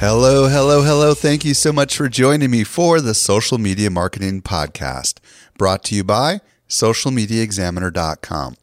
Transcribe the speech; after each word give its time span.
Hello, 0.00 0.48
hello, 0.48 0.82
hello. 0.82 1.12
Thank 1.12 1.44
you 1.44 1.52
so 1.52 1.74
much 1.74 1.94
for 1.94 2.08
joining 2.08 2.50
me 2.50 2.64
for 2.64 3.02
the 3.02 3.12
Social 3.12 3.58
Media 3.58 3.90
Marketing 3.90 4.40
Podcast, 4.40 5.18
brought 5.58 5.84
to 5.84 5.94
you 5.94 6.02
by 6.02 6.40
socialmediaexaminer.com. 6.70 8.56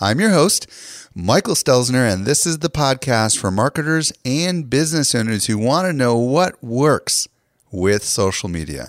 I'm 0.00 0.18
your 0.18 0.30
host, 0.30 0.66
Michael 1.14 1.54
Stelzner, 1.54 2.12
and 2.12 2.26
this 2.26 2.46
is 2.46 2.58
the 2.58 2.68
podcast 2.68 3.38
for 3.38 3.52
marketers 3.52 4.12
and 4.24 4.68
business 4.68 5.14
owners 5.14 5.46
who 5.46 5.56
want 5.56 5.86
to 5.86 5.92
know 5.92 6.16
what 6.16 6.60
works 6.64 7.28
with 7.70 8.02
social 8.02 8.48
media. 8.48 8.88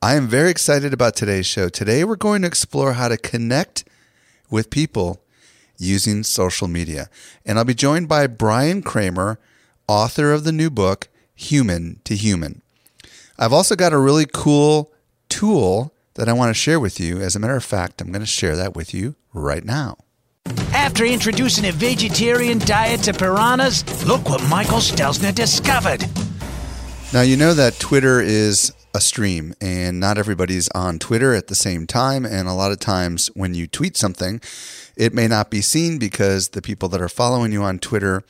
I 0.00 0.14
am 0.14 0.28
very 0.28 0.50
excited 0.50 0.92
about 0.92 1.16
today's 1.16 1.44
show. 1.44 1.68
Today, 1.68 2.04
we're 2.04 2.14
going 2.14 2.42
to 2.42 2.48
explore 2.48 2.92
how 2.92 3.08
to 3.08 3.16
connect 3.16 3.82
with 4.48 4.70
people 4.70 5.20
using 5.76 6.22
social 6.22 6.68
media. 6.68 7.10
And 7.44 7.58
I'll 7.58 7.64
be 7.64 7.74
joined 7.74 8.08
by 8.08 8.28
Bryan 8.28 8.80
Kramer, 8.80 9.40
author 9.90 10.32
of 10.32 10.44
the 10.44 10.52
new 10.52 10.70
book, 10.70 11.08
Human 11.34 12.00
to 12.04 12.14
Human. 12.14 12.62
I've 13.36 13.52
also 13.52 13.74
got 13.74 13.92
a 13.92 13.98
really 13.98 14.24
cool 14.32 14.92
tool 15.28 15.92
that 16.14 16.28
I 16.28 16.32
want 16.32 16.50
to 16.50 16.54
share 16.54 16.78
with 16.78 17.00
you. 17.00 17.20
As 17.20 17.34
a 17.34 17.40
matter 17.40 17.56
of 17.56 17.64
fact, 17.64 18.00
I'm 18.00 18.12
going 18.12 18.20
to 18.20 18.26
share 18.26 18.54
that 18.54 18.76
with 18.76 18.94
you 18.94 19.16
right 19.34 19.64
now. 19.64 19.96
After 20.72 21.04
introducing 21.04 21.66
a 21.66 21.72
vegetarian 21.72 22.60
diet 22.60 23.02
to 23.02 23.12
piranhas, 23.12 24.06
look 24.06 24.28
what 24.28 24.40
Michael 24.48 24.78
Stelzner 24.78 25.34
discovered. 25.34 26.04
Now, 27.12 27.22
you 27.22 27.36
know 27.36 27.52
that 27.54 27.80
Twitter 27.80 28.20
is 28.20 28.72
a 28.94 29.00
stream 29.00 29.54
and 29.60 29.98
not 29.98 30.18
everybody's 30.18 30.68
on 30.68 31.00
Twitter 31.00 31.34
at 31.34 31.48
the 31.48 31.56
same 31.56 31.88
time. 31.88 32.24
And 32.24 32.46
a 32.46 32.52
lot 32.52 32.70
of 32.70 32.78
times 32.78 33.26
when 33.34 33.54
you 33.54 33.66
tweet 33.66 33.96
something, 33.96 34.40
it 34.96 35.12
may 35.12 35.26
not 35.26 35.50
be 35.50 35.60
seen 35.60 35.98
because 35.98 36.50
the 36.50 36.62
people 36.62 36.88
that 36.90 37.00
are 37.00 37.08
following 37.08 37.50
you 37.50 37.64
on 37.64 37.80
Twitter 37.80 38.22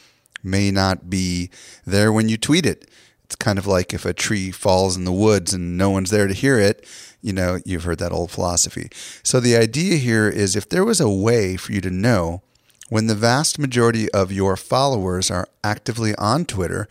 may 0.42 0.70
not 0.70 1.10
be 1.10 1.50
there 1.84 2.12
when 2.12 2.28
you 2.28 2.36
tweet 2.36 2.66
it. 2.66 2.88
It's 3.24 3.36
kind 3.36 3.58
of 3.58 3.66
like 3.66 3.94
if 3.94 4.05
a 4.05 4.12
tree 4.12 4.50
falls 4.50 4.97
in 4.97 5.05
the 5.05 5.12
woods 5.12 5.55
and 5.55 5.78
no 5.78 5.91
one's 5.91 6.10
there 6.10 6.27
to 6.27 6.34
hear 6.34 6.58
it, 6.58 6.84
you 7.22 7.32
know, 7.32 7.60
you've 7.64 7.84
heard 7.84 7.98
that 7.98 8.12
old 8.12 8.30
philosophy. 8.30 8.88
So 9.22 9.38
the 9.38 9.56
idea 9.56 9.97
here 9.97 10.28
is 10.28 10.56
if 10.56 10.69
there 10.69 10.84
was 10.84 11.00
a 11.00 11.08
way 11.08 11.56
for 11.56 11.72
you 11.72 11.80
to 11.82 11.91
know 11.91 12.42
when 12.88 13.06
the 13.06 13.14
vast 13.14 13.58
majority 13.58 14.10
of 14.10 14.32
your 14.32 14.56
followers 14.56 15.30
are 15.30 15.48
actively 15.62 16.14
on 16.16 16.44
Twitter, 16.44 16.88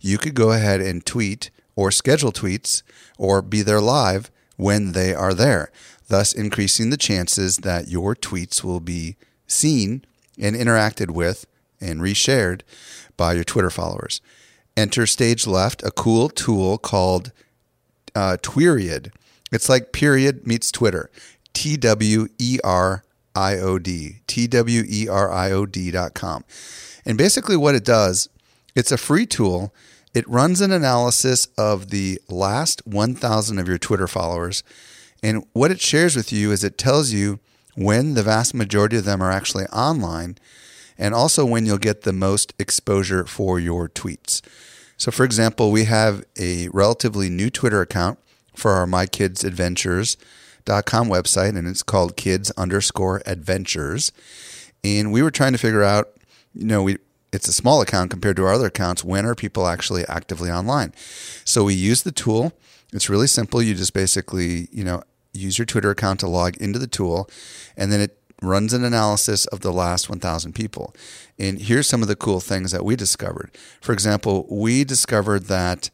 you 0.00 0.18
could 0.18 0.34
go 0.34 0.52
ahead 0.52 0.80
and 0.80 1.06
tweet 1.06 1.50
or 1.74 1.90
schedule 1.90 2.32
tweets 2.32 2.82
or 3.16 3.40
be 3.40 3.62
there 3.62 3.80
live 3.80 4.30
when 4.56 4.92
they 4.92 5.14
are 5.14 5.32
there, 5.32 5.70
thus 6.08 6.34
increasing 6.34 6.90
the 6.90 6.96
chances 6.98 7.58
that 7.58 7.88
your 7.88 8.14
tweets 8.14 8.62
will 8.62 8.80
be 8.80 9.16
seen 9.46 10.04
and 10.38 10.54
interacted 10.54 11.10
with 11.10 11.46
and 11.80 12.00
reshared 12.00 12.62
by 13.16 13.34
your 13.34 13.44
Twitter 13.44 13.70
followers. 13.70 14.20
Enter 14.76 15.06
stage 15.06 15.46
left, 15.46 15.82
a 15.82 15.90
cool 15.90 16.28
tool 16.28 16.78
called 16.78 17.32
uh, 18.14 18.36
Tweriod. 18.40 19.10
It's 19.50 19.68
like 19.68 19.92
period 19.92 20.46
meets 20.46 20.70
Twitter. 20.70 21.10
T 21.52 21.76
W 21.76 22.28
E 22.38 22.58
R 22.62 23.02
I 23.34 23.56
O 23.58 23.78
D. 23.78 24.20
T 24.26 24.46
W 24.46 24.84
E 24.86 25.08
R 25.08 25.30
I 25.32 25.50
O 25.50 25.66
D 25.66 25.90
dot 25.90 26.14
com. 26.14 26.44
And 27.04 27.18
basically, 27.18 27.56
what 27.56 27.74
it 27.74 27.84
does, 27.84 28.28
it's 28.74 28.92
a 28.92 28.98
free 28.98 29.26
tool 29.26 29.72
it 30.14 30.28
runs 30.28 30.60
an 30.60 30.72
analysis 30.72 31.46
of 31.56 31.90
the 31.90 32.20
last 32.28 32.86
1,000 32.86 33.58
of 33.58 33.68
your 33.68 33.78
Twitter 33.78 34.08
followers. 34.08 34.62
And 35.22 35.46
what 35.52 35.70
it 35.70 35.80
shares 35.80 36.16
with 36.16 36.32
you 36.32 36.50
is 36.50 36.64
it 36.64 36.78
tells 36.78 37.12
you 37.12 37.40
when 37.76 38.14
the 38.14 38.22
vast 38.22 38.54
majority 38.54 38.96
of 38.96 39.04
them 39.04 39.22
are 39.22 39.30
actually 39.30 39.66
online 39.66 40.38
and 40.98 41.14
also 41.14 41.46
when 41.46 41.64
you'll 41.64 41.78
get 41.78 42.02
the 42.02 42.12
most 42.12 42.52
exposure 42.58 43.24
for 43.24 43.60
your 43.60 43.88
tweets. 43.88 44.42
So, 44.96 45.12
for 45.12 45.24
example, 45.24 45.70
we 45.70 45.84
have 45.84 46.24
a 46.38 46.68
relatively 46.68 47.30
new 47.30 47.50
Twitter 47.50 47.80
account 47.80 48.18
for 48.56 48.72
our 48.72 48.86
My 48.86 49.06
Kids 49.06 49.44
website, 51.08 51.56
and 51.56 51.68
it's 51.68 51.84
called 51.84 52.16
kids 52.16 52.50
underscore 52.58 53.22
adventures. 53.24 54.12
And 54.82 55.12
we 55.12 55.22
were 55.22 55.30
trying 55.30 55.52
to 55.52 55.58
figure 55.58 55.84
out, 55.84 56.10
you 56.52 56.66
know, 56.66 56.82
we, 56.82 56.98
it's 57.32 57.48
a 57.48 57.52
small 57.52 57.80
account 57.80 58.10
compared 58.10 58.36
to 58.36 58.44
our 58.44 58.52
other 58.52 58.66
accounts. 58.66 59.04
When 59.04 59.24
are 59.24 59.34
people 59.34 59.66
actually 59.66 60.04
actively 60.08 60.50
online? 60.50 60.92
So 61.44 61.64
we 61.64 61.74
use 61.74 62.02
the 62.02 62.12
tool. 62.12 62.52
It's 62.92 63.08
really 63.08 63.28
simple. 63.28 63.62
You 63.62 63.74
just 63.74 63.94
basically, 63.94 64.68
you 64.72 64.82
know, 64.82 65.02
use 65.32 65.58
your 65.58 65.66
Twitter 65.66 65.90
account 65.90 66.20
to 66.20 66.28
log 66.28 66.56
into 66.56 66.78
the 66.78 66.86
tool, 66.86 67.30
and 67.76 67.92
then 67.92 68.00
it 68.00 68.17
runs 68.40 68.72
an 68.72 68.84
analysis 68.84 69.46
of 69.46 69.60
the 69.60 69.72
last 69.72 70.08
1,000 70.08 70.54
people. 70.54 70.94
And 71.38 71.60
here's 71.60 71.86
some 71.86 72.02
of 72.02 72.08
the 72.08 72.16
cool 72.16 72.40
things 72.40 72.72
that 72.72 72.84
we 72.84 72.96
discovered. 72.96 73.50
For 73.80 73.92
example, 73.92 74.46
we 74.48 74.84
discovered 74.84 75.44
that 75.44 75.90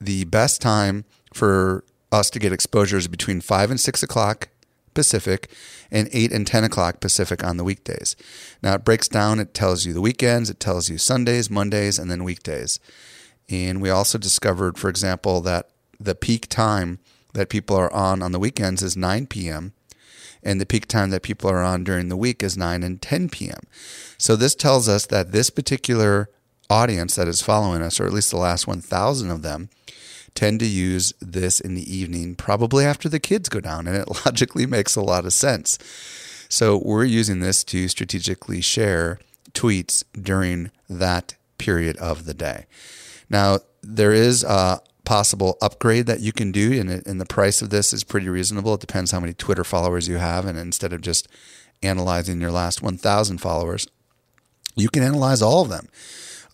the 0.00 0.24
best 0.24 0.60
time 0.60 1.04
for 1.32 1.84
us 2.10 2.30
to 2.30 2.38
get 2.38 2.52
exposure 2.52 2.96
is 2.96 3.08
between 3.08 3.40
5 3.40 3.70
and 3.70 3.80
6 3.80 4.02
o'clock 4.02 4.48
Pacific 4.94 5.50
and 5.90 6.08
8 6.12 6.32
and 6.32 6.46
10 6.46 6.64
o'clock 6.64 7.00
Pacific 7.00 7.44
on 7.44 7.56
the 7.56 7.64
weekdays. 7.64 8.16
Now 8.62 8.74
it 8.74 8.84
breaks 8.84 9.08
down, 9.08 9.40
it 9.40 9.52
tells 9.52 9.84
you 9.84 9.92
the 9.92 10.00
weekends, 10.00 10.48
it 10.48 10.60
tells 10.60 10.88
you 10.88 10.98
Sundays, 10.98 11.50
Mondays, 11.50 11.98
and 11.98 12.10
then 12.10 12.24
weekdays. 12.24 12.78
And 13.48 13.82
we 13.82 13.90
also 13.90 14.16
discovered, 14.16 14.78
for 14.78 14.88
example, 14.88 15.40
that 15.42 15.68
the 16.00 16.14
peak 16.14 16.48
time 16.48 16.98
that 17.34 17.48
people 17.48 17.76
are 17.76 17.92
on 17.92 18.22
on 18.22 18.32
the 18.32 18.38
weekends 18.38 18.82
is 18.82 18.96
9 18.96 19.26
p.m. 19.26 19.72
And 20.44 20.60
the 20.60 20.66
peak 20.66 20.86
time 20.86 21.10
that 21.10 21.22
people 21.22 21.50
are 21.50 21.62
on 21.62 21.84
during 21.84 22.08
the 22.08 22.16
week 22.16 22.42
is 22.42 22.56
9 22.56 22.82
and 22.82 23.00
10 23.00 23.30
p.m. 23.30 23.60
So 24.18 24.36
this 24.36 24.54
tells 24.54 24.88
us 24.88 25.06
that 25.06 25.32
this 25.32 25.50
particular 25.50 26.28
audience 26.68 27.14
that 27.16 27.28
is 27.28 27.42
following 27.42 27.82
us, 27.82 27.98
or 27.98 28.06
at 28.06 28.12
least 28.12 28.30
the 28.30 28.36
last 28.36 28.66
1,000 28.66 29.30
of 29.30 29.42
them, 29.42 29.70
tend 30.34 30.60
to 30.60 30.66
use 30.66 31.12
this 31.20 31.60
in 31.60 31.74
the 31.74 31.94
evening, 31.94 32.34
probably 32.34 32.84
after 32.84 33.08
the 33.08 33.20
kids 33.20 33.48
go 33.48 33.60
down, 33.60 33.86
and 33.86 33.96
it 33.96 34.08
logically 34.26 34.66
makes 34.66 34.96
a 34.96 35.02
lot 35.02 35.24
of 35.24 35.32
sense. 35.32 35.78
So 36.48 36.80
we're 36.84 37.04
using 37.04 37.40
this 37.40 37.64
to 37.64 37.88
strategically 37.88 38.60
share 38.60 39.18
tweets 39.52 40.04
during 40.20 40.70
that 40.88 41.34
period 41.58 41.96
of 41.98 42.26
the 42.26 42.34
day. 42.34 42.66
Now, 43.30 43.60
there 43.82 44.12
is 44.12 44.44
a 44.44 44.80
possible 45.04 45.58
upgrade 45.60 46.06
that 46.06 46.20
you 46.20 46.32
can 46.32 46.52
do, 46.52 46.78
and, 46.78 46.90
it, 46.90 47.06
and 47.06 47.20
the 47.20 47.26
price 47.26 47.62
of 47.62 47.70
this 47.70 47.92
is 47.92 48.04
pretty 48.04 48.28
reasonable. 48.28 48.74
It 48.74 48.80
depends 48.80 49.10
how 49.10 49.20
many 49.20 49.34
Twitter 49.34 49.64
followers 49.64 50.08
you 50.08 50.16
have, 50.16 50.46
and 50.46 50.58
instead 50.58 50.92
of 50.92 51.00
just 51.00 51.28
analyzing 51.82 52.40
your 52.40 52.50
last 52.50 52.82
1,000 52.82 53.38
followers, 53.38 53.86
you 54.74 54.88
can 54.88 55.02
analyze 55.02 55.42
all 55.42 55.62
of 55.62 55.68
them. 55.68 55.88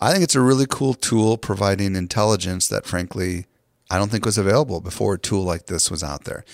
I 0.00 0.12
think 0.12 0.24
it's 0.24 0.34
a 0.34 0.40
really 0.40 0.66
cool 0.68 0.94
tool 0.94 1.36
providing 1.36 1.94
intelligence 1.94 2.68
that, 2.68 2.86
frankly, 2.86 3.46
I 3.90 3.98
don't 3.98 4.10
think 4.10 4.24
was 4.24 4.38
available 4.38 4.80
before 4.80 5.14
a 5.14 5.18
tool 5.18 5.44
like 5.44 5.66
this 5.66 5.90
was 5.90 6.02
out 6.02 6.24
there. 6.24 6.44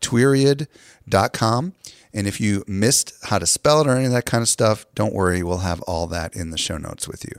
Tweriod.com. 0.00 1.74
And 2.14 2.26
if 2.26 2.40
you 2.40 2.64
missed 2.66 3.12
how 3.24 3.38
to 3.38 3.46
spell 3.46 3.82
it 3.82 3.86
or 3.86 3.94
any 3.94 4.06
of 4.06 4.12
that 4.12 4.24
kind 4.24 4.42
of 4.42 4.48
stuff, 4.48 4.86
don't 4.94 5.14
worry, 5.14 5.42
we'll 5.42 5.58
have 5.58 5.82
all 5.82 6.06
that 6.08 6.34
in 6.34 6.50
the 6.50 6.58
show 6.58 6.78
notes 6.78 7.06
with 7.06 7.24
you. 7.24 7.38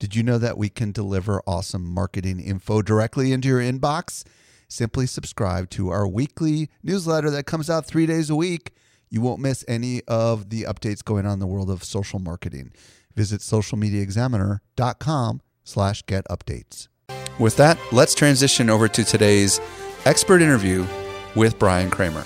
Did 0.00 0.14
you 0.14 0.22
know 0.22 0.38
that 0.38 0.56
we 0.56 0.68
can 0.68 0.92
deliver 0.92 1.42
awesome 1.44 1.84
marketing 1.84 2.38
info 2.38 2.82
directly 2.82 3.32
into 3.32 3.48
your 3.48 3.60
inbox? 3.60 4.22
Simply 4.68 5.06
subscribe 5.06 5.70
to 5.70 5.88
our 5.88 6.06
weekly 6.06 6.70
newsletter 6.84 7.30
that 7.30 7.46
comes 7.46 7.68
out 7.68 7.84
three 7.84 8.06
days 8.06 8.30
a 8.30 8.36
week. 8.36 8.74
You 9.10 9.20
won't 9.20 9.40
miss 9.40 9.64
any 9.66 10.02
of 10.06 10.50
the 10.50 10.62
updates 10.64 11.02
going 11.02 11.26
on 11.26 11.34
in 11.34 11.38
the 11.40 11.48
world 11.48 11.68
of 11.68 11.82
social 11.82 12.20
marketing. 12.20 12.72
Visit 13.16 13.40
socialmediaexaminer.com 13.40 15.40
slash 15.64 16.02
get 16.02 16.24
updates. 16.28 16.86
With 17.40 17.56
that, 17.56 17.76
let's 17.90 18.14
transition 18.14 18.70
over 18.70 18.86
to 18.86 19.02
today's 19.02 19.60
expert 20.04 20.42
interview 20.42 20.86
with 21.34 21.58
Bryan 21.58 21.90
Kramer. 21.90 22.24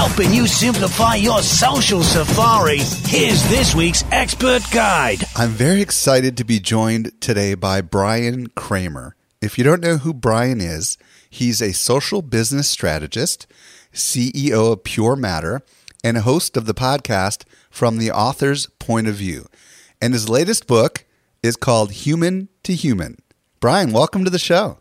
Helping 0.00 0.32
you 0.32 0.46
simplify 0.46 1.16
your 1.16 1.42
social 1.42 2.02
safari. 2.02 2.78
Here's 2.78 3.46
this 3.50 3.74
week's 3.74 4.02
expert 4.10 4.62
guide. 4.70 5.24
I'm 5.36 5.50
very 5.50 5.82
excited 5.82 6.38
to 6.38 6.44
be 6.44 6.58
joined 6.58 7.20
today 7.20 7.52
by 7.52 7.82
Bryan 7.82 8.46
Kramer. 8.56 9.14
If 9.42 9.58
you 9.58 9.62
don't 9.62 9.82
know 9.82 9.98
who 9.98 10.14
Bryan 10.14 10.62
is, 10.62 10.96
he's 11.28 11.60
a 11.60 11.74
social 11.74 12.22
business 12.22 12.66
strategist, 12.66 13.46
CEO 13.92 14.72
of 14.72 14.84
PureMatter, 14.84 15.60
and 16.02 16.16
host 16.16 16.56
of 16.56 16.64
the 16.64 16.72
podcast 16.72 17.44
From 17.68 17.98
the 17.98 18.10
Author's 18.10 18.68
Point 18.78 19.06
of 19.06 19.16
View. 19.16 19.48
And 20.00 20.14
his 20.14 20.30
latest 20.30 20.66
book 20.66 21.04
is 21.42 21.56
called 21.56 21.92
Human 21.92 22.48
to 22.62 22.72
Human. 22.72 23.18
Bryan, 23.60 23.92
welcome 23.92 24.24
to 24.24 24.30
the 24.30 24.38
show. 24.38 24.78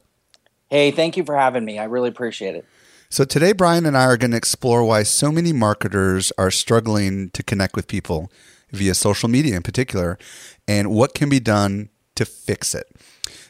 Hey, 0.70 0.92
thank 0.92 1.18
you 1.18 1.26
for 1.26 1.36
having 1.36 1.66
me. 1.66 1.78
I 1.78 1.84
really 1.84 2.08
appreciate 2.08 2.56
it. 2.56 2.66
So, 3.12 3.26
today, 3.26 3.54
Bryan 3.54 3.88
and 3.88 3.98
I 3.98 4.06
are 4.06 4.18
going 4.18 4.32
to 4.32 4.38
explore 4.38 4.84
why 4.84 5.02
so 5.02 5.32
many 5.32 5.52
marketers 5.52 6.32
are 6.38 6.52
struggling 6.52 7.32
to 7.32 7.42
connect 7.42 7.76
with 7.76 7.88
people 7.88 8.32
via 8.70 8.94
social 8.94 9.28
media 9.28 9.56
in 9.56 9.64
particular 9.64 10.20
and 10.68 10.92
what 10.92 11.16
can 11.16 11.28
be 11.28 11.40
done 11.40 11.90
to 12.14 12.24
fix 12.24 12.76
it. 12.76 12.86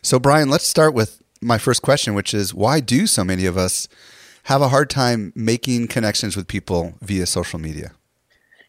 So, 0.02 0.18
Bryan, 0.18 0.50
let's 0.50 0.66
start 0.66 0.94
with 0.94 1.22
my 1.42 1.58
first 1.58 1.82
question, 1.82 2.14
which 2.14 2.34
is 2.34 2.54
why 2.54 2.80
do 2.80 3.06
so 3.06 3.26
many 3.26 3.46
of 3.46 3.58
us 3.58 3.90
have 4.44 4.62
a 4.62 4.70
hard 4.70 4.90
time 4.90 5.34
making 5.36 5.90
connections 5.90 6.38
with 6.38 6.48
people 6.48 6.94
via 7.02 7.26
social 7.26 7.60
media? 7.60 7.92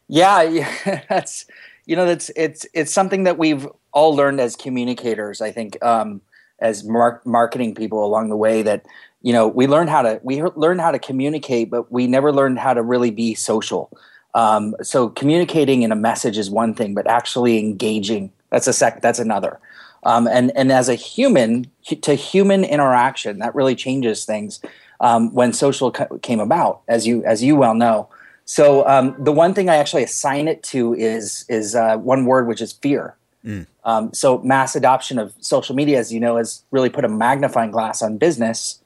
Yeah, 0.09 0.69
that's 1.09 1.47
you 1.87 1.95
know 1.95 2.05
that's 2.05 2.33
it's 2.35 2.67
it's 2.75 2.93
something 2.93 3.23
that 3.23 3.39
we've 3.39 3.65
all 3.93 4.17
learned 4.17 4.41
as 4.41 4.57
communicators. 4.57 5.41
I 5.41 5.53
think 5.53 5.81
um, 5.85 6.21
as 6.59 6.83
mar- 6.83 7.23
marketing 7.25 7.77
people 7.77 8.05
along 8.05 8.29
the 8.29 8.37
way 8.37 8.63
that 8.63 8.85
you 9.23 9.33
know 9.33 9.47
we 9.49 9.67
learn 9.67 9.89
how 9.89 10.03
to 10.03 10.21
we 10.23 10.43
learn 10.43 10.79
how 10.79 10.91
to 10.91 10.99
communicate 10.99 11.71
but 11.71 11.91
we 11.91 12.07
never 12.07 12.33
learned 12.33 12.59
how 12.59 12.75
to 12.75 12.83
really 12.83 13.11
be 13.11 13.35
social 13.35 13.91
um, 14.35 14.77
so 14.83 15.09
communicating 15.09 15.83
in 15.83 15.91
a 15.91 15.97
message 15.97 16.39
is 16.39 16.51
one 16.51 16.75
thing 16.75 16.95
but 16.95 17.07
actually 17.07 17.59
engaging 17.59 18.31
that's 18.51 18.67
a 18.67 18.73
sec 18.73 19.01
that's 19.03 19.19
another 19.19 19.59
um, 20.05 20.27
and 20.27 20.53
and 20.57 20.73
as 20.73 20.89
a 20.89 20.95
human 20.95 21.71
to 21.85 22.15
human 22.15 22.65
interaction 22.65 23.39
that 23.39 23.55
really 23.55 23.75
changes 23.75 24.25
things 24.25 24.61
um, 25.01 25.33
when 25.33 25.53
social 25.53 25.91
co- 25.91 26.19
came 26.19 26.41
about 26.41 26.81
as 26.89 27.07
you 27.07 27.25
as 27.25 27.43
you 27.43 27.57
well 27.57 27.75
know 27.75 28.09
so 28.45 28.87
um, 28.89 29.15
the 29.19 29.33
one 29.33 29.55
thing 29.55 29.69
i 29.69 29.77
actually 29.77 30.03
assign 30.03 30.49
it 30.49 30.63
to 30.63 30.95
is 30.95 31.45
is 31.49 31.75
uh, 31.75 31.97
one 31.97 32.25
word 32.25 32.47
which 32.47 32.61
is 32.61 32.73
fear 32.73 33.17
mm. 33.45 33.67
Um, 33.85 34.13
so 34.13 34.39
mass 34.39 34.77
adoption 34.77 35.19
of 35.19 35.33
social 35.41 35.75
media, 35.75 35.99
as 35.99 36.13
you 36.13 36.21
know, 36.21 36.37
has 36.37 36.63
really 36.71 36.91
put 36.91 37.05
a 37.05 37.09
magnifying 37.09 37.71
glass 37.71 38.03
on 38.03 38.19
business. 38.19 38.80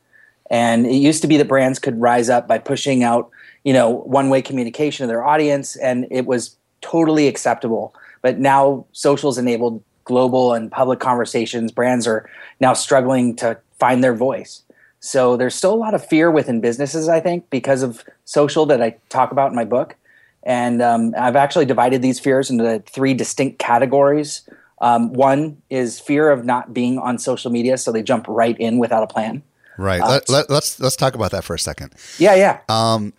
And 0.50 0.86
it 0.86 0.96
used 0.96 1.22
to 1.22 1.28
be 1.28 1.36
that 1.38 1.48
brands 1.48 1.78
could 1.78 2.00
rise 2.00 2.28
up 2.28 2.46
by 2.46 2.58
pushing 2.58 3.02
out, 3.02 3.30
you 3.64 3.72
know, 3.72 3.88
one-way 3.90 4.42
communication 4.42 5.04
to 5.04 5.08
their 5.08 5.24
audience, 5.24 5.76
and 5.76 6.06
it 6.10 6.26
was 6.26 6.56
totally 6.80 7.28
acceptable. 7.28 7.94
But 8.20 8.38
now 8.38 8.86
social's 8.92 9.38
enabled 9.38 9.82
global 10.04 10.52
and 10.52 10.70
public 10.70 11.00
conversations. 11.00 11.72
Brands 11.72 12.06
are 12.06 12.28
now 12.60 12.74
struggling 12.74 13.36
to 13.36 13.58
find 13.78 14.04
their 14.04 14.14
voice. 14.14 14.62
So 15.00 15.36
there's 15.36 15.54
still 15.54 15.74
a 15.74 15.76
lot 15.76 15.94
of 15.94 16.06
fear 16.06 16.30
within 16.30 16.60
businesses, 16.60 17.08
I 17.08 17.20
think, 17.20 17.50
because 17.50 17.82
of 17.82 18.04
social 18.24 18.64
that 18.66 18.82
I 18.82 18.96
talk 19.08 19.32
about 19.32 19.50
in 19.50 19.56
my 19.56 19.64
book. 19.64 19.96
And 20.42 20.82
um, 20.82 21.14
I've 21.18 21.36
actually 21.36 21.64
divided 21.64 22.02
these 22.02 22.20
fears 22.20 22.50
into 22.50 22.82
three 22.86 23.14
distinct 23.14 23.58
categories. 23.58 24.48
Um, 24.80 25.12
one 25.12 25.60
is 25.70 26.00
fear 26.00 26.30
of 26.30 26.44
not 26.44 26.74
being 26.74 26.98
on 26.98 27.18
social 27.18 27.50
media, 27.50 27.78
so 27.78 27.92
they 27.92 28.02
jump 28.02 28.26
right 28.28 28.58
in 28.58 28.78
without 28.78 29.02
a 29.02 29.06
plan. 29.06 29.42
Right. 29.78 30.00
Uh, 30.00 30.20
let, 30.28 30.44
us 30.44 30.50
let's, 30.50 30.80
let's 30.80 30.96
talk 30.96 31.14
about 31.14 31.32
that 31.32 31.44
for 31.44 31.54
a 31.54 31.58
second. 31.58 31.94
Yeah, 32.18 32.34
yeah. 32.34 32.60
Um, 32.68 33.12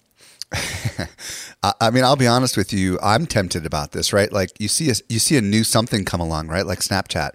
I 1.81 1.89
mean, 1.91 2.03
I'll 2.03 2.15
be 2.15 2.27
honest 2.27 2.57
with 2.57 2.71
you. 2.71 2.99
I'm 3.01 3.25
tempted 3.25 3.65
about 3.65 3.91
this, 3.91 4.13
right? 4.13 4.31
Like 4.31 4.51
you 4.59 4.67
see, 4.67 4.89
a, 4.89 4.93
you 5.09 5.19
see 5.19 5.37
a 5.37 5.41
new 5.41 5.63
something 5.63 6.05
come 6.05 6.21
along, 6.21 6.47
right? 6.47 6.65
Like 6.65 6.79
Snapchat, 6.79 7.31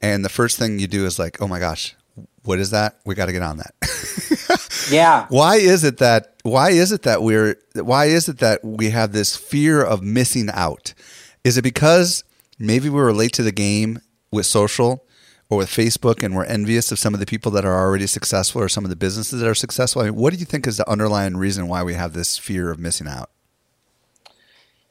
and 0.00 0.24
the 0.24 0.28
first 0.28 0.58
thing 0.58 0.78
you 0.78 0.86
do 0.86 1.06
is 1.06 1.18
like, 1.18 1.40
oh 1.40 1.48
my 1.48 1.58
gosh, 1.58 1.96
what 2.44 2.58
is 2.58 2.70
that? 2.70 2.98
We 3.04 3.14
got 3.14 3.26
to 3.26 3.32
get 3.32 3.42
on 3.42 3.58
that. 3.58 3.74
yeah. 4.90 5.26
Why 5.30 5.56
is 5.56 5.82
it 5.82 5.98
that? 5.98 6.34
Why 6.42 6.70
is 6.70 6.92
it 6.92 7.02
that 7.02 7.22
we're? 7.22 7.56
Why 7.74 8.06
is 8.06 8.28
it 8.28 8.38
that 8.38 8.62
we 8.64 8.90
have 8.90 9.12
this 9.12 9.36
fear 9.36 9.82
of 9.82 10.02
missing 10.02 10.50
out? 10.52 10.92
Is 11.42 11.56
it 11.56 11.62
because 11.62 12.22
maybe 12.58 12.88
we 12.88 13.00
were 13.00 13.12
late 13.12 13.32
to 13.34 13.42
the 13.42 13.52
game 13.52 13.98
with 14.30 14.46
social 14.46 15.06
or 15.54 15.58
with 15.58 15.70
Facebook 15.70 16.22
and 16.22 16.34
we're 16.34 16.44
envious 16.44 16.92
of 16.92 16.98
some 16.98 17.14
of 17.14 17.20
the 17.20 17.26
people 17.26 17.50
that 17.52 17.64
are 17.64 17.78
already 17.78 18.06
successful 18.06 18.60
or 18.60 18.68
some 18.68 18.84
of 18.84 18.90
the 18.90 18.96
businesses 18.96 19.40
that 19.40 19.48
are 19.48 19.54
successful? 19.54 20.02
I 20.02 20.06
mean, 20.06 20.16
what 20.16 20.32
do 20.32 20.38
you 20.38 20.44
think 20.44 20.66
is 20.66 20.76
the 20.76 20.88
underlying 20.88 21.36
reason 21.36 21.68
why 21.68 21.82
we 21.82 21.94
have 21.94 22.12
this 22.12 22.36
fear 22.36 22.70
of 22.70 22.78
missing 22.78 23.08
out? 23.08 23.30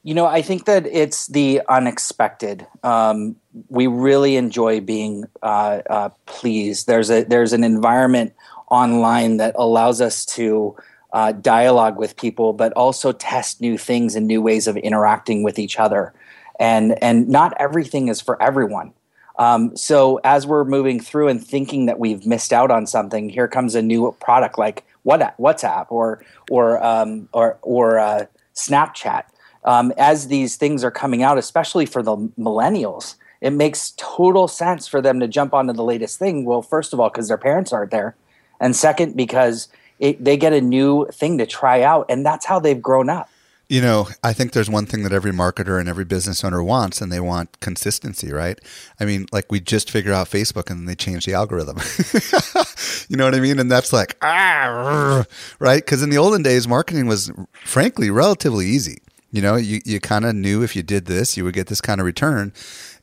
You 0.02 0.14
know, 0.14 0.26
I 0.26 0.42
think 0.42 0.66
that 0.66 0.86
it's 0.86 1.28
the 1.28 1.62
unexpected. 1.68 2.66
Um, 2.82 3.36
we 3.68 3.86
really 3.86 4.36
enjoy 4.36 4.80
being 4.80 5.24
uh, 5.42 5.80
uh, 5.88 6.08
pleased. 6.26 6.86
There's 6.86 7.10
a 7.10 7.24
there's 7.24 7.54
an 7.54 7.64
environment 7.64 8.34
online 8.70 9.38
that 9.38 9.54
allows 9.56 10.02
us 10.02 10.26
to 10.26 10.76
uh, 11.14 11.32
dialogue 11.32 11.96
with 11.96 12.16
people, 12.16 12.52
but 12.52 12.72
also 12.74 13.12
test 13.12 13.62
new 13.62 13.78
things 13.78 14.14
and 14.14 14.26
new 14.26 14.42
ways 14.42 14.66
of 14.66 14.76
interacting 14.76 15.42
with 15.42 15.58
each 15.58 15.78
other 15.78 16.12
and 16.58 17.02
and 17.02 17.28
not 17.28 17.54
everything 17.58 18.08
is 18.08 18.20
for 18.20 18.40
everyone. 18.42 18.92
Um, 19.36 19.76
so 19.76 20.20
as 20.22 20.46
we're 20.46 20.64
moving 20.64 21.00
through 21.00 21.28
and 21.28 21.44
thinking 21.44 21.86
that 21.86 21.98
we've 21.98 22.26
missed 22.26 22.52
out 22.52 22.70
on 22.70 22.86
something, 22.86 23.28
here 23.28 23.48
comes 23.48 23.74
a 23.74 23.82
new 23.82 24.14
product 24.20 24.58
like 24.58 24.84
what 25.02 25.36
WhatsApp 25.38 25.86
or 25.90 26.24
or 26.50 26.82
um, 26.84 27.28
or 27.32 27.58
or 27.62 27.98
uh, 27.98 28.26
Snapchat. 28.54 29.24
Um, 29.64 29.92
as 29.96 30.28
these 30.28 30.56
things 30.56 30.84
are 30.84 30.90
coming 30.90 31.22
out, 31.22 31.38
especially 31.38 31.86
for 31.86 32.02
the 32.02 32.16
millennials, 32.38 33.16
it 33.40 33.50
makes 33.50 33.94
total 33.96 34.46
sense 34.46 34.86
for 34.86 35.00
them 35.00 35.20
to 35.20 35.28
jump 35.28 35.54
onto 35.54 35.72
the 35.72 35.82
latest 35.82 36.18
thing. 36.18 36.44
Well, 36.44 36.62
first 36.62 36.92
of 36.92 37.00
all, 37.00 37.08
because 37.08 37.28
their 37.28 37.38
parents 37.38 37.72
aren't 37.72 37.90
there, 37.90 38.14
and 38.60 38.76
second, 38.76 39.16
because 39.16 39.68
it, 39.98 40.22
they 40.22 40.36
get 40.36 40.52
a 40.52 40.60
new 40.60 41.06
thing 41.12 41.38
to 41.38 41.46
try 41.46 41.82
out, 41.82 42.06
and 42.08 42.24
that's 42.24 42.46
how 42.46 42.60
they've 42.60 42.80
grown 42.80 43.08
up. 43.08 43.28
You 43.68 43.80
know, 43.80 44.08
I 44.22 44.34
think 44.34 44.52
there's 44.52 44.68
one 44.68 44.84
thing 44.84 45.04
that 45.04 45.12
every 45.12 45.32
marketer 45.32 45.80
and 45.80 45.88
every 45.88 46.04
business 46.04 46.44
owner 46.44 46.62
wants, 46.62 47.00
and 47.00 47.10
they 47.10 47.20
want 47.20 47.60
consistency, 47.60 48.30
right? 48.30 48.60
I 49.00 49.06
mean, 49.06 49.26
like 49.32 49.50
we 49.50 49.58
just 49.58 49.90
figured 49.90 50.14
out 50.14 50.28
Facebook 50.28 50.70
and 50.70 50.86
they 50.86 50.94
changed 50.94 51.26
the 51.26 51.32
algorithm. 51.32 51.78
you 53.08 53.16
know 53.16 53.24
what 53.24 53.34
I 53.34 53.40
mean? 53.40 53.58
And 53.58 53.70
that's 53.70 53.92
like, 53.92 54.16
ah, 54.20 55.24
right? 55.58 55.82
Because 55.82 56.02
in 56.02 56.10
the 56.10 56.18
olden 56.18 56.42
days, 56.42 56.68
marketing 56.68 57.06
was 57.06 57.32
frankly 57.64 58.10
relatively 58.10 58.66
easy. 58.66 58.98
You 59.30 59.42
know, 59.42 59.56
you, 59.56 59.80
you 59.84 59.98
kind 59.98 60.24
of 60.24 60.34
knew 60.34 60.62
if 60.62 60.76
you 60.76 60.82
did 60.82 61.06
this, 61.06 61.36
you 61.36 61.44
would 61.44 61.54
get 61.54 61.66
this 61.68 61.80
kind 61.80 62.00
of 62.00 62.04
return. 62.04 62.52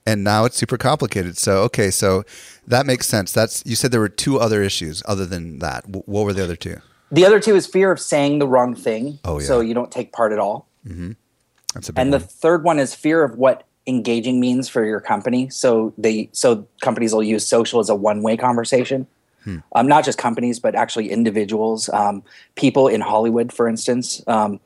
And 0.05 0.23
now 0.23 0.45
it's 0.45 0.57
super 0.57 0.77
complicated. 0.77 1.37
So, 1.37 1.63
okay, 1.63 1.91
so 1.91 2.23
that 2.68 2.85
makes 2.85 3.07
sense. 3.07 3.31
That's 3.31 3.63
you 3.65 3.75
said 3.75 3.91
there 3.91 3.99
were 3.99 4.09
two 4.09 4.39
other 4.39 4.63
issues 4.63 5.03
other 5.06 5.25
than 5.25 5.59
that. 5.59 5.87
What 5.87 6.25
were 6.25 6.33
the 6.33 6.44
other 6.44 6.56
two? 6.56 6.81
The 7.11 7.25
other 7.25 7.39
two 7.39 7.56
is 7.56 7.68
fear 7.68 7.91
of 7.91 7.99
saying 7.99 8.39
the 8.39 8.47
wrong 8.47 8.73
thing. 8.73 9.19
Oh, 9.25 9.39
yeah. 9.39 9.45
So 9.45 9.59
you 9.59 9.73
don't 9.73 9.91
take 9.91 10.13
part 10.13 10.31
at 10.31 10.39
all. 10.39 10.68
Mm-hmm. 10.87 11.11
That's 11.73 11.89
a 11.89 11.94
and 11.95 12.11
one. 12.11 12.19
the 12.19 12.19
third 12.19 12.63
one 12.63 12.80
is 12.80 12.95
fear 12.95 13.23
of 13.23 13.37
what 13.37 13.68
engaging 13.87 14.39
means 14.39 14.69
for 14.69 14.85
your 14.85 14.99
company. 14.99 15.49
So 15.49 15.94
they 15.97 16.30
so 16.31 16.68
companies 16.81 17.13
will 17.13 17.23
use 17.23 17.45
social 17.45 17.80
as 17.80 17.89
a 17.89 17.95
one 17.95 18.21
way 18.21 18.37
conversation. 18.37 19.07
Hmm. 19.44 19.57
Um, 19.73 19.87
not 19.87 20.06
just 20.06 20.18
companies, 20.19 20.59
but 20.59 20.75
actually 20.75 21.09
individuals, 21.09 21.89
um, 21.89 22.23
people 22.56 22.87
in 22.87 23.01
Hollywood, 23.01 23.51
for 23.51 23.68
instance. 23.68 24.21
Um, 24.27 24.59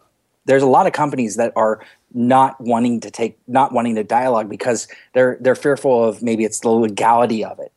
there's 0.43 0.63
a 0.63 0.67
lot 0.67 0.85
of 0.85 0.91
companies 0.91 1.37
that 1.37 1.53
are 1.55 1.79
not 2.13 2.59
wanting 2.59 2.99
to 2.99 3.09
take, 3.09 3.37
not 3.47 3.71
wanting 3.71 3.95
to 3.95 4.03
dialogue 4.03 4.49
because 4.49 4.87
they're 5.13 5.37
they're 5.39 5.55
fearful 5.55 6.03
of 6.03 6.21
maybe 6.21 6.43
it's 6.43 6.59
the 6.59 6.69
legality 6.69 7.43
of 7.43 7.59
it 7.59 7.71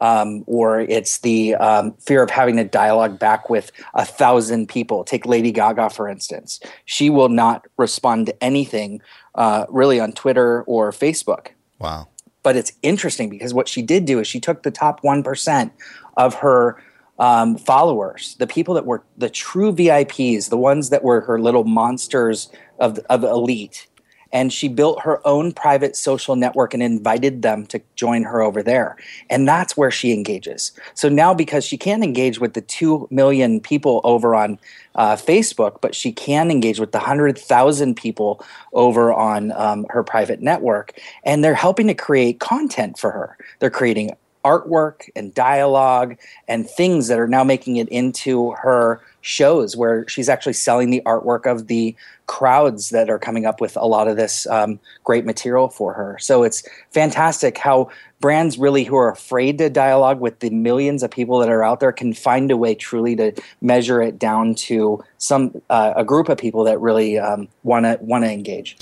um, 0.00 0.44
or 0.46 0.80
it's 0.80 1.18
the 1.18 1.54
um, 1.56 1.92
fear 1.94 2.22
of 2.22 2.30
having 2.30 2.56
to 2.56 2.64
dialogue 2.64 3.18
back 3.18 3.50
with 3.50 3.70
a 3.94 4.04
thousand 4.04 4.68
people. 4.68 5.04
Take 5.04 5.26
Lady 5.26 5.52
Gaga, 5.52 5.90
for 5.90 6.08
instance. 6.08 6.60
She 6.84 7.10
will 7.10 7.28
not 7.28 7.66
respond 7.76 8.26
to 8.26 8.42
anything 8.44 9.00
uh, 9.34 9.66
really 9.68 10.00
on 10.00 10.12
Twitter 10.12 10.62
or 10.62 10.90
Facebook. 10.92 11.48
Wow. 11.78 12.08
But 12.42 12.56
it's 12.56 12.72
interesting 12.82 13.28
because 13.28 13.54
what 13.54 13.68
she 13.68 13.82
did 13.82 14.04
do 14.04 14.18
is 14.18 14.26
she 14.26 14.40
took 14.40 14.62
the 14.62 14.70
top 14.70 15.02
1% 15.02 15.70
of 16.16 16.34
her 16.34 16.82
um, 17.18 17.56
followers, 17.56 18.34
the 18.40 18.46
people 18.46 18.74
that 18.74 18.86
were 18.86 19.04
the 19.16 19.30
true 19.30 19.72
VIPs, 19.72 20.48
the 20.48 20.56
ones 20.56 20.90
that 20.90 21.04
were 21.04 21.20
her 21.20 21.40
little 21.40 21.64
monsters 21.64 22.50
of, 22.80 22.98
of 23.10 23.22
elite, 23.22 23.86
and 24.32 24.52
she 24.52 24.68
built 24.68 25.02
her 25.02 25.26
own 25.26 25.52
private 25.52 25.94
social 25.96 26.36
network 26.36 26.72
and 26.72 26.82
invited 26.82 27.42
them 27.42 27.66
to 27.66 27.80
join 27.96 28.22
her 28.22 28.40
over 28.40 28.62
there. 28.62 28.96
And 29.28 29.46
that's 29.46 29.76
where 29.76 29.90
she 29.90 30.12
engages. 30.12 30.72
So 30.94 31.08
now, 31.08 31.34
because 31.34 31.64
she 31.64 31.76
can't 31.76 32.02
engage 32.02 32.40
with 32.40 32.54
the 32.54 32.62
2 32.62 33.08
million 33.10 33.60
people 33.60 34.00
over 34.04 34.34
on 34.34 34.58
uh, 34.94 35.16
Facebook, 35.16 35.80
but 35.80 35.94
she 35.94 36.12
can 36.12 36.50
engage 36.50 36.80
with 36.80 36.92
the 36.92 36.98
100,000 36.98 37.94
people 37.94 38.44
over 38.72 39.12
on 39.12 39.52
um, 39.52 39.86
her 39.90 40.02
private 40.02 40.40
network, 40.40 40.98
and 41.24 41.44
they're 41.44 41.54
helping 41.54 41.86
to 41.88 41.94
create 41.94 42.40
content 42.40 42.98
for 42.98 43.10
her. 43.10 43.36
They're 43.58 43.70
creating 43.70 44.16
artwork 44.44 45.08
and 45.14 45.34
dialogue 45.34 46.16
and 46.48 46.68
things 46.68 47.08
that 47.08 47.18
are 47.18 47.28
now 47.28 47.44
making 47.44 47.76
it 47.76 47.88
into 47.88 48.52
her 48.52 49.00
shows 49.20 49.76
where 49.76 50.06
she's 50.08 50.28
actually 50.28 50.52
selling 50.52 50.90
the 50.90 51.02
artwork 51.06 51.46
of 51.46 51.68
the 51.68 51.94
crowds 52.32 52.88
that 52.88 53.10
are 53.10 53.18
coming 53.18 53.44
up 53.44 53.60
with 53.60 53.76
a 53.76 53.84
lot 53.84 54.08
of 54.08 54.16
this 54.16 54.46
um, 54.46 54.80
great 55.04 55.26
material 55.26 55.68
for 55.68 55.92
her. 55.92 56.16
So 56.18 56.44
it's 56.44 56.66
fantastic 56.90 57.58
how 57.58 57.90
brands 58.20 58.56
really 58.56 58.84
who 58.84 58.96
are 58.96 59.10
afraid 59.10 59.58
to 59.58 59.68
dialogue 59.68 60.18
with 60.18 60.38
the 60.38 60.48
millions 60.48 61.02
of 61.02 61.10
people 61.10 61.38
that 61.40 61.50
are 61.50 61.62
out 61.62 61.80
there 61.80 61.92
can 61.92 62.14
find 62.14 62.50
a 62.50 62.56
way 62.56 62.74
truly 62.74 63.14
to 63.16 63.34
measure 63.60 64.00
it 64.00 64.18
down 64.18 64.54
to 64.54 65.04
some 65.18 65.60
uh, 65.68 65.92
a 65.94 66.04
group 66.04 66.30
of 66.30 66.38
people 66.38 66.64
that 66.64 66.80
really 66.80 67.20
want 67.64 67.84
to 67.84 67.98
want 68.00 68.24
to 68.24 68.30
engage. 68.30 68.78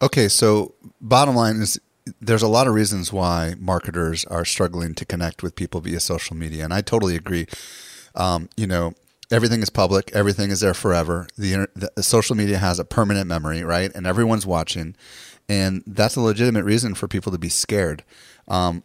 Okay, 0.00 0.28
so 0.28 0.72
bottom 1.02 1.36
line 1.36 1.56
is 1.56 1.78
there's 2.18 2.42
a 2.42 2.48
lot 2.48 2.66
of 2.66 2.72
reasons 2.72 3.12
why 3.12 3.56
marketers 3.58 4.24
are 4.24 4.46
struggling 4.46 4.94
to 4.94 5.04
connect 5.04 5.42
with 5.42 5.54
people 5.54 5.82
via 5.82 6.00
social 6.00 6.34
media, 6.34 6.64
and 6.64 6.72
I 6.72 6.80
totally 6.80 7.14
agree. 7.14 7.46
Um, 8.14 8.48
you 8.56 8.66
know, 8.66 8.94
everything 9.30 9.62
is 9.62 9.70
public, 9.70 10.10
everything 10.12 10.50
is 10.50 10.60
there 10.60 10.74
forever. 10.74 11.28
The, 11.36 11.68
the, 11.74 12.02
social 12.02 12.36
media 12.36 12.58
has 12.58 12.78
a 12.78 12.84
permanent 12.84 13.26
memory, 13.26 13.62
right? 13.62 13.90
And 13.94 14.06
everyone's 14.06 14.46
watching, 14.46 14.96
and 15.48 15.82
that's 15.86 16.16
a 16.16 16.20
legitimate 16.20 16.64
reason 16.64 16.94
for 16.94 17.08
people 17.08 17.32
to 17.32 17.38
be 17.38 17.48
scared. 17.48 18.04
Um, 18.48 18.82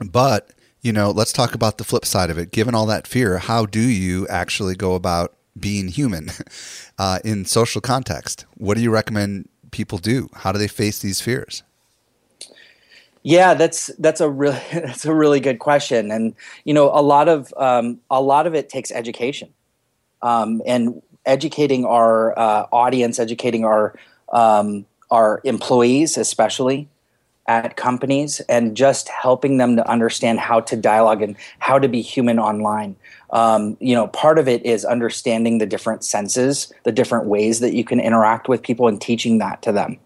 but 0.00 0.52
you 0.82 0.92
know, 0.92 1.10
let's 1.10 1.32
talk 1.32 1.54
about 1.54 1.78
the 1.78 1.84
flip 1.84 2.04
side 2.04 2.30
of 2.30 2.38
it. 2.38 2.52
Given 2.52 2.74
all 2.74 2.86
that 2.86 3.06
fear, 3.06 3.38
how 3.38 3.66
do 3.66 3.80
you 3.80 4.26
actually 4.28 4.74
go 4.74 4.94
about 4.94 5.34
being 5.58 5.88
human 5.88 6.30
uh, 6.98 7.18
in 7.24 7.44
social 7.44 7.80
context? 7.80 8.46
What 8.56 8.76
do 8.76 8.82
you 8.82 8.90
recommend 8.90 9.48
people 9.70 9.98
do? 9.98 10.30
How 10.34 10.52
do 10.52 10.58
they 10.58 10.68
face 10.68 11.00
these 11.00 11.20
fears? 11.20 11.62
Yeah, 13.22 13.52
that's 13.52 13.88
that's 13.98 14.22
a 14.22 14.30
really 14.30 14.58
that's 14.72 15.04
a 15.04 15.14
really 15.14 15.40
good 15.40 15.58
question, 15.58 16.10
and 16.10 16.34
you 16.64 16.72
know 16.72 16.86
a 16.86 17.02
lot 17.02 17.28
of 17.28 17.52
um, 17.56 18.00
a 18.10 18.20
lot 18.20 18.46
of 18.46 18.54
it 18.54 18.68
takes 18.68 18.90
education 18.90 19.52
um, 20.22 20.62
and 20.66 21.02
educating 21.26 21.84
our 21.84 22.38
uh, 22.38 22.66
audience, 22.72 23.18
educating 23.18 23.64
our 23.64 23.94
um, 24.32 24.86
our 25.10 25.40
employees, 25.44 26.16
especially 26.16 26.88
at 27.46 27.76
companies, 27.76 28.38
and 28.48 28.76
just 28.76 29.08
helping 29.08 29.56
them 29.56 29.74
to 29.74 29.88
understand 29.90 30.38
how 30.38 30.60
to 30.60 30.76
dialogue 30.76 31.20
and 31.20 31.36
how 31.58 31.78
to 31.78 31.88
be 31.88 32.00
human 32.00 32.38
online. 32.38 32.94
Um, 33.30 33.76
you 33.80 33.94
know, 33.94 34.06
part 34.08 34.38
of 34.38 34.46
it 34.46 34.64
is 34.64 34.84
understanding 34.84 35.58
the 35.58 35.66
different 35.66 36.04
senses, 36.04 36.72
the 36.84 36.92
different 36.92 37.26
ways 37.26 37.58
that 37.60 37.74
you 37.74 37.82
can 37.82 37.98
interact 37.98 38.48
with 38.48 38.62
people, 38.62 38.86
and 38.86 39.00
teaching 39.00 39.38
that 39.38 39.62
to 39.62 39.72
them. 39.72 39.98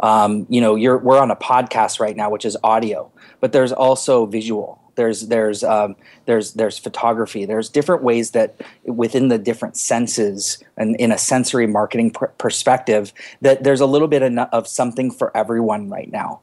Um, 0.00 0.46
you 0.48 0.60
know, 0.60 0.74
we're 0.74 1.18
on 1.18 1.30
a 1.30 1.36
podcast 1.36 2.00
right 2.00 2.16
now, 2.16 2.30
which 2.30 2.44
is 2.44 2.56
audio, 2.62 3.10
but 3.40 3.52
there's 3.52 3.72
also 3.72 4.26
visual 4.26 4.81
there's 4.94 5.28
there's 5.28 5.64
um, 5.64 5.96
there's 6.26 6.52
there's 6.54 6.78
photography. 6.78 7.44
There's 7.44 7.68
different 7.68 8.02
ways 8.02 8.32
that 8.32 8.60
within 8.84 9.28
the 9.28 9.38
different 9.38 9.76
senses 9.76 10.62
and 10.76 10.96
in 10.96 11.12
a 11.12 11.18
sensory 11.18 11.66
marketing 11.66 12.10
pr- 12.10 12.26
perspective 12.38 13.12
that 13.40 13.64
there's 13.64 13.80
a 13.80 13.86
little 13.86 14.08
bit 14.08 14.22
of, 14.22 14.68
something 14.68 15.10
for 15.10 15.36
everyone 15.36 15.88
right 15.88 16.10
now. 16.10 16.40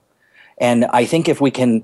And 0.57 0.85
i 0.85 1.05
think 1.05 1.29
if 1.29 1.39
we 1.39 1.51
can 1.51 1.83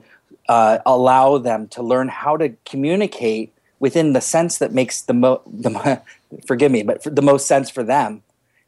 uh, 0.50 0.80
allow 0.86 1.38
them 1.38 1.68
to 1.70 1.82
learn 1.82 2.08
how 2.08 2.38
to 2.38 2.50
communicate 2.66 3.54
within 3.80 4.14
the 4.14 4.22
sense 4.22 4.58
that 4.60 4.74
makes 4.74 5.02
the 5.02 5.14
most 5.14 5.42
the 5.46 6.02
forgive 6.46 6.72
me 6.72 6.84
but 6.84 7.04
the 7.04 7.22
most 7.22 7.48
sense 7.48 7.70
for 7.70 7.84
them 7.84 8.22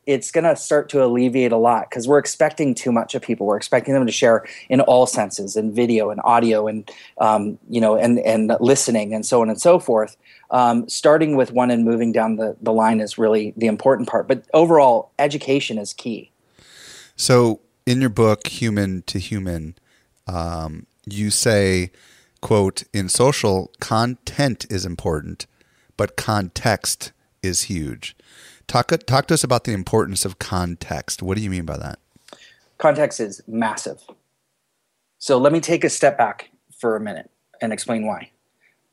it's 0.07 0.31
going 0.31 0.45
to 0.45 0.55
start 0.55 0.87
to 0.89 1.03
alleviate 1.03 1.51
a 1.51 1.57
lot 1.57 1.89
because 1.89 2.07
we're 2.07 2.17
expecting 2.17 2.73
too 2.73 2.93
much 2.93 3.13
of 3.13 3.21
people. 3.21 3.45
We're 3.45 3.57
expecting 3.57 3.93
them 3.93 4.05
to 4.05 4.11
share 4.11 4.47
in 4.69 4.79
all 4.81 5.05
senses, 5.05 5.57
in 5.57 5.73
video 5.73 6.09
and 6.09 6.21
audio, 6.23 6.65
and 6.65 6.89
um, 7.19 7.59
you 7.69 7.81
know, 7.81 7.97
and 7.97 8.17
and 8.19 8.55
listening, 8.61 9.13
and 9.13 9.25
so 9.25 9.41
on 9.41 9.49
and 9.49 9.59
so 9.59 9.77
forth. 9.77 10.15
Um, 10.49 10.87
starting 10.87 11.35
with 11.35 11.51
one 11.51 11.69
and 11.69 11.83
moving 11.83 12.13
down 12.13 12.37
the, 12.37 12.55
the 12.61 12.71
line 12.71 13.01
is 13.01 13.17
really 13.17 13.53
the 13.57 13.67
important 13.67 14.07
part. 14.07 14.29
But 14.29 14.45
overall, 14.53 15.11
education 15.19 15.77
is 15.77 15.93
key. 15.93 16.31
So, 17.17 17.59
in 17.85 17.99
your 17.99 18.09
book, 18.09 18.47
Human 18.47 19.01
to 19.07 19.19
Human, 19.19 19.75
um, 20.25 20.87
you 21.05 21.29
say, 21.29 21.91
"quote 22.39 22.85
In 22.93 23.09
social, 23.09 23.73
content 23.81 24.65
is 24.69 24.85
important, 24.85 25.47
but 25.97 26.15
context 26.15 27.11
is 27.43 27.63
huge." 27.63 28.16
Talk 28.67 28.91
talk 29.05 29.27
to 29.27 29.33
us 29.33 29.43
about 29.43 29.63
the 29.63 29.71
importance 29.71 30.25
of 30.25 30.39
context. 30.39 31.24
What 31.24 31.38
do 31.38 31.43
you 31.43 31.50
mean 31.50 31.65
by 31.65 31.77
that? 31.77 32.00
Context 32.77 33.19
is 33.19 33.41
massive. 33.47 34.01
So 35.19 35.38
let 35.38 35.53
me 35.53 35.59
take 35.59 35.83
a 35.83 35.89
step 35.89 36.17
back 36.17 36.51
for 36.77 36.95
a 36.95 37.00
minute 37.00 37.29
and 37.62 37.74
explain 37.74 38.05
why. 38.05 38.31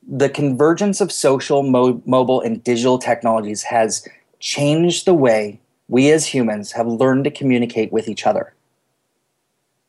The 0.06 0.28
convergence 0.28 1.00
of 1.00 1.10
social, 1.10 1.62
mo- 1.62 2.02
mobile, 2.06 2.40
and 2.40 2.62
digital 2.62 2.98
technologies 2.98 3.62
has 3.64 4.06
changed 4.38 5.06
the 5.06 5.14
way 5.14 5.60
we 5.88 6.10
as 6.10 6.26
humans 6.26 6.72
have 6.72 6.86
learned 6.86 7.24
to 7.24 7.30
communicate 7.30 7.92
with 7.92 8.08
each 8.08 8.26
other 8.26 8.54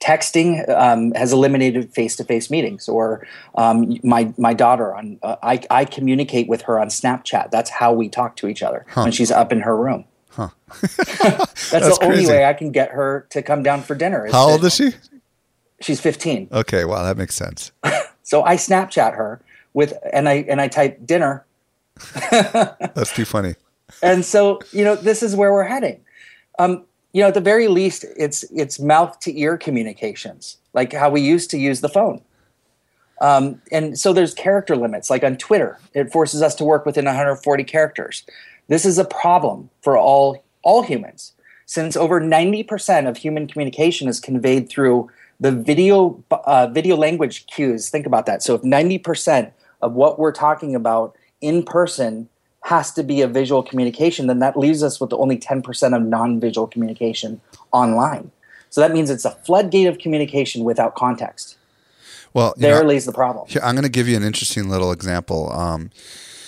texting 0.01 0.67
um, 0.69 1.11
has 1.13 1.31
eliminated 1.31 1.91
face-to-face 1.93 2.49
meetings 2.51 2.87
or 2.87 3.25
um, 3.55 3.97
my, 4.03 4.33
my 4.37 4.53
daughter 4.53 4.93
on 4.93 5.17
uh, 5.23 5.37
I, 5.41 5.61
I 5.69 5.85
communicate 5.85 6.47
with 6.47 6.63
her 6.63 6.79
on 6.79 6.89
snapchat. 6.89 7.49
That's 7.49 7.69
how 7.69 7.93
we 7.93 8.09
talk 8.09 8.35
to 8.37 8.47
each 8.47 8.61
other 8.61 8.85
huh. 8.89 9.03
when 9.03 9.11
she's 9.11 9.31
up 9.31 9.51
in 9.51 9.61
her 9.61 9.75
room. 9.75 10.05
Huh. 10.29 10.49
that's, 10.81 11.71
that's, 11.71 11.71
the 11.71 11.97
crazy. 12.01 12.03
only 12.03 12.27
way 12.27 12.43
i 12.43 12.51
can 12.51 12.69
get 12.71 12.91
her 12.91 13.25
to 13.29 13.41
come 13.41 13.63
down 13.63 13.81
for 13.81 13.95
dinner 13.95 14.27
how 14.29 14.49
old 14.49 14.65
is 14.65 14.75
she? 14.75 14.91
She's 15.79 16.01
15 16.01 16.49
okay 16.51 16.83
wow 16.83 17.03
that 17.03 17.17
makes 17.17 17.35
sense. 17.35 17.71
So 18.23 18.43
i 18.43 18.55
snapchat 18.55 19.15
her 19.15 19.39
with 19.73 19.93
and 20.11 20.27
i 20.27 20.45
and 20.49 20.59
i 20.59 20.67
type 20.67 21.05
dinner. 21.05 21.45
That's 22.31 23.13
too 23.13 23.23
funny. 23.23 23.53
And 24.01 24.25
so 24.25 24.59
you 24.71 24.83
know 24.83 24.95
this 24.95 25.21
is 25.21 25.35
where 25.35 25.53
we're 25.53 25.63
heading. 25.63 26.01
Um, 26.57 26.85
you 27.15 27.21
know, 27.21 27.29
at 27.29 27.33
the 27.33 27.39
very 27.39 27.69
least, 27.69 28.03
it's 28.17 28.43
it's 28.53 28.77
mouth 28.77 29.17
to 29.21 29.39
ear 29.39 29.57
communications, 29.57 30.57
like 30.73 30.91
how 30.91 31.09
we 31.09 31.21
used 31.21 31.49
to 31.51 31.57
use 31.57 31.79
the 31.79 31.87
phone. 31.87 32.21
Um, 33.21 33.61
and 33.71 33.97
so 33.97 34.11
there's 34.11 34.33
character 34.33 34.75
limits, 34.75 35.09
like 35.09 35.23
on 35.23 35.37
Twitter, 35.37 35.79
it 35.93 36.11
forces 36.11 36.41
us 36.41 36.53
to 36.55 36.65
work 36.65 36.85
within 36.85 37.05
140 37.05 37.63
characters. 37.63 38.25
This 38.67 38.83
is 38.83 38.97
a 38.97 39.05
problem 39.05 39.69
for 39.81 39.97
all 39.97 40.43
all 40.61 40.83
humans, 40.83 41.31
since 41.65 41.95
over 41.95 42.19
90% 42.19 43.07
of 43.07 43.15
human 43.15 43.47
communication 43.47 44.09
is 44.09 44.19
conveyed 44.19 44.67
through 44.67 45.09
the 45.39 45.53
video 45.53 46.21
uh, 46.31 46.67
video 46.67 46.97
language 46.97 47.47
cues. 47.47 47.89
Think 47.89 48.05
about 48.05 48.25
that. 48.25 48.43
So 48.43 48.55
if 48.55 48.61
90% 48.61 49.53
of 49.81 49.93
what 49.93 50.19
we're 50.19 50.33
talking 50.33 50.75
about 50.75 51.15
in 51.39 51.63
person 51.63 52.27
has 52.65 52.91
to 52.91 53.03
be 53.03 53.21
a 53.21 53.27
visual 53.27 53.61
communication, 53.61 54.25
then 54.25 54.39
that 54.39 54.57
leaves 54.57 54.81
us 54.81 54.99
with 54.99 55.13
only 55.13 55.37
10% 55.37 55.95
of 55.95 56.01
non 56.01 56.39
visual 56.39 56.65
communication 56.65 57.39
online. 57.71 58.31
So 58.71 58.81
that 58.81 58.91
means 58.91 59.11
it's 59.11 59.23
a 59.23 59.31
floodgate 59.31 59.85
of 59.85 59.99
communication 59.99 60.63
without 60.63 60.95
context. 60.95 61.57
Well, 62.33 62.55
there 62.57 62.81
know, 62.81 62.87
lays 62.87 63.05
the 63.05 63.13
problem. 63.13 63.47
Here, 63.47 63.61
I'm 63.63 63.75
going 63.75 63.83
to 63.83 63.89
give 63.89 64.07
you 64.07 64.17
an 64.17 64.23
interesting 64.23 64.67
little 64.67 64.91
example. 64.91 65.51
Um, 65.51 65.91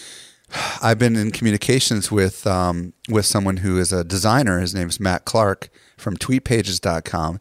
I've 0.81 0.97
been 0.97 1.15
in 1.15 1.29
communications 1.29 2.11
with 2.11 2.47
um, 2.47 2.93
with 3.07 3.27
someone 3.27 3.57
who 3.57 3.77
is 3.77 3.93
a 3.93 4.03
designer. 4.03 4.59
His 4.59 4.73
name 4.73 4.89
is 4.89 4.99
Matt 4.99 5.23
Clark 5.23 5.69
from 5.97 6.17
TweetPages.com, 6.17 7.39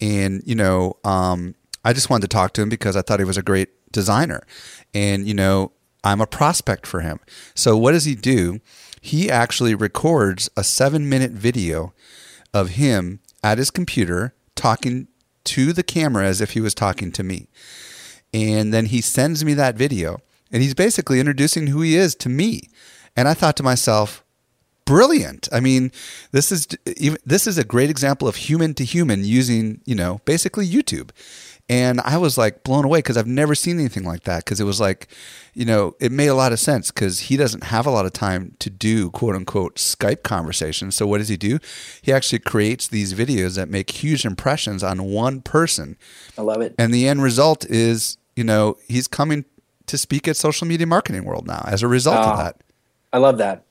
and 0.00 0.42
you 0.46 0.54
know, 0.54 0.96
um, 1.02 1.56
I 1.84 1.92
just 1.92 2.08
wanted 2.08 2.30
to 2.30 2.34
talk 2.34 2.52
to 2.52 2.62
him 2.62 2.68
because 2.68 2.94
I 2.96 3.02
thought 3.02 3.18
he 3.18 3.24
was 3.24 3.36
a 3.36 3.42
great 3.42 3.70
designer. 3.90 4.46
And 4.94 5.26
you 5.26 5.34
know, 5.34 5.72
I'm 6.04 6.20
a 6.20 6.26
prospect 6.26 6.86
for 6.86 7.00
him. 7.00 7.20
So 7.54 7.76
what 7.76 7.92
does 7.92 8.04
he 8.04 8.14
do? 8.14 8.60
He 9.00 9.30
actually 9.30 9.74
records 9.74 10.50
a 10.56 10.64
seven 10.64 11.08
minute 11.08 11.32
video 11.32 11.92
of 12.54 12.70
him 12.70 13.20
at 13.42 13.58
his 13.58 13.70
computer 13.70 14.34
talking 14.54 15.08
to 15.44 15.72
the 15.72 15.82
camera 15.82 16.26
as 16.26 16.40
if 16.40 16.52
he 16.52 16.60
was 16.60 16.74
talking 16.74 17.10
to 17.12 17.22
me. 17.22 17.48
And 18.32 18.72
then 18.72 18.86
he 18.86 19.00
sends 19.00 19.44
me 19.44 19.54
that 19.54 19.76
video 19.76 20.18
and 20.50 20.62
he's 20.62 20.74
basically 20.74 21.18
introducing 21.18 21.68
who 21.68 21.80
he 21.80 21.96
is 21.96 22.14
to 22.16 22.28
me. 22.28 22.68
And 23.16 23.28
I 23.28 23.34
thought 23.34 23.56
to 23.56 23.62
myself, 23.62 24.24
brilliant. 24.84 25.48
I 25.52 25.60
mean, 25.60 25.92
this 26.32 26.52
is 26.52 26.66
this 27.24 27.46
is 27.46 27.58
a 27.58 27.64
great 27.64 27.90
example 27.90 28.28
of 28.28 28.36
human 28.36 28.74
to 28.74 28.84
human 28.84 29.24
using, 29.24 29.80
you 29.84 29.94
know, 29.94 30.20
basically 30.24 30.66
YouTube. 30.68 31.10
And 31.72 32.02
I 32.02 32.18
was 32.18 32.36
like 32.36 32.64
blown 32.64 32.84
away 32.84 32.98
because 32.98 33.16
I've 33.16 33.26
never 33.26 33.54
seen 33.54 33.78
anything 33.78 34.04
like 34.04 34.24
that. 34.24 34.44
Because 34.44 34.60
it 34.60 34.64
was 34.64 34.78
like, 34.78 35.08
you 35.54 35.64
know, 35.64 35.96
it 36.00 36.12
made 36.12 36.26
a 36.26 36.34
lot 36.34 36.52
of 36.52 36.60
sense 36.60 36.90
because 36.90 37.20
he 37.20 37.38
doesn't 37.38 37.64
have 37.64 37.86
a 37.86 37.90
lot 37.90 38.04
of 38.04 38.12
time 38.12 38.54
to 38.58 38.68
do 38.68 39.10
quote 39.10 39.34
unquote 39.34 39.76
Skype 39.76 40.22
conversations. 40.22 40.94
So 40.96 41.06
what 41.06 41.16
does 41.16 41.30
he 41.30 41.38
do? 41.38 41.58
He 42.02 42.12
actually 42.12 42.40
creates 42.40 42.86
these 42.86 43.14
videos 43.14 43.56
that 43.56 43.70
make 43.70 43.88
huge 43.88 44.26
impressions 44.26 44.82
on 44.82 45.04
one 45.04 45.40
person. 45.40 45.96
I 46.36 46.42
love 46.42 46.60
it. 46.60 46.74
And 46.78 46.92
the 46.92 47.08
end 47.08 47.22
result 47.22 47.64
is, 47.64 48.18
you 48.36 48.44
know, 48.44 48.76
he's 48.86 49.08
coming 49.08 49.46
to 49.86 49.96
speak 49.96 50.28
at 50.28 50.36
Social 50.36 50.66
Media 50.66 50.86
Marketing 50.86 51.24
World 51.24 51.46
now 51.46 51.64
as 51.66 51.82
a 51.82 51.88
result 51.88 52.18
of 52.18 52.26
ah, 52.26 52.36
that. 52.36 52.62
I 53.14 53.16
love 53.16 53.38
that. 53.38 53.64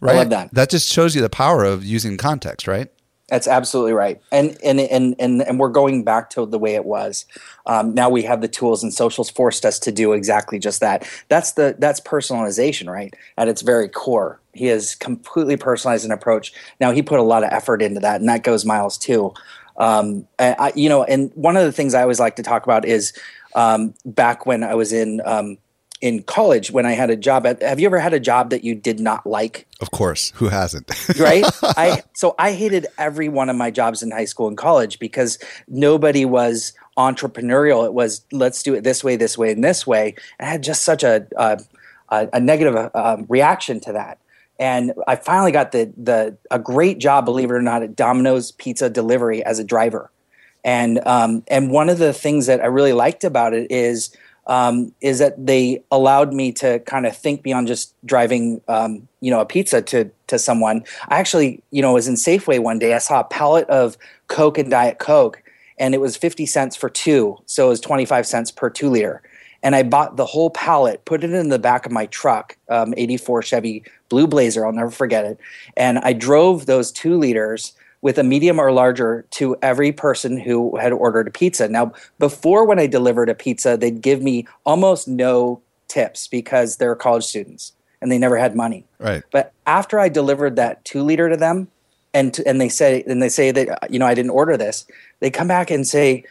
Right? 0.00 0.14
I 0.14 0.18
love 0.20 0.30
that. 0.30 0.54
That 0.54 0.70
just 0.70 0.90
shows 0.90 1.14
you 1.14 1.20
the 1.20 1.28
power 1.28 1.62
of 1.62 1.84
using 1.84 2.16
context, 2.16 2.66
right? 2.66 2.88
That's 3.28 3.48
absolutely 3.48 3.94
right, 3.94 4.20
and 4.30 4.56
and 4.62 4.78
and 4.78 5.16
and 5.18 5.40
and 5.40 5.58
we're 5.58 5.70
going 5.70 6.04
back 6.04 6.28
to 6.30 6.44
the 6.44 6.58
way 6.58 6.74
it 6.74 6.84
was. 6.84 7.24
Um, 7.64 7.94
now 7.94 8.10
we 8.10 8.22
have 8.22 8.42
the 8.42 8.48
tools, 8.48 8.82
and 8.82 8.92
socials 8.92 9.30
forced 9.30 9.64
us 9.64 9.78
to 9.80 9.92
do 9.92 10.12
exactly 10.12 10.58
just 10.58 10.80
that. 10.80 11.08
That's 11.28 11.52
the 11.52 11.74
that's 11.78 12.00
personalization, 12.02 12.86
right? 12.86 13.14
At 13.38 13.48
its 13.48 13.62
very 13.62 13.88
core, 13.88 14.40
he 14.52 14.66
has 14.66 14.94
completely 14.94 15.56
personalized 15.56 16.04
an 16.04 16.12
approach. 16.12 16.52
Now 16.80 16.92
he 16.92 17.00
put 17.00 17.18
a 17.18 17.22
lot 17.22 17.44
of 17.44 17.50
effort 17.50 17.80
into 17.80 17.98
that, 18.00 18.20
and 18.20 18.28
that 18.28 18.42
goes 18.42 18.66
miles 18.66 18.98
too. 18.98 19.32
Um, 19.78 20.28
I, 20.38 20.72
you 20.76 20.90
know, 20.90 21.04
and 21.04 21.32
one 21.34 21.56
of 21.56 21.64
the 21.64 21.72
things 21.72 21.94
I 21.94 22.02
always 22.02 22.20
like 22.20 22.36
to 22.36 22.42
talk 22.42 22.64
about 22.64 22.84
is 22.84 23.18
um, 23.54 23.94
back 24.04 24.44
when 24.44 24.62
I 24.62 24.74
was 24.74 24.92
in 24.92 25.22
um, 25.24 25.56
in 26.04 26.22
college 26.22 26.70
when 26.70 26.84
I 26.84 26.92
had 26.92 27.08
a 27.08 27.16
job 27.16 27.46
at 27.46 27.62
have 27.62 27.80
you 27.80 27.86
ever 27.86 27.98
had 27.98 28.12
a 28.12 28.20
job 28.20 28.50
that 28.50 28.62
you 28.62 28.74
did 28.74 29.00
not 29.00 29.26
like? 29.26 29.66
Of 29.80 29.90
course, 29.90 30.32
who 30.34 30.48
hasn't? 30.48 30.92
right? 31.18 31.46
I 31.62 32.02
so 32.12 32.34
I 32.38 32.52
hated 32.52 32.86
every 32.98 33.30
one 33.30 33.48
of 33.48 33.56
my 33.56 33.70
jobs 33.70 34.02
in 34.02 34.10
high 34.10 34.26
school 34.26 34.46
and 34.46 34.54
college 34.54 34.98
because 34.98 35.38
nobody 35.66 36.26
was 36.26 36.74
entrepreneurial. 36.98 37.86
It 37.86 37.94
was 37.94 38.20
let's 38.32 38.62
do 38.62 38.74
it 38.74 38.84
this 38.84 39.02
way, 39.02 39.16
this 39.16 39.38
way, 39.38 39.52
and 39.52 39.64
this 39.64 39.86
way. 39.86 40.14
I 40.38 40.44
had 40.44 40.62
just 40.62 40.84
such 40.84 41.02
a 41.02 41.26
a, 41.38 41.58
a 42.10 42.38
negative 42.38 42.90
uh, 42.92 43.16
reaction 43.26 43.80
to 43.80 43.92
that. 43.92 44.18
And 44.58 44.92
I 45.08 45.16
finally 45.16 45.52
got 45.52 45.72
the 45.72 45.90
the 45.96 46.36
a 46.50 46.58
great 46.58 46.98
job, 46.98 47.24
believe 47.24 47.50
it 47.50 47.54
or 47.54 47.62
not, 47.62 47.82
at 47.82 47.96
Domino's 47.96 48.52
Pizza 48.52 48.90
Delivery 48.90 49.42
as 49.42 49.58
a 49.58 49.64
driver. 49.64 50.10
And 50.64 51.00
um, 51.06 51.44
and 51.48 51.70
one 51.70 51.88
of 51.88 51.96
the 51.96 52.12
things 52.12 52.44
that 52.44 52.60
I 52.60 52.66
really 52.66 52.92
liked 52.92 53.24
about 53.24 53.54
it 53.54 53.70
is 53.70 54.14
um, 54.46 54.92
is 55.00 55.18
that 55.18 55.46
they 55.46 55.82
allowed 55.90 56.32
me 56.32 56.52
to 56.52 56.78
kind 56.80 57.06
of 57.06 57.16
think 57.16 57.42
beyond 57.42 57.66
just 57.66 57.94
driving, 58.04 58.60
um, 58.68 59.08
you 59.20 59.30
know, 59.30 59.40
a 59.40 59.46
pizza 59.46 59.82
to 59.82 60.10
to 60.26 60.38
someone. 60.38 60.84
I 61.08 61.18
actually, 61.18 61.62
you 61.70 61.82
know, 61.82 61.94
was 61.94 62.08
in 62.08 62.14
Safeway 62.14 62.58
one 62.58 62.78
day. 62.78 62.94
I 62.94 62.98
saw 62.98 63.20
a 63.20 63.24
pallet 63.24 63.68
of 63.68 63.96
Coke 64.28 64.58
and 64.58 64.70
Diet 64.70 64.98
Coke, 64.98 65.42
and 65.78 65.94
it 65.94 66.00
was 66.00 66.16
fifty 66.16 66.46
cents 66.46 66.76
for 66.76 66.90
two, 66.90 67.38
so 67.46 67.66
it 67.66 67.70
was 67.70 67.80
twenty 67.80 68.04
five 68.04 68.26
cents 68.26 68.50
per 68.50 68.70
two 68.70 68.90
liter. 68.90 69.22
And 69.62 69.74
I 69.74 69.82
bought 69.82 70.18
the 70.18 70.26
whole 70.26 70.50
pallet, 70.50 71.06
put 71.06 71.24
it 71.24 71.32
in 71.32 71.48
the 71.48 71.58
back 71.58 71.86
of 71.86 71.92
my 71.92 72.04
truck, 72.06 72.58
um, 72.68 72.92
84 72.98 73.40
Chevy 73.40 73.82
Blue 74.10 74.26
Blazer. 74.26 74.66
I'll 74.66 74.72
never 74.72 74.90
forget 74.90 75.24
it. 75.24 75.40
And 75.74 76.00
I 76.00 76.12
drove 76.12 76.66
those 76.66 76.92
two 76.92 77.16
liters 77.16 77.72
with 78.04 78.18
a 78.18 78.22
medium 78.22 78.60
or 78.60 78.70
larger 78.70 79.24
to 79.30 79.56
every 79.62 79.90
person 79.90 80.36
who 80.36 80.76
had 80.76 80.92
ordered 80.92 81.26
a 81.26 81.30
pizza. 81.30 81.66
Now, 81.68 81.94
before 82.18 82.66
when 82.66 82.78
I 82.78 82.86
delivered 82.86 83.30
a 83.30 83.34
pizza, 83.34 83.78
they'd 83.78 84.02
give 84.02 84.20
me 84.20 84.46
almost 84.66 85.08
no 85.08 85.62
tips 85.88 86.28
because 86.28 86.76
they're 86.76 86.94
college 86.94 87.24
students 87.24 87.72
and 88.02 88.12
they 88.12 88.18
never 88.18 88.36
had 88.36 88.54
money. 88.54 88.84
Right. 88.98 89.22
But 89.32 89.54
after 89.66 89.98
I 89.98 90.10
delivered 90.10 90.56
that 90.56 90.84
two 90.84 91.02
liter 91.02 91.30
to 91.30 91.36
them, 91.38 91.68
and 92.12 92.38
and 92.46 92.60
they 92.60 92.68
say 92.68 93.02
and 93.06 93.22
they 93.22 93.30
say 93.30 93.50
that 93.50 93.90
you 93.90 93.98
know 93.98 94.06
I 94.06 94.14
didn't 94.14 94.32
order 94.32 94.58
this, 94.58 94.84
they 95.20 95.30
come 95.30 95.48
back 95.48 95.70
and 95.70 95.86
say, 95.86 96.24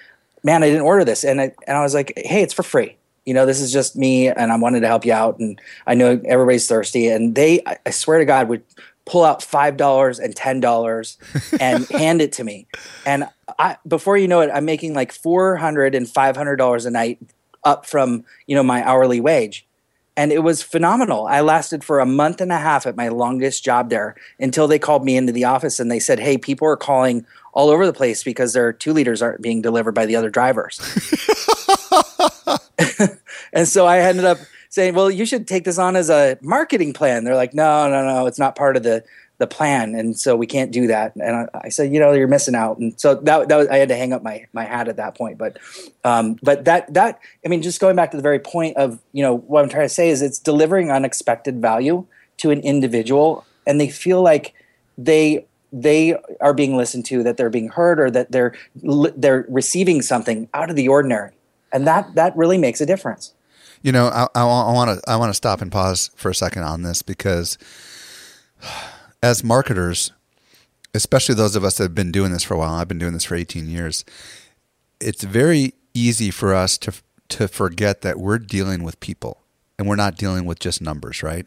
"Man, 0.44 0.62
I 0.62 0.68
didn't 0.68 0.84
order 0.84 1.04
this," 1.04 1.24
and 1.24 1.42
I, 1.42 1.52
and 1.68 1.76
I 1.76 1.82
was 1.82 1.96
like, 1.96 2.14
"Hey, 2.16 2.44
it's 2.44 2.54
for 2.54 2.64
free." 2.64 2.96
You 3.26 3.34
know, 3.34 3.46
this 3.48 3.60
is 3.60 3.74
just 3.74 3.96
me, 3.96 4.28
and 4.28 4.52
I 4.52 4.58
wanted 4.58 4.82
to 4.82 4.88
help 4.88 5.06
you 5.06 5.14
out, 5.14 5.40
and 5.40 5.60
I 5.88 5.96
know 5.96 6.22
everybody's 6.24 6.68
thirsty. 6.68 7.08
And 7.08 7.36
they, 7.36 7.62
I 7.66 7.90
swear 7.90 8.20
to 8.20 8.26
God, 8.26 8.48
would 8.48 8.64
pull 9.06 9.24
out 9.24 9.44
five 9.44 9.78
dollars 9.78 10.20
and 10.20 10.36
ten 10.36 10.60
dollars 10.60 11.18
and 11.60 11.86
hand 11.90 12.22
it 12.22 12.32
to 12.34 12.44
me. 12.44 12.68
And 13.06 13.28
i 13.60 13.78
before 13.88 14.18
you 14.18 14.28
know 14.28 14.40
it 14.42 14.50
i'm 14.54 14.66
making 14.66 14.94
like 14.94 15.12
400 15.12 15.94
and 15.94 16.10
500 16.10 16.56
dollars 16.56 16.86
a 16.86 16.92
night 16.92 17.20
up 17.64 17.86
from 17.86 18.24
you 18.48 18.56
know 18.56 18.64
my 18.64 18.84
hourly 18.88 19.20
wage. 19.20 19.68
And 20.16 20.32
it 20.32 20.44
was 20.44 20.62
phenomenal. 20.62 21.26
I 21.26 21.42
lasted 21.42 21.84
for 21.84 22.00
a 22.00 22.06
month 22.06 22.40
and 22.40 22.52
a 22.52 22.60
half 22.60 22.86
at 22.86 22.96
my 22.96 23.08
longest 23.08 23.66
job 23.66 23.90
there 23.90 24.16
until 24.40 24.68
they 24.68 24.78
called 24.78 25.04
me 25.04 25.18
into 25.18 25.32
the 25.32 25.46
office 25.46 25.80
and 25.80 25.90
they 25.90 26.00
said 26.00 26.20
hey 26.20 26.38
people 26.38 26.68
are 26.68 26.78
calling 26.78 27.26
all 27.54 27.70
over 27.70 27.86
the 27.86 27.94
place 27.94 28.24
because 28.24 28.54
their 28.54 28.72
two 28.72 28.94
liters 28.94 29.22
aren't 29.22 29.42
being 29.42 29.62
delivered 29.62 29.94
by 29.94 30.06
the 30.06 30.16
other 30.16 30.30
drivers. 30.30 30.80
And 33.54 33.68
so 33.68 33.86
i 33.86 34.00
ended 34.00 34.26
up 34.26 34.40
saying, 34.74 34.96
"Well, 34.96 35.12
you 35.12 35.24
should 35.24 35.48
take 35.48 35.66
this 35.66 35.78
on 35.78 35.96
as 35.96 36.10
a 36.10 36.38
marketing 36.42 36.94
plan." 36.94 37.24
They're 37.24 37.36
like, 37.36 37.54
"No, 37.54 37.88
no, 37.88 38.04
no, 38.06 38.26
it's 38.26 38.40
not 38.40 38.56
part 38.56 38.76
of 38.76 38.82
the 38.82 39.04
the 39.38 39.46
plan, 39.46 39.94
and 39.94 40.18
so 40.18 40.36
we 40.36 40.48
can't 40.48 40.72
do 40.72 40.88
that." 40.88 41.16
And 41.16 41.36
I, 41.36 41.48
I 41.66 41.70
said, 41.70 41.94
"You 41.94 42.00
know, 42.00 42.12
you're 42.12 42.28
missing 42.28 42.56
out." 42.56 42.80
And 42.80 43.00
so 43.00 43.14
that 43.14 43.50
that 43.50 43.56
was, 43.56 43.68
I 43.68 43.78
had 43.78 43.90
to 43.90 43.96
hang 43.96 44.14
up 44.14 44.24
my 44.24 44.48
my 44.52 44.64
hat 44.64 44.88
at 44.88 44.98
that 44.98 45.16
point. 45.16 45.38
But 45.38 45.58
um, 46.04 46.40
but 46.42 46.66
that 46.66 46.92
that 46.96 47.20
I 47.46 47.50
mean, 47.50 47.62
just 47.62 47.80
going 47.80 47.96
back 47.96 48.12
to 48.12 48.18
the 48.18 48.24
very 48.24 48.40
point 48.40 48.76
of 48.78 49.00
you 49.12 49.22
know 49.22 49.38
what 49.38 49.64
I'm 49.64 49.70
trying 49.70 49.86
to 49.86 49.94
say 49.94 50.10
is 50.10 50.24
it's 50.24 50.40
delivering 50.40 50.90
unexpected 50.90 51.62
value 51.62 52.06
to 52.38 52.50
an 52.50 52.60
individual, 52.62 53.46
and 53.68 53.80
they 53.80 53.90
feel 53.90 54.24
like 54.24 54.56
they 54.98 55.46
they 55.72 56.16
are 56.42 56.54
being 56.54 56.76
listened 56.76 57.06
to, 57.06 57.22
that 57.24 57.38
they're 57.38 57.52
being 57.52 57.70
heard, 57.70 58.00
or 58.00 58.10
that 58.10 58.32
they're 58.32 58.56
they're 59.16 59.46
receiving 59.50 60.02
something 60.02 60.50
out 60.56 60.72
of 60.72 60.76
the 60.76 60.88
ordinary, 60.88 61.32
and 61.72 61.86
that 61.86 62.16
that 62.16 62.36
really 62.36 62.58
makes 62.58 62.82
a 62.82 62.88
difference. 62.88 63.34
You 63.84 63.92
know, 63.92 64.08
I, 64.08 64.28
I 64.34 64.44
want 64.44 65.00
to 65.00 65.12
I 65.12 65.18
want 65.18 65.30
to 65.30 65.34
stop 65.36 65.62
and 65.62 65.72
pause 65.72 66.10
for 66.16 66.32
a 66.32 66.36
second 66.36 66.64
on 66.64 66.82
this 66.82 67.02
because 67.02 67.58
as 69.22 69.44
marketers, 69.44 70.12
especially 70.96 71.36
those 71.36 71.56
of 71.56 71.64
us 71.64 71.78
that 71.78 71.84
have 71.84 71.96
been 71.96 72.12
doing 72.12 72.32
this 72.32 72.44
for 72.44 72.56
a 72.56 72.58
while, 72.58 72.74
I've 72.74 72.88
been 72.88 72.98
doing 72.98 73.14
this 73.14 73.26
for 73.26 73.36
18 73.36 73.70
years. 73.70 74.06
It's 75.00 75.24
very 75.24 75.74
easy 75.94 76.32
for 76.32 76.56
us 76.56 76.78
to 76.80 76.94
to 77.30 77.48
forget 77.48 78.02
that 78.02 78.20
we're 78.20 78.40
dealing 78.40 78.84
with 78.84 79.00
people 79.00 79.42
and 79.78 79.88
we're 79.88 79.96
not 79.96 80.18
dealing 80.18 80.46
with 80.46 80.60
just 80.60 80.82
numbers, 80.82 81.22
right? 81.22 81.46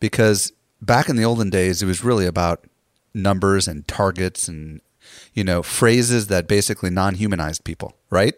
Because 0.00 0.52
back 0.82 1.08
in 1.08 1.16
the 1.16 1.24
olden 1.24 1.50
days, 1.50 1.82
it 1.82 1.86
was 1.86 2.04
really 2.04 2.26
about 2.26 2.66
numbers 3.14 3.66
and 3.66 3.88
targets 3.88 4.48
and 4.48 4.80
you 5.34 5.42
know 5.42 5.62
phrases 5.62 6.26
that 6.26 6.46
basically 6.46 6.90
non-humanized 6.90 7.64
people, 7.64 7.96
right? 8.10 8.34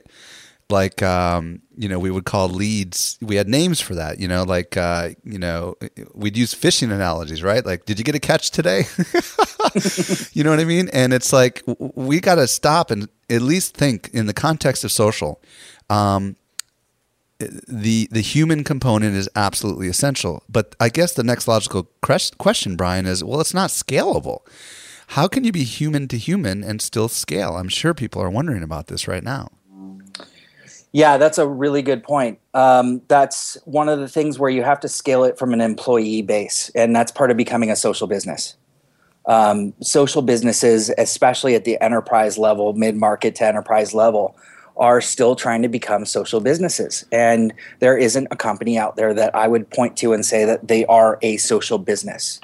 Like 0.73 1.03
um, 1.03 1.61
you 1.77 1.89
know 1.89 1.99
we 1.99 2.11
would 2.11 2.25
call 2.25 2.49
leads 2.49 3.19
we 3.21 3.37
had 3.37 3.49
names 3.49 3.81
for 3.81 3.95
that 3.95 4.19
you 4.19 4.27
know 4.27 4.43
like 4.43 4.77
uh, 4.77 5.11
you 5.23 5.39
know 5.39 5.77
we'd 6.15 6.37
use 6.37 6.55
fishing 6.55 6.91
analogies 6.91 7.43
right? 7.43 7.65
Like 7.65 7.85
did 7.85 7.99
you 7.99 8.05
get 8.05 8.15
a 8.15 8.21
catch 8.21 8.51
today? 8.51 8.85
You 10.33 10.45
know 10.45 10.51
what 10.51 10.61
i 10.61 10.65
mean? 10.65 10.89
And 10.93 11.13
it's 11.15 11.33
like 11.33 11.63
we 11.67 12.21
got 12.21 12.35
to 12.35 12.47
stop 12.47 12.91
and 12.91 13.09
at 13.31 13.43
least 13.43 13.75
think 13.75 14.11
in 14.13 14.27
the 14.27 14.35
context 14.35 14.85
of 14.85 14.91
social 14.91 15.41
um, 15.89 16.37
the 17.39 18.09
the 18.11 18.21
human 18.21 18.65
component 18.65 19.15
is 19.15 19.29
absolutely 19.37 19.89
essential. 19.89 20.43
But 20.49 20.75
i 20.81 20.89
guess 20.89 21.15
the 21.15 21.23
next 21.23 21.47
logical 21.47 21.85
question 22.39 22.77
bryan 22.77 23.07
is 23.07 23.23
well 23.23 23.41
it's 23.41 23.55
not 23.55 23.71
scalable. 23.71 24.41
How 25.09 25.29
can 25.29 25.45
you 25.45 25.53
be 25.53 25.65
human 25.65 26.09
to 26.09 26.17
human 26.17 26.65
and 26.65 26.81
still 26.81 27.09
scale? 27.09 27.57
I'm 27.57 27.69
sure 27.69 27.95
people 27.95 28.23
are 28.23 28.31
wondering 28.31 28.63
about 28.63 28.87
this 28.87 29.07
right 29.07 29.23
now 29.23 29.51
yeah, 30.93 31.17
that's 31.17 31.39
a 31.39 31.49
really 31.49 31.81
good 31.81 32.03
point. 32.03 32.39
Um, 32.53 33.01
that's 33.09 33.57
one 33.65 33.89
of 33.89 33.99
the 33.99 34.09
things 34.09 34.39
where 34.39 34.51
you 34.51 34.63
have 34.63 34.79
to 34.81 34.89
scale 34.89 35.25
it 35.25 35.39
from 35.39 35.55
an 35.55 35.61
employee 35.61 36.23
base, 36.23 36.71
and 36.75 36.95
that's 36.95 37.11
part 37.11 37.31
of 37.31 37.37
becoming 37.37 37.71
a 37.71 37.77
social 37.77 38.07
business. 38.07 38.57
Um, 39.27 39.73
social 39.81 40.21
businesses, 40.21 40.91
especially 40.99 41.55
at 41.55 41.65
the 41.65 41.81
enterprise 41.81 42.37
level, 42.37 42.75
mid 42.75 42.97
market 42.97 43.35
to 43.37 43.47
enterprise 43.47 43.95
level, 43.95 44.37
are 44.77 45.01
still 45.01 45.35
trying 45.35 45.63
to 45.63 45.69
become 45.69 46.05
social 46.05 46.41
businesses. 46.41 47.05
And 47.11 47.55
there 47.79 47.97
isn't 47.97 48.29
a 48.31 48.37
company 48.37 48.79
out 48.79 48.97
there 48.97 49.15
that 49.15 49.35
I 49.35 49.49
would 49.49 49.71
point 49.71 49.97
to 49.99 50.13
and 50.13 50.27
say 50.27 50.45
that 50.45 50.69
they 50.69 50.85
are 50.87 51.19
a 51.23 51.37
social 51.39 51.79
business. 51.79 52.41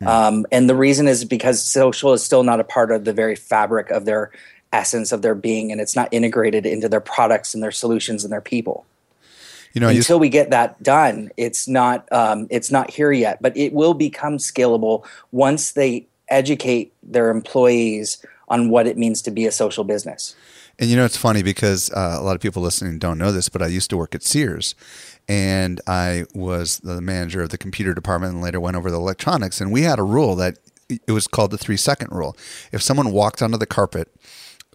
Mm. 0.00 0.06
Um, 0.06 0.46
and 0.50 0.68
the 0.68 0.74
reason 0.74 1.08
is 1.08 1.24
because 1.24 1.62
social 1.62 2.12
is 2.12 2.22
still 2.22 2.42
not 2.42 2.60
a 2.60 2.64
part 2.64 2.90
of 2.90 3.04
the 3.04 3.12
very 3.12 3.36
fabric 3.36 3.90
of 3.90 4.04
their 4.04 4.30
essence 4.76 5.10
of 5.10 5.22
their 5.22 5.34
being 5.34 5.72
and 5.72 5.80
it's 5.80 5.96
not 5.96 6.08
integrated 6.12 6.66
into 6.66 6.88
their 6.88 7.00
products 7.00 7.54
and 7.54 7.62
their 7.62 7.72
solutions 7.72 8.22
and 8.24 8.32
their 8.32 8.42
people. 8.42 8.84
You 9.72 9.80
know 9.80 9.88
until 9.88 10.18
we 10.18 10.30
get 10.30 10.50
that 10.50 10.82
done 10.82 11.30
it's 11.36 11.68
not 11.68 12.10
um, 12.10 12.46
it's 12.48 12.70
not 12.70 12.90
here 12.90 13.12
yet 13.12 13.42
but 13.42 13.54
it 13.56 13.74
will 13.74 13.92
become 13.92 14.38
scalable 14.38 15.04
once 15.32 15.72
they 15.72 16.06
educate 16.28 16.94
their 17.02 17.28
employees 17.30 18.24
on 18.48 18.70
what 18.70 18.86
it 18.86 18.96
means 18.96 19.20
to 19.22 19.30
be 19.30 19.44
a 19.44 19.52
social 19.52 19.84
business. 19.84 20.34
And 20.78 20.88
you 20.88 20.96
know 20.96 21.04
it's 21.04 21.16
funny 21.16 21.42
because 21.42 21.90
uh, 21.90 22.16
a 22.18 22.22
lot 22.22 22.36
of 22.36 22.40
people 22.40 22.62
listening 22.62 22.98
don't 22.98 23.18
know 23.18 23.32
this 23.32 23.48
but 23.48 23.62
i 23.62 23.66
used 23.66 23.90
to 23.90 23.96
work 23.96 24.14
at 24.14 24.22
sears 24.22 24.74
and 25.28 25.80
i 25.86 26.24
was 26.34 26.78
the 26.80 27.00
manager 27.00 27.42
of 27.42 27.50
the 27.50 27.58
computer 27.58 27.92
department 27.94 28.34
and 28.34 28.42
later 28.42 28.60
went 28.60 28.76
over 28.76 28.90
the 28.90 28.96
electronics 28.96 29.60
and 29.60 29.72
we 29.72 29.82
had 29.82 29.98
a 29.98 30.02
rule 30.04 30.36
that 30.36 30.58
it 30.88 31.12
was 31.12 31.26
called 31.26 31.50
the 31.50 31.58
three 31.58 31.76
second 31.76 32.12
rule. 32.12 32.36
If 32.72 32.82
someone 32.82 33.12
walked 33.12 33.42
onto 33.42 33.58
the 33.58 33.66
carpet 33.66 34.08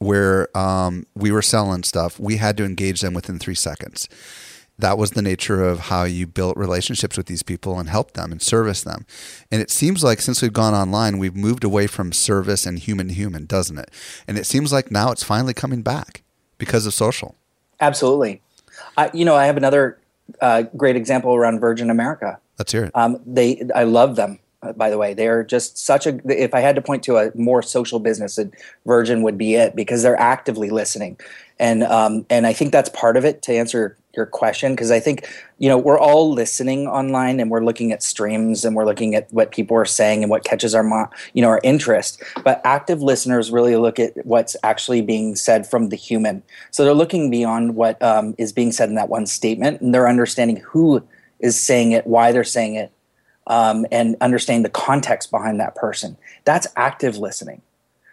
where 0.02 0.56
um, 0.58 1.06
we 1.14 1.32
were 1.32 1.44
selling 1.44 1.84
stuff, 1.84 2.20
we 2.20 2.38
had 2.38 2.58
to 2.58 2.66
engage 2.66 3.02
them 3.02 3.14
within 3.14 3.38
three 3.38 3.54
seconds. 3.54 4.10
That 4.80 4.98
was 4.98 5.12
the 5.12 5.22
nature 5.22 5.64
of 5.64 5.80
how 5.80 6.06
you 6.06 6.26
built 6.26 6.58
relationships 6.58 7.18
with 7.18 7.28
these 7.28 7.44
people 7.44 7.78
and 7.78 7.88
helped 7.88 8.16
them 8.16 8.32
and 8.32 8.42
service 8.42 8.82
them. 8.82 9.06
And 9.52 9.62
it 9.62 9.70
seems 9.70 10.04
like 10.04 10.20
since 10.20 10.42
we've 10.42 10.52
gone 10.52 10.74
online, 10.74 11.20
we've 11.20 11.36
moved 11.36 11.64
away 11.64 11.86
from 11.86 12.14
service 12.14 12.66
and 12.66 12.80
human 12.80 13.10
to 13.10 13.14
human, 13.14 13.46
doesn't 13.46 13.78
it? 13.78 13.92
And 14.28 14.40
it 14.40 14.48
seems 14.48 14.74
like 14.74 14.90
now 14.90 15.12
it's 15.12 15.24
finally 15.24 15.54
coming 15.54 15.84
back 15.84 16.24
because 16.58 16.88
of 16.88 16.96
social. 16.96 17.36
Absolutely. 17.80 18.42
I, 18.98 19.12
you 19.14 19.24
know, 19.24 19.36
I 19.36 19.46
have 19.46 19.58
another 19.58 20.00
uh, 20.42 20.64
great 20.76 20.96
example 20.96 21.36
around 21.36 21.60
Virgin 21.60 21.92
America. 21.92 22.40
Let's 22.58 22.72
hear 22.72 22.86
it. 22.86 22.92
Um, 22.96 23.22
they, 23.24 23.70
I 23.76 23.84
love 23.84 24.16
them. 24.16 24.40
Uh, 24.64 24.74
by 24.74 24.90
the 24.90 24.98
way. 24.98 25.14
They're 25.14 25.44
just 25.44 25.78
such 25.78 26.06
a. 26.06 26.20
If 26.26 26.54
I 26.54 26.60
had 26.60 26.76
to 26.76 26.82
point 26.82 27.04
to 27.04 27.18
a 27.18 27.32
more 27.36 27.62
social 27.62 28.00
business, 28.00 28.40
Virgin 28.86 29.24
would 29.24 29.38
be 29.38 29.56
it 29.56 29.76
because 29.76 30.04
they're 30.04 30.20
actively 30.20 30.70
listening, 30.70 31.20
and 31.60 31.84
um, 31.84 32.26
and 32.30 32.46
I 32.46 32.54
think 32.54 32.72
that's 32.72 32.90
part 32.90 33.18
of 33.18 33.26
it 33.26 33.42
to 33.44 33.54
answer 33.54 33.98
your 34.16 34.26
question 34.26 34.74
because 34.74 34.92
I 34.92 35.00
think 35.00 35.28
you 35.58 35.70
know 35.70 35.78
we're 35.78 36.00
all 36.00 36.32
listening 36.32 36.88
online 36.88 37.40
and 37.40 37.50
we're 37.50 37.64
looking 37.64 37.92
at 37.92 38.04
streams 38.04 38.66
and 38.66 38.76
we're 38.76 38.86
looking 38.86 39.16
at 39.16 39.32
what 39.32 39.52
people 39.52 39.78
are 39.78 39.86
saying 39.86 40.22
and 40.22 40.30
what 40.30 40.44
catches 40.44 40.76
our 40.76 41.10
you 41.34 41.42
know 41.42 41.50
our 41.50 41.62
interest. 41.64 42.22
But 42.44 42.62
active 42.64 43.02
listeners 43.02 43.52
really 43.52 43.76
look 43.78 44.00
at 44.00 44.14
what's 44.26 44.56
actually 44.64 45.02
being 45.02 45.36
said 45.36 45.66
from 45.66 45.90
the 45.90 45.96
human. 45.96 46.44
So 46.72 46.84
they're 46.84 46.94
looking 46.94 47.30
beyond 47.32 47.76
what 47.76 48.02
um, 48.04 48.36
is 48.38 48.52
being 48.54 48.72
said 48.72 48.90
in 48.90 48.96
that 48.96 49.10
one 49.10 49.26
statement 49.26 49.82
and 49.82 49.94
they're 49.94 50.10
understanding 50.10 50.58
who 50.58 51.04
is 51.40 51.60
saying 51.60 51.94
it, 51.94 52.06
why 52.06 52.32
they're 52.32 52.44
saying 52.44 52.76
it, 52.76 52.92
um, 53.48 53.86
and 53.92 54.16
understanding 54.22 54.64
the 54.64 54.70
context 54.70 55.32
behind 55.32 55.60
that 55.60 55.76
person. 55.76 56.18
That's 56.46 56.68
active 56.76 57.18
listening. 57.18 57.62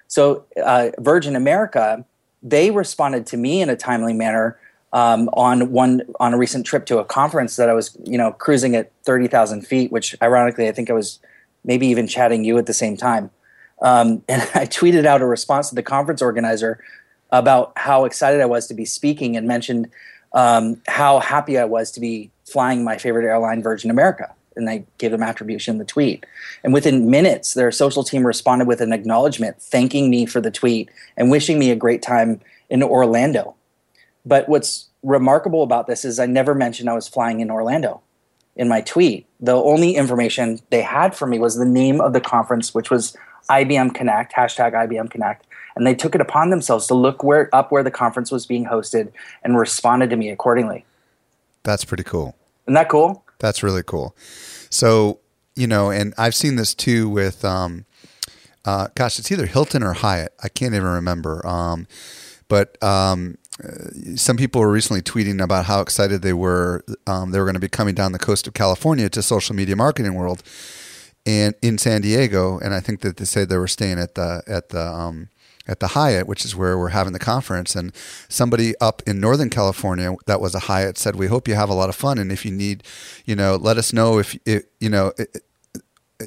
So 0.08 0.44
uh, 0.62 0.90
Virgin 0.98 1.36
America, 1.36 2.04
they 2.42 2.70
responded 2.70 3.26
to 3.26 3.36
me 3.36 3.60
in 3.60 3.68
a 3.68 3.76
timely 3.76 4.14
manner 4.14 4.58
um, 4.92 5.28
on 5.34 5.70
one 5.70 6.02
on 6.18 6.32
a 6.32 6.38
recent 6.38 6.64
trip 6.64 6.86
to 6.86 6.98
a 6.98 7.04
conference 7.04 7.56
that 7.56 7.68
I 7.68 7.74
was, 7.74 7.96
you 8.04 8.16
know, 8.16 8.32
cruising 8.32 8.74
at 8.74 8.90
thirty 9.04 9.28
thousand 9.28 9.66
feet, 9.66 9.92
which 9.92 10.16
ironically 10.22 10.66
I 10.66 10.72
think 10.72 10.88
I 10.88 10.94
was 10.94 11.18
maybe 11.64 11.86
even 11.88 12.06
chatting 12.06 12.44
you 12.44 12.56
at 12.56 12.66
the 12.66 12.72
same 12.72 12.96
time. 12.96 13.30
Um, 13.82 14.22
and 14.28 14.42
I 14.54 14.64
tweeted 14.64 15.04
out 15.04 15.20
a 15.20 15.26
response 15.26 15.68
to 15.68 15.74
the 15.74 15.82
conference 15.82 16.22
organizer 16.22 16.82
about 17.30 17.72
how 17.76 18.06
excited 18.06 18.40
I 18.40 18.46
was 18.46 18.66
to 18.68 18.74
be 18.74 18.86
speaking 18.86 19.36
and 19.36 19.46
mentioned 19.46 19.90
um, 20.32 20.80
how 20.86 21.18
happy 21.20 21.58
I 21.58 21.64
was 21.64 21.90
to 21.92 22.00
be 22.00 22.30
flying 22.50 22.82
my 22.82 22.96
favorite 22.96 23.26
airline, 23.26 23.62
Virgin 23.62 23.90
America. 23.90 24.34
And 24.58 24.68
I 24.68 24.84
gave 24.98 25.12
them 25.12 25.22
attribution 25.22 25.76
in 25.76 25.78
the 25.78 25.84
tweet. 25.84 26.26
And 26.62 26.74
within 26.74 27.10
minutes, 27.10 27.54
their 27.54 27.72
social 27.72 28.04
team 28.04 28.26
responded 28.26 28.68
with 28.68 28.80
an 28.80 28.92
acknowledgement, 28.92 29.62
thanking 29.62 30.10
me 30.10 30.26
for 30.26 30.40
the 30.40 30.50
tweet 30.50 30.90
and 31.16 31.30
wishing 31.30 31.58
me 31.58 31.70
a 31.70 31.76
great 31.76 32.02
time 32.02 32.40
in 32.68 32.82
Orlando. 32.82 33.54
But 34.26 34.48
what's 34.48 34.88
remarkable 35.02 35.62
about 35.62 35.86
this 35.86 36.04
is 36.04 36.18
I 36.18 36.26
never 36.26 36.54
mentioned 36.54 36.90
I 36.90 36.94
was 36.94 37.08
flying 37.08 37.40
in 37.40 37.50
Orlando 37.50 38.02
in 38.56 38.68
my 38.68 38.80
tweet. 38.80 39.26
The 39.40 39.54
only 39.54 39.94
information 39.94 40.60
they 40.70 40.82
had 40.82 41.14
for 41.14 41.26
me 41.26 41.38
was 41.38 41.56
the 41.56 41.64
name 41.64 42.00
of 42.00 42.12
the 42.12 42.20
conference, 42.20 42.74
which 42.74 42.90
was 42.90 43.16
IBM 43.48 43.94
Connect, 43.94 44.32
hashtag 44.34 44.72
IBM 44.72 45.10
Connect. 45.10 45.46
And 45.76 45.86
they 45.86 45.94
took 45.94 46.14
it 46.14 46.20
upon 46.20 46.50
themselves 46.50 46.88
to 46.88 46.94
look 46.94 47.22
where 47.22 47.54
up 47.54 47.70
where 47.70 47.84
the 47.84 47.90
conference 47.90 48.32
was 48.32 48.46
being 48.46 48.66
hosted 48.66 49.12
and 49.44 49.56
responded 49.56 50.10
to 50.10 50.16
me 50.16 50.28
accordingly. 50.28 50.84
That's 51.62 51.84
pretty 51.84 52.02
cool. 52.02 52.34
Isn't 52.66 52.74
that 52.74 52.88
cool? 52.88 53.24
That's 53.38 53.62
really 53.62 53.82
cool. 53.82 54.16
So, 54.70 55.20
you 55.56 55.66
know, 55.66 55.90
and 55.90 56.14
I've 56.18 56.34
seen 56.34 56.56
this 56.56 56.74
too 56.74 57.08
with 57.08 57.44
um 57.44 57.84
uh 58.64 58.88
gosh, 58.94 59.18
it's 59.18 59.30
either 59.30 59.46
Hilton 59.46 59.82
or 59.82 59.92
Hyatt. 59.94 60.34
I 60.42 60.48
can't 60.48 60.74
even 60.74 60.88
remember. 60.88 61.46
Um 61.46 61.86
but 62.48 62.82
um 62.82 63.38
some 64.14 64.36
people 64.36 64.60
were 64.60 64.70
recently 64.70 65.02
tweeting 65.02 65.42
about 65.42 65.64
how 65.64 65.80
excited 65.80 66.22
they 66.22 66.32
were. 66.32 66.84
Um, 67.06 67.30
they 67.32 67.38
were 67.38 67.44
going 67.44 67.54
to 67.54 67.60
be 67.60 67.68
coming 67.68 67.94
down 67.94 68.12
the 68.12 68.18
coast 68.18 68.46
of 68.46 68.54
California 68.54 69.08
to 69.08 69.22
social 69.22 69.54
media 69.54 69.74
marketing 69.74 70.14
world, 70.14 70.42
and 71.26 71.54
in 71.60 71.78
San 71.78 72.02
Diego. 72.02 72.58
And 72.58 72.72
I 72.72 72.80
think 72.80 73.00
that 73.00 73.16
they 73.16 73.24
said 73.24 73.48
they 73.48 73.58
were 73.58 73.68
staying 73.68 73.98
at 73.98 74.14
the 74.14 74.42
at 74.46 74.68
the 74.68 74.86
um, 74.86 75.28
at 75.68 75.80
the 75.80 75.88
Hyatt, 75.88 76.26
which 76.26 76.44
is 76.44 76.56
where 76.56 76.78
we're 76.78 76.88
having 76.88 77.12
the 77.12 77.18
conference. 77.18 77.76
And 77.76 77.92
somebody 78.28 78.74
up 78.80 79.02
in 79.06 79.20
Northern 79.20 79.50
California 79.50 80.14
that 80.26 80.40
was 80.40 80.54
a 80.54 80.60
Hyatt 80.60 80.98
said, 80.98 81.16
"We 81.16 81.26
hope 81.26 81.46
you 81.46 81.54
have 81.54 81.70
a 81.70 81.74
lot 81.74 81.88
of 81.88 81.96
fun, 81.96 82.18
and 82.18 82.32
if 82.32 82.44
you 82.44 82.50
need, 82.50 82.82
you 83.24 83.36
know, 83.36 83.56
let 83.56 83.76
us 83.76 83.92
know 83.92 84.18
if, 84.18 84.38
if 84.44 84.64
you 84.80 84.88
know." 84.88 85.12
It, 85.18 85.44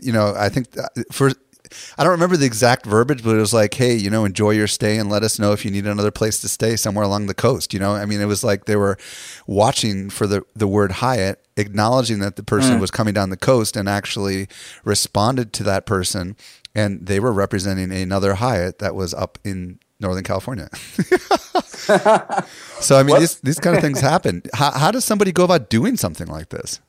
you 0.02 0.14
know, 0.14 0.34
I 0.38 0.48
think 0.48 0.68
for 1.12 1.32
I 1.98 2.04
don't 2.04 2.12
remember 2.12 2.38
the 2.38 2.46
exact 2.46 2.86
verbiage, 2.86 3.24
but 3.24 3.36
it 3.36 3.40
was 3.40 3.54
like, 3.54 3.74
hey, 3.74 3.96
you 3.96 4.10
know, 4.10 4.26
enjoy 4.26 4.52
your 4.52 4.68
stay 4.68 4.98
and 4.98 5.10
let 5.10 5.24
us 5.24 5.40
know 5.40 5.54
if 5.54 5.64
you 5.64 5.72
need 5.72 5.86
another 5.86 6.12
place 6.12 6.42
to 6.42 6.50
stay 6.50 6.76
somewhere 6.76 7.06
along 7.06 7.28
the 7.28 7.34
coast. 7.34 7.74
You 7.74 7.80
know, 7.80 7.94
I 7.94 8.06
mean, 8.06 8.20
it 8.22 8.26
was 8.26 8.44
like 8.44 8.66
they 8.66 8.76
were 8.76 8.98
watching 9.48 10.10
for 10.10 10.28
the, 10.28 10.44
the 10.56 10.68
word 10.68 10.94
Hyatt, 10.94 11.46
acknowledging 11.56 12.20
that 12.20 12.36
the 12.36 12.44
person 12.44 12.78
mm. 12.78 12.82
was 12.82 12.92
coming 12.92 13.14
down 13.14 13.30
the 13.30 13.38
coast 13.38 13.78
and 13.78 13.88
actually 13.88 14.48
responded 14.84 15.54
to 15.54 15.64
that 15.64 15.86
person. 15.86 16.36
And 16.74 17.06
they 17.06 17.20
were 17.20 17.34
representing 17.34 17.92
another 17.92 18.36
Hyatt 18.36 18.80
that 18.80 18.96
was 18.96 19.14
up 19.14 19.38
in 19.44 19.80
Northern 20.00 20.24
California. 20.24 20.70
so, 22.80 22.98
I 22.98 23.04
mean, 23.04 23.20
these, 23.20 23.40
these 23.42 23.60
kind 23.60 23.76
of 23.76 23.82
things 23.82 24.00
happen. 24.00 24.44
How, 24.54 24.72
how 24.72 24.92
does 24.92 25.04
somebody 25.06 25.32
go 25.32 25.44
about 25.44 25.70
doing 25.70 25.98
something 25.98 26.28
like 26.28 26.50
this? 26.50 26.80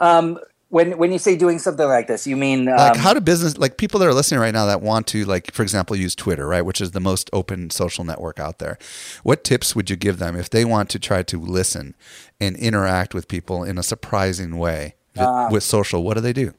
Um, 0.00 0.38
when 0.70 0.98
when 0.98 1.12
you 1.12 1.18
say 1.18 1.36
doing 1.36 1.58
something 1.58 1.86
like 1.86 2.06
this, 2.08 2.26
you 2.26 2.36
mean 2.36 2.68
um, 2.68 2.76
like 2.76 2.96
how 2.96 3.14
do 3.14 3.20
business 3.20 3.56
like 3.56 3.78
people 3.78 3.98
that 4.00 4.06
are 4.06 4.14
listening 4.14 4.40
right 4.40 4.52
now 4.52 4.66
that 4.66 4.82
want 4.82 5.06
to 5.08 5.24
like 5.24 5.50
for 5.50 5.62
example 5.62 5.96
use 5.96 6.14
Twitter, 6.14 6.46
right, 6.46 6.62
which 6.62 6.80
is 6.80 6.90
the 6.90 7.00
most 7.00 7.30
open 7.32 7.70
social 7.70 8.04
network 8.04 8.38
out 8.38 8.58
there. 8.58 8.78
What 9.22 9.44
tips 9.44 9.74
would 9.74 9.88
you 9.88 9.96
give 9.96 10.18
them 10.18 10.36
if 10.36 10.50
they 10.50 10.64
want 10.64 10.90
to 10.90 10.98
try 10.98 11.22
to 11.22 11.40
listen 11.40 11.94
and 12.38 12.56
interact 12.56 13.14
with 13.14 13.28
people 13.28 13.64
in 13.64 13.78
a 13.78 13.82
surprising 13.82 14.58
way 14.58 14.94
uh, 15.16 15.48
with 15.50 15.62
social? 15.62 16.04
What 16.04 16.14
do 16.14 16.20
they 16.20 16.34
do? 16.34 16.52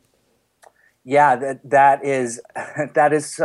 Yeah, 1.04 1.36
that 1.38 1.70
that 1.70 2.04
is 2.04 2.42
that 2.94 3.14
is 3.14 3.40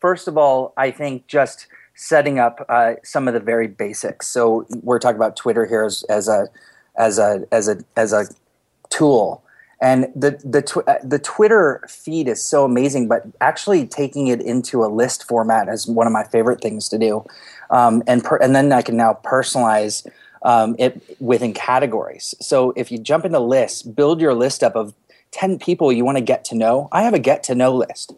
first 0.00 0.28
of 0.28 0.36
all, 0.36 0.72
I 0.76 0.90
think 0.90 1.26
just 1.26 1.66
setting 1.94 2.38
up 2.38 2.64
uh, 2.68 2.94
some 3.02 3.26
of 3.26 3.34
the 3.34 3.40
very 3.40 3.68
basics. 3.68 4.28
So 4.28 4.66
we're 4.82 4.98
talking 4.98 5.16
about 5.16 5.36
Twitter 5.36 5.64
here 5.64 5.84
as, 5.84 6.02
as 6.04 6.28
a 6.28 6.48
as 6.96 7.18
a 7.18 7.44
as 7.52 7.68
a 7.68 7.78
as 7.96 8.12
a 8.12 8.26
tool 8.90 9.42
and 9.80 10.06
the 10.14 10.40
the 10.44 10.62
tw- 10.62 10.88
uh, 10.88 10.98
the 11.04 11.18
Twitter 11.18 11.82
feed 11.88 12.28
is 12.28 12.42
so 12.42 12.64
amazing, 12.64 13.08
but 13.08 13.24
actually 13.40 13.86
taking 13.86 14.28
it 14.28 14.40
into 14.40 14.82
a 14.84 14.88
list 14.88 15.24
format 15.24 15.68
is 15.68 15.86
one 15.86 16.06
of 16.06 16.12
my 16.12 16.24
favorite 16.24 16.62
things 16.62 16.88
to 16.88 16.98
do. 16.98 17.24
Um, 17.70 18.02
and 18.06 18.24
per- 18.24 18.38
and 18.38 18.54
then 18.54 18.72
I 18.72 18.80
can 18.80 18.96
now 18.96 19.18
personalize 19.22 20.06
um, 20.42 20.76
it 20.78 21.02
within 21.20 21.52
categories. 21.52 22.34
So 22.40 22.72
if 22.76 22.90
you 22.90 22.98
jump 22.98 23.26
into 23.26 23.38
lists, 23.40 23.82
build 23.82 24.20
your 24.20 24.32
list 24.34 24.62
up 24.62 24.76
of 24.76 24.94
ten 25.30 25.58
people 25.58 25.92
you 25.92 26.04
want 26.04 26.18
to 26.18 26.24
get 26.24 26.44
to 26.46 26.54
know. 26.54 26.88
I 26.92 27.02
have 27.02 27.14
a 27.14 27.18
get 27.18 27.42
to 27.44 27.54
know 27.54 27.74
list. 27.74 28.14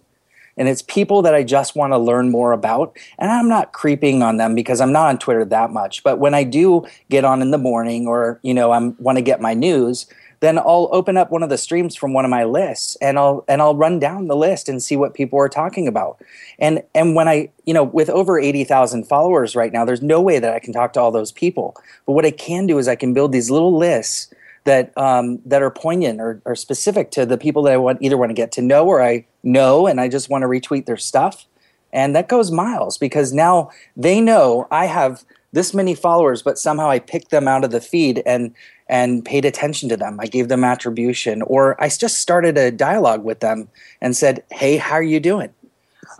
And 0.59 0.69
it's 0.69 0.83
people 0.83 1.23
that 1.23 1.35
I 1.35 1.45
just 1.45 1.77
want 1.77 1.93
to 1.93 1.99
learn 1.99 2.31
more 2.31 2.51
about. 2.53 2.97
And 3.19 3.31
I'm 3.31 3.49
not 3.49 3.73
creeping 3.73 4.23
on 4.23 4.39
them 4.39 4.57
because 4.57 4.81
I'm 4.81 4.93
not 4.93 5.07
on 5.07 5.19
Twitter 5.19 5.45
that 5.45 5.71
much. 5.71 6.03
But 6.03 6.19
when 6.19 6.35
I 6.35 6.43
do 6.43 6.85
get 7.09 7.25
on 7.25 7.41
in 7.41 7.53
the 7.53 7.59
morning 7.59 8.09
or, 8.09 8.41
you 8.43 8.53
know, 8.53 8.73
I 8.73 8.79
want 8.99 9.17
to 9.19 9.23
get 9.23 9.41
my 9.41 9.55
news, 9.55 10.07
then 10.41 10.59
I'll 10.59 10.89
open 10.93 11.17
up 11.17 11.31
one 11.31 11.43
of 11.43 11.49
the 11.49 11.59
streams 11.59 11.97
from 11.97 12.13
one 12.13 12.25
of 12.25 12.31
my 12.31 12.45
lists 12.45 12.97
and 13.01 13.19
I'll 13.19 13.45
and 13.49 13.61
I'll 13.61 13.75
run 13.75 13.99
down 13.99 14.29
the 14.29 14.37
list 14.37 14.69
and 14.69 14.83
see 14.83 14.97
what 14.97 15.15
people 15.15 15.39
are 15.39 15.49
talking 15.49 15.89
about. 15.89 16.21
And 16.59 16.83
and 16.95 17.15
when 17.15 17.29
I, 17.29 17.51
you 17.65 17.75
know, 17.75 17.85
with 17.85 18.09
over 18.11 18.39
80,000 18.39 19.05
followers 19.05 19.57
right 19.57 19.73
now, 19.73 19.85
there's 19.85 20.03
no 20.03 20.21
way 20.21 20.39
that 20.39 20.55
I 20.55 20.59
can 20.59 20.73
talk 20.73 20.93
to 20.93 21.01
all 21.01 21.11
those 21.11 21.33
people. 21.33 21.75
But 22.07 22.13
what 22.13 22.25
I 22.25 22.31
can 22.31 22.67
do 22.67 22.79
is 22.79 22.89
I 22.89 22.97
can 22.97 23.15
build 23.15 23.33
these 23.33 23.51
little 23.51 23.77
lists 23.77 24.33
that 24.69 24.97
um, 24.97 25.41
that 25.47 25.63
are 25.63 25.71
poignant 25.71 26.21
or, 26.21 26.41
or 26.45 26.55
specific 26.55 27.11
to 27.13 27.27
the 27.27 27.39
people 27.39 27.63
that 27.63 27.73
I 27.73 27.77
want 27.79 27.99
either 28.01 28.17
want 28.17 28.31
to 28.31 28.35
get 28.35 28.53
to 28.53 28.63
know 28.63 28.87
or 28.87 29.03
I 29.03 29.27
know 29.43 29.87
and 29.87 30.01
I 30.01 30.09
just 30.09 30.29
want 30.29 30.43
to 30.43 30.49
retweet 30.49 30.87
their 30.87 30.97
stuff. 30.97 31.47
And 31.93 32.15
that 32.15 32.29
goes 32.29 32.51
miles 32.51 32.99
because 32.99 33.33
now 33.33 33.71
they 33.97 34.21
know 34.21 34.69
I 34.71 34.87
have 34.87 35.25
this 35.53 35.73
many 35.73 35.95
followers, 35.95 36.43
but 36.43 36.59
somehow 36.59 36.91
I 36.91 36.99
picked 36.99 37.31
them 37.31 37.49
out 37.49 37.65
of 37.65 37.71
the 37.71 37.81
feed 37.81 38.23
and 38.27 38.55
and 38.89 39.25
paid 39.25 39.45
attention 39.45 39.89
to 39.89 39.97
them. 39.97 40.19
I 40.21 40.27
gave 40.27 40.49
them 40.49 40.65
attribution, 40.65 41.43
or 41.43 41.83
I 41.83 41.89
just 41.89 42.21
started 42.21 42.57
a 42.59 42.71
dialogue 42.71 43.25
with 43.25 43.41
them 43.41 43.69
and 44.01 44.17
said, 44.17 44.45
"Hey, 44.51 44.77
how 44.77 44.95
are 44.95 45.03
you 45.03 45.21
doing?" 45.21 45.51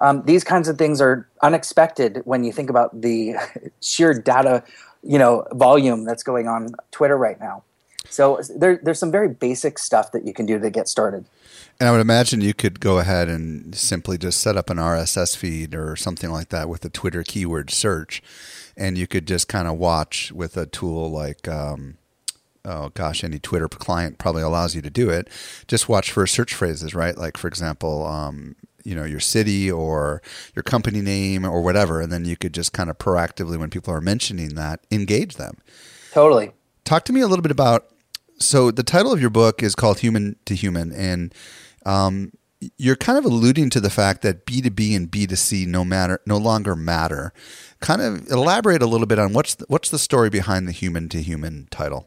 Um, 0.01 0.23
these 0.25 0.45
kinds 0.45 0.69
of 0.69 0.79
things 0.79 1.01
are 1.01 1.29
unexpected 1.43 2.23
when 2.25 2.45
you 2.45 2.53
think 2.53 2.71
about 2.71 2.99
the 3.01 3.35
sheer 3.81 4.15
data, 4.15 4.63
you 5.03 5.19
know, 5.19 5.47
volume 5.53 6.05
that's 6.05 6.23
going 6.23 6.49
on 6.49 6.75
Twitter 6.91 7.17
right 7.17 7.39
now. 7.41 7.63
So 8.11 8.41
there, 8.57 8.81
there's 8.83 8.99
some 8.99 9.13
very 9.13 9.29
basic 9.29 9.79
stuff 9.79 10.13
that 10.13 10.27
you 10.27 10.33
can 10.33 10.47
do 10.47 10.59
to 10.59 10.71
get 10.71 10.89
started. 10.89 11.27
And 11.81 11.89
I 11.89 11.93
would 11.93 12.01
imagine 12.01 12.41
you 12.41 12.55
could 12.55 12.81
go 12.81 12.99
ahead 12.99 13.29
and 13.29 13.75
simply 13.75 14.19
just 14.19 14.41
set 14.41 14.57
up 14.57 14.71
an 14.71 14.79
RSS 14.79 15.37
feed 15.37 15.75
or 15.75 15.95
something 15.95 16.31
like 16.31 16.49
that 16.49 16.69
with 16.69 16.85
a 16.85 16.91
Twitter 16.91 17.23
keyword 17.23 17.71
search, 17.71 18.23
and 18.77 18.99
you 18.99 19.07
could 19.07 19.27
just 19.27 19.47
kind 19.47 19.69
of 19.69 19.79
watch 19.79 20.33
with 20.33 20.57
a 20.57 20.67
tool 20.67 21.11
like 21.11 21.47
um, 21.47 21.99
oh 22.65 22.91
gosh, 22.91 23.23
any 23.23 23.39
Twitter 23.39 23.69
client 23.69 24.19
probably 24.19 24.43
allows 24.43 24.75
you 24.75 24.83
to 24.83 24.91
do 24.91 25.09
it. 25.09 25.29
Just 25.69 25.89
watch 25.89 26.11
for 26.11 26.27
search 26.27 26.53
phrases, 26.53 26.95
right? 26.95 27.17
Like 27.17 27.37
for 27.37 27.47
example, 27.47 28.07
um, 28.07 28.57
you 28.85 28.95
know, 28.95 29.05
your 29.05 29.21
city 29.21 29.71
or 29.71 30.23
your 30.57 30.63
company 30.63 31.01
name 31.01 31.45
or 31.45 31.63
whatever, 31.63 32.01
and 32.01 32.13
then 32.13 32.25
you 32.25 32.37
could 32.37 32.55
just 32.55 32.73
kind 32.73 32.91
of 32.91 32.99
proactively, 32.99 33.59
when 33.59 33.71
people 33.71 33.93
are 33.93 34.01
mentioning 34.01 34.55
that, 34.55 34.81
engage 34.91 35.37
them. 35.37 35.59
Totally. 36.13 36.53
Talk 36.85 37.05
to 37.05 37.13
me 37.13 37.21
a 37.21 37.27
little 37.27 37.43
bit 37.43 37.53
about. 37.53 37.91
So 38.41 38.71
the 38.71 38.85
title 38.85 39.13
of 39.13 39.21
your 39.21 39.31
book 39.31 39.63
is 39.65 39.75
called 39.75 39.99
Human 39.99 40.37
to 40.45 40.55
Human, 40.55 40.93
and 40.93 41.35
um, 41.85 42.33
you're 42.77 42.97
kind 42.97 43.19
of 43.19 43.25
alluding 43.25 43.69
to 43.71 43.81
the 43.81 43.91
fact 43.91 44.23
that 44.23 44.47
B 44.47 44.61
two 44.61 44.71
B 44.71 44.95
and 44.95 45.11
B 45.11 45.27
two 45.27 45.35
C 45.35 45.67
no 45.67 45.85
matter 45.85 46.21
no 46.25 46.37
longer 46.37 46.77
matter. 46.77 47.33
Kind 47.81 48.01
of 48.01 48.29
elaborate 48.29 48.81
a 48.81 48.87
little 48.87 49.07
bit 49.07 49.19
on 49.19 49.33
what's 49.33 49.57
the, 49.57 49.65
what's 49.69 49.91
the 49.91 49.99
story 49.99 50.31
behind 50.31 50.69
the 50.69 50.73
human 50.73 51.09
to 51.09 51.21
human 51.21 51.67
title. 51.71 52.07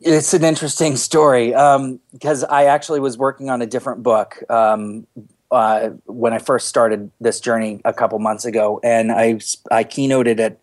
It's 0.00 0.34
an 0.34 0.42
interesting 0.42 0.96
story 0.96 1.54
um, 1.54 2.00
because 2.12 2.42
I 2.42 2.64
actually 2.64 3.00
was 3.00 3.16
working 3.18 3.50
on 3.50 3.62
a 3.62 3.66
different 3.66 4.02
book 4.02 4.42
um, 4.50 5.06
uh, 5.52 5.90
when 6.06 6.32
I 6.32 6.38
first 6.38 6.66
started 6.66 7.10
this 7.20 7.38
journey 7.38 7.80
a 7.84 7.92
couple 7.92 8.18
months 8.18 8.44
ago, 8.44 8.80
and 8.82 9.12
I 9.12 9.38
I 9.70 9.84
keynoted 9.84 10.40
at. 10.40 10.58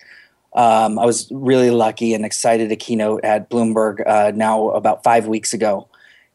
Um, 0.58 0.98
I 0.98 1.06
was 1.06 1.32
really 1.32 1.70
lucky 1.70 2.14
and 2.14 2.26
excited 2.26 2.70
to 2.70 2.76
keynote 2.76 3.24
at 3.24 3.50
Bloomberg 3.50 4.02
uh, 4.06 4.32
now 4.36 4.72
about 4.72 5.04
five 5.04 5.28
weeks 5.28 5.54
ago, 5.54 5.88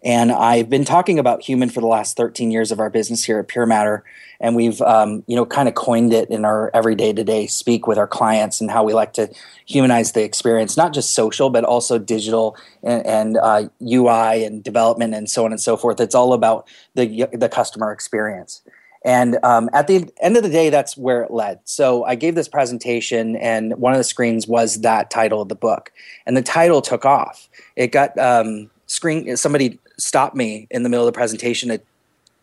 and 0.05 0.33
I've 0.33 0.69
been 0.69 0.85
talking 0.85 1.19
about 1.19 1.43
human 1.43 1.69
for 1.69 1.81
the 1.81 1.87
last 1.87 2.17
13 2.17 2.51
years 2.51 2.73
of 2.73 2.81
our 2.81 2.91
business 2.91 3.23
here 3.23 3.39
at 3.39 3.49
PureMatter. 3.49 4.03
And 4.41 4.57
we've, 4.57 4.81
um, 4.83 5.23
you 5.29 5.37
know, 5.37 5.47
kind 5.47 5.69
of 5.69 5.77
coined 5.77 6.13
it 6.13 6.29
in 6.29 6.45
our 6.45 6.73
everyday 6.75 7.13
to 7.13 7.23
day 7.23 7.47
speak 7.47 7.87
with 7.87 7.99
our 7.99 8.09
clients 8.09 8.61
and 8.61 8.71
how 8.71 8.83
we 8.83 8.95
like 8.95 9.13
to 9.15 9.33
humanize 9.67 10.13
the 10.13 10.25
experience, 10.25 10.77
not 10.77 10.93
just 10.93 11.15
social, 11.15 11.51
but 11.51 11.63
also 11.63 11.99
digital 11.99 12.57
and, 12.83 13.07
and 13.07 13.37
uh, 13.39 13.69
UI 13.81 14.45
and 14.45 14.65
development 14.65 15.15
and 15.15 15.31
so 15.31 15.45
on 15.45 15.53
and 15.53 15.61
so 15.61 15.77
forth. 15.77 16.01
It's 16.01 16.15
all 16.15 16.33
about 16.33 16.69
the, 16.95 17.29
the 17.33 17.49
customer 17.49 17.93
experience. 17.93 18.63
And 19.05 19.39
um, 19.43 19.69
at 19.73 19.87
the 19.87 20.09
end 20.21 20.37
of 20.37 20.43
the 20.43 20.49
day, 20.49 20.71
that's 20.71 20.97
where 20.97 21.23
it 21.23 21.31
led. 21.31 21.61
So 21.65 22.05
I 22.05 22.15
gave 22.15 22.35
this 22.35 22.49
presentation, 22.49 23.37
and 23.37 23.77
one 23.79 23.93
of 23.93 23.99
the 23.99 24.05
screens 24.05 24.47
was 24.47 24.83
that 24.83 25.11
title 25.11 25.43
of 25.43 25.49
the 25.49 25.55
book. 25.55 25.93
And 26.27 26.37
the 26.37 26.43
title 26.43 26.81
took 26.81 27.05
off. 27.05 27.49
It 27.75 27.89
got 27.89 28.17
um, 28.19 28.71
screen 28.87 29.37
somebody 29.37 29.79
stopped 29.99 30.37
me 30.37 30.67
in 30.71 30.83
the 30.83 30.89
middle 30.89 31.07
of 31.07 31.13
the 31.13 31.17
presentation 31.17 31.69
to 31.71 31.81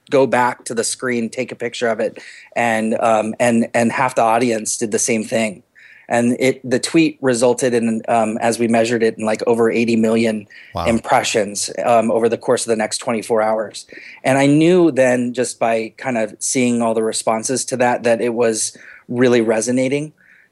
go 0.10 0.26
back 0.26 0.66
to 0.66 0.74
the 0.74 0.84
screen, 0.84 1.30
take 1.30 1.52
a 1.52 1.56
picture 1.56 1.88
of 1.88 2.00
it, 2.00 2.20
and 2.56 3.00
um, 3.00 3.36
and 3.40 3.70
and 3.74 3.92
half 3.92 4.16
the 4.16 4.22
audience 4.22 4.78
did 4.78 4.92
the 4.92 5.00
same 5.00 5.24
thing. 5.24 5.64
And 6.10 6.36
it 6.40 6.60
the 6.70 6.80
tweet 6.80 7.18
resulted 7.22 7.74
in, 7.74 8.02
um, 8.10 8.38
as 8.40 8.60
we 8.60 8.68
measured 8.68 9.04
it, 9.04 9.18
in 9.18 9.26
like 9.26 9.42
over 9.48 9.72
80 9.72 9.96
million 9.96 10.48
wow. 10.76 10.86
impressions 10.86 11.70
um, 11.86 12.12
over 12.12 12.28
the 12.28 12.38
course 12.38 12.66
of 12.66 12.70
the 12.70 12.76
next 12.76 12.98
24 12.98 13.42
hours. 13.42 13.86
And 14.26 14.38
I 14.38 14.48
knew 14.48 14.92
then, 14.92 15.34
just 15.34 15.60
by 15.60 15.94
kind 15.96 16.18
of 16.18 16.36
seeing 16.40 16.82
all 16.82 16.94
the 16.94 17.04
responses 17.04 17.64
to 17.66 17.78
that, 17.78 18.04
that 18.04 18.20
it 18.20 18.34
was 18.34 18.76
really 19.08 19.40
resonating 19.40 20.12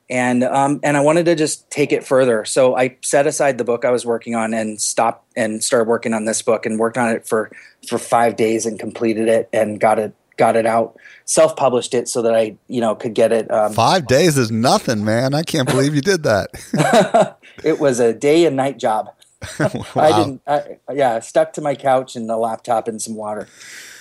and 0.09 0.43
um, 0.43 0.79
and 0.83 0.95
I 0.95 1.01
wanted 1.01 1.25
to 1.25 1.35
just 1.35 1.69
take 1.69 1.91
it 1.91 2.05
further. 2.05 2.45
So 2.45 2.77
I 2.77 2.97
set 3.01 3.27
aside 3.27 3.57
the 3.57 3.63
book 3.63 3.83
I 3.83 3.91
was 3.91 4.05
working 4.05 4.35
on 4.35 4.53
and 4.53 4.79
stopped 4.79 5.25
and 5.35 5.63
started 5.63 5.89
working 5.89 6.13
on 6.13 6.25
this 6.25 6.41
book 6.41 6.65
and 6.65 6.79
worked 6.79 6.97
on 6.97 7.09
it 7.09 7.27
for 7.27 7.51
for 7.87 7.97
five 7.97 8.35
days 8.35 8.65
and 8.65 8.79
completed 8.79 9.27
it 9.27 9.49
and 9.51 9.79
got 9.79 9.99
it 9.99 10.13
got 10.37 10.55
it 10.55 10.65
out. 10.65 10.97
Self 11.25 11.55
published 11.55 11.93
it 11.93 12.07
so 12.07 12.21
that 12.21 12.35
I 12.35 12.55
you 12.67 12.79
know 12.81 12.95
could 12.95 13.13
get 13.13 13.31
it. 13.31 13.51
Um, 13.51 13.73
five 13.73 14.07
days 14.07 14.37
is 14.37 14.51
nothing, 14.51 15.03
man. 15.03 15.33
I 15.33 15.43
can't 15.43 15.67
believe 15.67 15.93
you 15.93 16.01
did 16.01 16.23
that. 16.23 17.37
it 17.63 17.79
was 17.79 17.99
a 17.99 18.13
day 18.13 18.45
and 18.45 18.55
night 18.55 18.77
job. 18.77 19.09
wow. 19.59 19.83
I 19.95 20.17
didn't. 20.17 20.41
I, 20.47 20.77
yeah, 20.93 21.19
stuck 21.19 21.53
to 21.53 21.61
my 21.61 21.75
couch 21.75 22.15
and 22.15 22.29
a 22.29 22.37
laptop 22.37 22.87
and 22.87 23.01
some 23.01 23.15
water, 23.15 23.47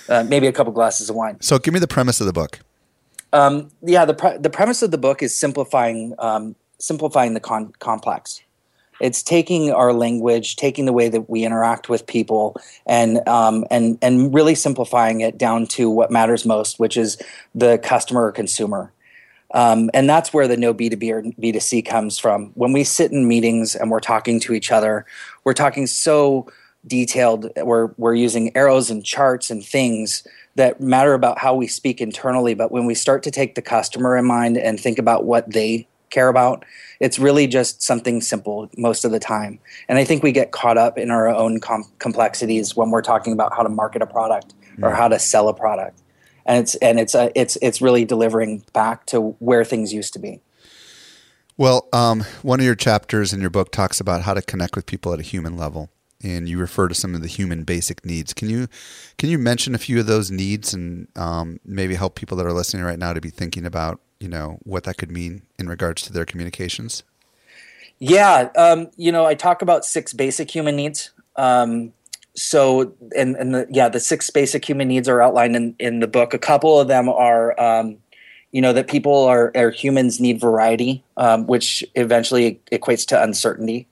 uh, 0.09 0.23
maybe 0.27 0.47
a 0.47 0.51
couple 0.51 0.71
glasses 0.73 1.09
of 1.09 1.15
wine. 1.15 1.41
So, 1.41 1.59
give 1.59 1.73
me 1.73 1.79
the 1.79 1.87
premise 1.87 2.19
of 2.21 2.27
the 2.27 2.33
book. 2.33 2.59
Um, 3.33 3.71
yeah, 3.81 4.05
the 4.05 4.13
pre- 4.13 4.37
the 4.37 4.49
premise 4.49 4.81
of 4.81 4.91
the 4.91 4.97
book 4.97 5.21
is 5.21 5.35
simplifying 5.35 6.15
um, 6.19 6.55
simplifying 6.79 7.33
the 7.33 7.39
con- 7.39 7.73
complex. 7.79 8.41
It's 8.99 9.21
taking 9.21 9.71
our 9.71 9.93
language, 9.93 10.55
taking 10.55 10.85
the 10.85 10.93
way 10.93 11.09
that 11.09 11.29
we 11.29 11.43
interact 11.43 11.89
with 11.89 12.07
people, 12.07 12.59
and 12.85 13.27
um, 13.27 13.65
and 13.69 13.97
and 14.01 14.33
really 14.33 14.55
simplifying 14.55 15.21
it 15.21 15.37
down 15.37 15.67
to 15.67 15.89
what 15.89 16.11
matters 16.11 16.45
most, 16.45 16.79
which 16.79 16.97
is 16.97 17.17
the 17.53 17.77
customer 17.79 18.25
or 18.25 18.31
consumer. 18.31 18.91
Um, 19.53 19.89
and 19.93 20.09
that's 20.09 20.33
where 20.33 20.47
the 20.47 20.57
no 20.57 20.73
B2B 20.73 21.11
or 21.11 21.21
B2C 21.23 21.85
comes 21.85 22.17
from. 22.17 22.51
When 22.55 22.73
we 22.73 22.83
sit 22.83 23.11
in 23.11 23.27
meetings 23.27 23.75
and 23.75 23.89
we're 23.89 23.99
talking 23.99 24.39
to 24.41 24.53
each 24.53 24.71
other, 24.71 25.05
we're 25.43 25.53
talking 25.53 25.87
so 25.87 26.47
detailed. 26.85 27.49
We're 27.57 27.91
we're 27.97 28.15
using 28.15 28.55
arrows 28.55 28.89
and 28.89 29.05
charts 29.05 29.49
and 29.49 29.63
things 29.63 30.27
that 30.55 30.81
matter 30.81 31.13
about 31.13 31.39
how 31.39 31.53
we 31.53 31.67
speak 31.67 32.01
internally. 32.01 32.55
But 32.55 32.71
when 32.71 32.85
we 32.85 32.95
start 32.95 33.23
to 33.23 33.31
take 33.31 33.55
the 33.55 33.61
customer 33.61 34.17
in 34.17 34.25
mind 34.25 34.57
and 34.57 34.79
think 34.79 34.99
about 34.99 35.23
what 35.23 35.51
they 35.51 35.87
care 36.09 36.29
about, 36.29 36.65
it's 36.99 37.19
really 37.19 37.47
just 37.47 37.81
something 37.81 38.21
simple 38.21 38.69
most 38.77 39.05
of 39.05 39.11
the 39.11 39.19
time. 39.19 39.59
And 39.87 39.97
I 39.97 40.03
think 40.03 40.23
we 40.23 40.31
get 40.31 40.51
caught 40.51 40.77
up 40.77 40.97
in 40.97 41.11
our 41.11 41.27
own 41.27 41.59
com- 41.59 41.89
complexities 41.99 42.75
when 42.75 42.89
we're 42.89 43.01
talking 43.01 43.33
about 43.33 43.55
how 43.55 43.63
to 43.63 43.69
market 43.69 44.01
a 44.01 44.07
product 44.07 44.53
or 44.81 44.93
how 44.93 45.07
to 45.07 45.19
sell 45.19 45.47
a 45.49 45.53
product. 45.53 46.01
And 46.45 46.59
it's 46.59 46.75
and 46.75 46.99
it's 46.99 47.13
a, 47.13 47.31
it's 47.35 47.57
it's 47.61 47.81
really 47.81 48.05
delivering 48.05 48.63
back 48.71 49.05
to 49.07 49.35
where 49.39 49.65
things 49.65 49.93
used 49.93 50.13
to 50.13 50.19
be. 50.19 50.39
Well, 51.57 51.89
um, 51.91 52.23
one 52.41 52.59
of 52.59 52.65
your 52.65 52.75
chapters 52.75 53.33
in 53.33 53.41
your 53.41 53.49
book 53.49 53.71
talks 53.71 53.99
about 53.99 54.21
how 54.21 54.33
to 54.33 54.41
connect 54.41 54.75
with 54.75 54.85
people 54.85 55.11
at 55.11 55.19
a 55.19 55.23
human 55.23 55.57
level 55.57 55.89
and 56.23 56.47
you 56.47 56.57
refer 56.57 56.87
to 56.87 56.95
some 56.95 57.15
of 57.15 57.21
the 57.21 57.27
human 57.27 57.63
basic 57.63 58.05
needs. 58.05 58.33
Can 58.33 58.49
you 58.49 58.67
can 59.17 59.29
you 59.29 59.37
mention 59.37 59.75
a 59.75 59.77
few 59.77 59.99
of 59.99 60.05
those 60.05 60.31
needs 60.31 60.73
and 60.73 61.07
um, 61.15 61.59
maybe 61.65 61.95
help 61.95 62.15
people 62.15 62.37
that 62.37 62.45
are 62.45 62.53
listening 62.53 62.83
right 62.83 62.99
now 62.99 63.13
to 63.13 63.21
be 63.21 63.29
thinking 63.29 63.65
about 63.65 63.99
you 64.19 64.27
know 64.27 64.59
what 64.63 64.83
that 64.85 64.97
could 64.97 65.11
mean 65.11 65.43
in 65.59 65.67
regards 65.67 66.01
to 66.03 66.13
their 66.13 66.25
communications? 66.25 67.03
Yeah, 67.99 68.49
um, 68.55 68.89
you 68.95 69.11
know, 69.11 69.25
I 69.25 69.33
talk 69.33 69.61
about 69.61 69.85
six 69.85 70.13
basic 70.13 70.51
human 70.51 70.75
needs. 70.75 71.11
Um, 71.35 71.93
so, 72.35 72.93
and 73.15 73.35
and 73.35 73.55
the, 73.55 73.67
yeah, 73.69 73.89
the 73.89 73.99
six 73.99 74.29
basic 74.29 74.63
human 74.63 74.87
needs 74.87 75.07
are 75.09 75.21
outlined 75.21 75.55
in 75.55 75.75
in 75.79 75.99
the 75.99 76.07
book. 76.07 76.33
A 76.33 76.39
couple 76.39 76.79
of 76.79 76.87
them 76.87 77.09
are. 77.09 77.59
Um, 77.59 77.97
you 78.51 78.61
know 78.61 78.73
that 78.73 78.87
people 78.87 79.25
are, 79.25 79.51
are 79.55 79.71
humans 79.71 80.19
need 80.19 80.39
variety, 80.39 81.03
um, 81.17 81.45
which 81.47 81.83
eventually 81.95 82.61
equates 82.71 83.05
to 83.07 83.21
uncertainty. 83.21 83.87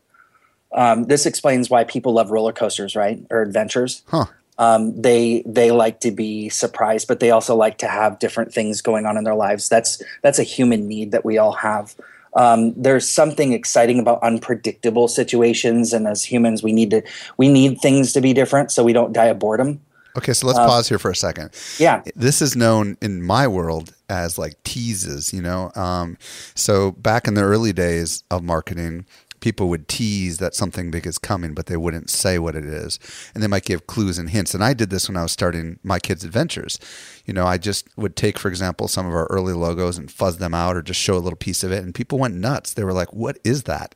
Um, 0.74 1.04
this 1.04 1.26
explains 1.26 1.70
why 1.70 1.84
people 1.84 2.14
love 2.14 2.32
roller 2.32 2.54
coasters, 2.54 2.96
right, 2.96 3.24
or 3.30 3.42
adventures. 3.42 4.04
Huh. 4.08 4.26
Um, 4.58 5.00
they 5.00 5.44
they 5.46 5.72
like 5.72 6.00
to 6.02 6.12
be 6.12 6.50
surprised, 6.50 7.08
but 7.08 7.20
they 7.20 7.32
also 7.32 7.56
like 7.56 7.78
to 7.80 7.88
have 7.88 8.20
different 8.20 8.54
things 8.54 8.82
going 8.82 9.06
on 9.06 9.18
in 9.18 9.24
their 9.24 9.36
lives. 9.36 9.68
That's 9.68 10.02
that's 10.22 10.39
a 10.39 10.44
human 10.44 10.88
need 10.88 11.12
that 11.12 11.26
we 11.26 11.38
all 11.38 11.54
have. 11.54 11.96
Um, 12.36 12.74
there's 12.76 13.10
something 13.10 13.54
exciting 13.54 14.00
about 14.00 14.22
unpredictable 14.22 15.08
situations, 15.08 15.94
and 15.94 16.08
as 16.08 16.24
humans, 16.24 16.63
we 16.63 16.74
need 16.74 16.89
to 16.91 17.02
we 17.38 17.50
need 17.50 17.80
things 17.80 18.13
to 18.13 18.22
be 18.22 18.34
different 18.34 18.72
so 18.72 18.84
we 18.84 18.94
don't 18.94 19.13
die 19.13 19.26
of 19.26 19.39
boredom. 19.39 19.82
Okay, 20.18 20.32
so 20.32 20.48
let's 20.48 20.60
uh, 20.60 20.65
pause 20.65 20.88
here 20.88 21.00
for 21.00 21.12
a 21.12 21.15
second. 21.15 21.50
Yeah, 21.78 22.02
this 22.15 22.41
is 22.41 22.56
known 22.56 22.98
in 23.02 23.22
my 23.22 23.48
world 23.48 23.94
as 24.10 24.38
like 24.38 24.62
teases. 24.63 25.34
You 25.34 25.41
know, 25.41 25.72
um, 25.76 26.18
so 26.56 26.91
back 26.91 27.28
in 27.28 27.34
the 27.34 27.44
early 27.44 27.74
days 27.74 28.24
of 28.32 28.44
marketing, 28.44 29.06
people 29.39 29.69
would 29.69 29.88
tease 29.88 30.38
that 30.38 30.56
something 30.56 30.91
big 30.91 31.06
is 31.06 31.17
coming, 31.17 31.54
but 31.54 31.67
they 31.67 31.78
wouldn't 31.78 32.10
say 32.10 32.39
what 32.39 32.56
it 32.56 32.65
is. 32.65 33.00
And 33.34 33.43
they 33.43 33.48
might 33.48 33.65
give 33.65 33.88
clues 33.88 34.17
and 34.17 34.30
hints. 34.30 34.54
And 34.54 34.63
I 34.63 34.74
did 34.74 34.89
this 34.89 35.08
when 35.08 35.17
I 35.17 35.24
was 35.24 35.32
starting 35.32 35.80
my 35.84 36.00
kids' 36.00 36.24
adventures. 36.24 36.80
You 37.26 37.34
know, 37.34 37.45
I 37.45 37.58
just 37.58 37.88
would 37.98 38.15
take, 38.15 38.38
for 38.39 38.48
example, 38.48 38.88
some 38.88 39.06
of 39.06 39.13
our 39.13 39.28
early 39.28 39.54
logos 39.54 39.98
and 39.98 40.12
fuzz 40.12 40.38
them 40.38 40.54
out 40.54 40.76
or 40.76 40.82
just 40.82 41.00
show 41.00 41.15
a 41.15 41.19
little 41.19 41.38
piece 41.38 41.63
of 41.63 41.71
it. 41.71 41.84
And 41.84 41.93
people 41.93 42.19
went 42.19 42.36
nuts. 42.36 42.74
They 42.74 42.84
were 42.84 42.93
like, 42.93 43.13
what 43.13 43.38
is 43.43 43.63
that? 43.63 43.95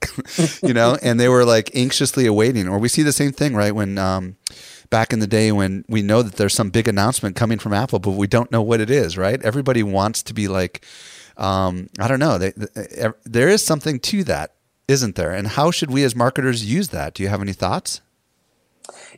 you 0.64 0.74
know, 0.74 0.98
and 1.02 1.20
they 1.20 1.30
were 1.30 1.46
like 1.46 1.76
anxiously 1.76 2.26
awaiting. 2.26 2.68
Or 2.68 2.80
we 2.80 2.90
see 2.90 3.04
the 3.04 3.12
same 3.12 3.32
thing, 3.32 3.56
right? 3.56 3.74
When, 3.74 3.98
um, 3.98 4.38
back 4.90 5.14
in 5.14 5.20
the 5.20 5.28
day 5.28 5.52
when 5.52 5.86
we 5.88 6.02
know 6.02 6.22
that 6.22 6.36
there's 6.36 6.54
some 6.54 6.70
big 6.70 6.88
announcement 6.88 7.36
coming 7.36 7.60
from 7.60 7.74
Apple, 7.74 8.00
but 8.00 8.12
we 8.12 8.28
don't 8.28 8.52
know 8.52 8.62
what 8.62 8.82
it 8.82 8.90
is, 8.90 9.18
right? 9.18 9.42
Everybody 9.44 9.84
wants 9.84 10.24
to 10.24 10.34
be 10.34 10.48
like, 10.48 10.86
um, 11.38 11.90
I 12.00 12.08
don't 12.08 12.20
know. 12.20 12.38
They, 12.38 12.52
they, 12.52 13.08
there 13.24 13.50
is 13.50 13.64
something 13.64 14.00
to 14.02 14.24
that 14.26 14.56
isn't 14.90 15.16
there? 15.16 15.32
And 15.32 15.48
how 15.50 15.72
should 15.72 15.92
we 15.92 16.04
as 16.04 16.16
marketers 16.16 16.66
use 16.66 16.90
that? 16.90 17.14
Do 17.14 17.24
you 17.24 17.30
have 17.30 17.42
any 17.42 17.54
thoughts? 17.54 18.02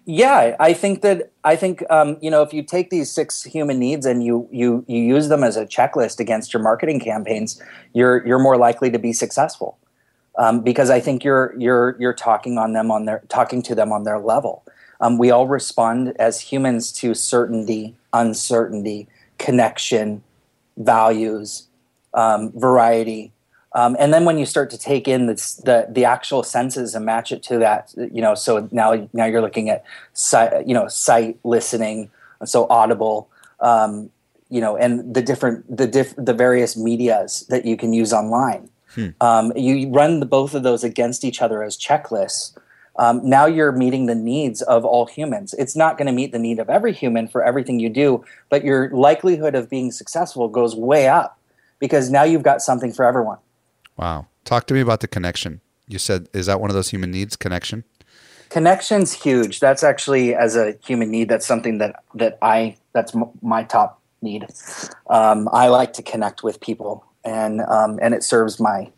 Yeah, 0.05 0.55
I 0.59 0.73
think 0.73 1.01
that 1.01 1.31
I 1.43 1.55
think 1.55 1.83
um, 1.89 2.17
you 2.21 2.29
know 2.29 2.41
if 2.41 2.53
you 2.53 2.63
take 2.63 2.89
these 2.89 3.09
six 3.09 3.43
human 3.43 3.79
needs 3.79 4.05
and 4.05 4.23
you 4.23 4.47
you 4.51 4.83
you 4.87 5.01
use 5.01 5.29
them 5.29 5.43
as 5.43 5.55
a 5.55 5.65
checklist 5.65 6.19
against 6.19 6.53
your 6.53 6.61
marketing 6.61 6.99
campaigns, 6.99 7.61
you're 7.93 8.25
you're 8.25 8.39
more 8.39 8.57
likely 8.57 8.91
to 8.91 8.99
be 8.99 9.13
successful 9.13 9.77
um, 10.37 10.61
because 10.61 10.89
I 10.89 10.99
think 10.99 11.23
you're 11.23 11.55
you're 11.57 11.95
you're 11.99 12.13
talking 12.13 12.57
on 12.57 12.73
them 12.73 12.91
on 12.91 13.05
their 13.05 13.21
talking 13.29 13.61
to 13.63 13.75
them 13.75 13.91
on 13.91 14.03
their 14.03 14.19
level. 14.19 14.63
Um, 14.99 15.17
we 15.17 15.31
all 15.31 15.47
respond 15.47 16.13
as 16.19 16.41
humans 16.41 16.91
to 16.93 17.13
certainty, 17.13 17.95
uncertainty, 18.13 19.07
connection, 19.37 20.23
values, 20.77 21.67
um, 22.13 22.51
variety, 22.55 23.31
um, 23.73 23.95
and 23.99 24.13
then 24.13 24.25
when 24.25 24.37
you 24.37 24.45
start 24.45 24.69
to 24.71 24.77
take 24.77 25.07
in 25.07 25.27
the, 25.27 25.35
the, 25.63 25.87
the 25.89 26.03
actual 26.03 26.43
senses 26.43 26.93
and 26.93 27.05
match 27.05 27.31
it 27.31 27.41
to 27.43 27.57
that, 27.59 27.93
you 27.95 28.21
know, 28.21 28.35
so 28.35 28.67
now 28.71 29.07
now 29.13 29.25
you're 29.25 29.41
looking 29.41 29.69
at 29.69 29.85
sight, 30.13 30.67
you 30.67 30.73
know, 30.73 30.87
sight, 30.89 31.39
listening, 31.43 32.11
so 32.43 32.67
audible, 32.69 33.29
um, 33.61 34.09
you 34.49 34.59
know, 34.59 34.75
and 34.75 35.13
the 35.13 35.21
different 35.21 35.65
the 35.75 35.87
diff, 35.87 36.13
the 36.17 36.33
various 36.33 36.75
medias 36.75 37.45
that 37.47 37.65
you 37.65 37.77
can 37.77 37.93
use 37.93 38.11
online. 38.11 38.69
Hmm. 38.93 39.07
Um, 39.21 39.53
you 39.55 39.89
run 39.89 40.19
the, 40.19 40.25
both 40.25 40.53
of 40.53 40.63
those 40.63 40.83
against 40.83 41.23
each 41.23 41.41
other 41.41 41.63
as 41.63 41.77
checklists. 41.77 42.57
Um, 42.97 43.21
now 43.23 43.45
you're 43.45 43.71
meeting 43.71 44.07
the 44.07 44.15
needs 44.15 44.61
of 44.63 44.83
all 44.83 45.05
humans. 45.05 45.55
It's 45.57 45.77
not 45.77 45.97
going 45.97 46.07
to 46.07 46.11
meet 46.11 46.33
the 46.33 46.39
need 46.39 46.59
of 46.59 46.69
every 46.69 46.91
human 46.91 47.29
for 47.29 47.41
everything 47.41 47.79
you 47.79 47.89
do, 47.89 48.25
but 48.49 48.65
your 48.65 48.89
likelihood 48.89 49.55
of 49.55 49.69
being 49.69 49.91
successful 49.91 50.49
goes 50.49 50.75
way 50.75 51.07
up 51.07 51.39
because 51.79 52.09
now 52.09 52.23
you've 52.23 52.43
got 52.43 52.61
something 52.61 52.91
for 52.91 53.05
everyone. 53.05 53.37
Wow. 54.01 54.25
Talk 54.43 54.65
to 54.67 54.73
me 54.73 54.81
about 54.81 55.01
the 55.01 55.07
connection. 55.07 55.61
You 55.87 55.99
said, 55.99 56.27
is 56.33 56.47
that 56.47 56.59
one 56.59 56.71
of 56.71 56.73
those 56.73 56.89
human 56.89 57.11
needs, 57.11 57.35
connection? 57.35 57.83
Connection's 58.49 59.13
huge. 59.13 59.59
That's 59.59 59.83
actually 59.83 60.33
as 60.33 60.55
a 60.55 60.75
human 60.83 61.11
need. 61.11 61.29
That's 61.29 61.45
something 61.45 61.77
that 61.77 62.03
that 62.15 62.37
I 62.41 62.75
that's 62.93 63.15
m- 63.15 63.29
my 63.41 63.63
top 63.63 64.01
need. 64.21 64.47
Um, 65.09 65.47
I 65.53 65.67
like 65.67 65.93
to 65.93 66.03
connect 66.03 66.43
with 66.43 66.59
people, 66.59 67.05
and 67.23 67.61
um, 67.61 67.99
and 68.01 68.13
it 68.13 68.23
serves 68.23 68.59
my 68.59 68.91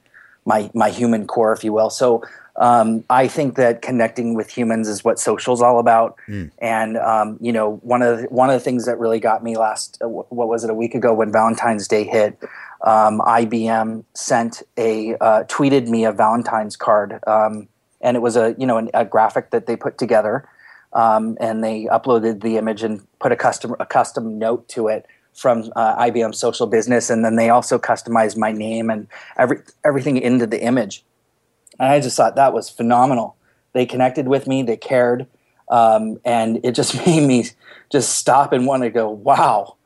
my 0.46 0.72
my 0.74 0.90
human 0.90 1.28
core, 1.28 1.54
if 1.54 1.64
you 1.64 1.74
will. 1.74 1.92
So 1.92 2.24
um, 2.56 3.04
I 3.10 3.28
think 3.28 3.56
that 3.56 3.82
connecting 3.82 4.36
with 4.36 4.50
humans 4.50 4.88
is 4.88 5.04
what 5.04 5.20
social's 5.20 5.62
all 5.62 5.80
about. 5.80 6.18
Mm. 6.28 6.52
And 6.60 6.98
um, 6.98 7.38
you 7.42 7.52
know, 7.52 7.76
one 7.84 8.02
of 8.02 8.22
the, 8.22 8.24
one 8.30 8.50
of 8.50 8.54
the 8.54 8.60
things 8.60 8.86
that 8.86 8.98
really 9.00 9.20
got 9.20 9.44
me 9.44 9.58
last, 9.58 10.00
uh, 10.04 10.08
what 10.08 10.48
was 10.48 10.64
it, 10.64 10.70
a 10.70 10.74
week 10.74 10.96
ago 10.96 11.14
when 11.14 11.32
Valentine's 11.32 11.88
Day 11.88 12.04
hit, 12.04 12.40
um, 12.84 13.20
IBM 13.22 14.04
sent 14.14 14.62
a 14.78 15.16
uh, 15.16 15.44
tweeted 15.46 15.88
me 15.88 16.06
a 16.06 16.12
Valentine's 16.12 16.76
card, 16.76 17.20
um, 17.28 17.68
and 18.02 18.18
it 18.18 18.20
was 18.20 18.36
a 18.36 18.56
you 18.58 18.66
know 18.66 18.78
an, 18.78 18.90
a 18.94 19.06
graphic 19.06 19.52
that 19.52 19.66
they 19.66 19.76
put 19.76 19.98
together, 19.98 20.48
um, 20.94 21.38
and 21.40 21.64
they 21.64 21.86
uploaded 21.86 22.42
the 22.42 22.58
image 22.58 22.84
and 22.84 23.06
put 23.20 23.32
a 23.32 23.36
custom 23.36 23.76
a 23.80 23.86
custom 23.86 24.38
note 24.38 24.68
to 24.70 24.88
it 24.88 25.06
from 25.34 25.72
uh, 25.76 25.96
IBM 26.06 26.36
Social 26.36 26.68
Business, 26.68 27.10
and 27.10 27.24
then 27.24 27.38
they 27.38 27.50
also 27.50 27.80
customized 27.80 28.38
my 28.38 28.52
name 28.52 28.90
and 28.90 29.08
every 29.38 29.60
everything 29.86 30.18
into 30.18 30.46
the 30.46 30.62
image. 30.62 31.04
And 31.80 31.90
I 31.90 32.00
just 32.00 32.18
thought 32.18 32.36
that 32.36 32.54
was 32.54 32.70
phenomenal. 32.70 33.36
They 33.74 33.86
connected 33.86 34.28
with 34.28 34.46
me, 34.46 34.62
they 34.62 34.78
cared, 34.78 35.26
um, 35.70 36.20
and 36.26 36.60
it 36.64 36.74
just 36.74 36.96
made 37.06 37.26
me 37.26 37.46
just 37.92 38.16
stop 38.16 38.54
and 38.54 38.68
want 38.68 38.84
to 38.84 38.90
go, 38.90 39.10
wow, 39.10 39.78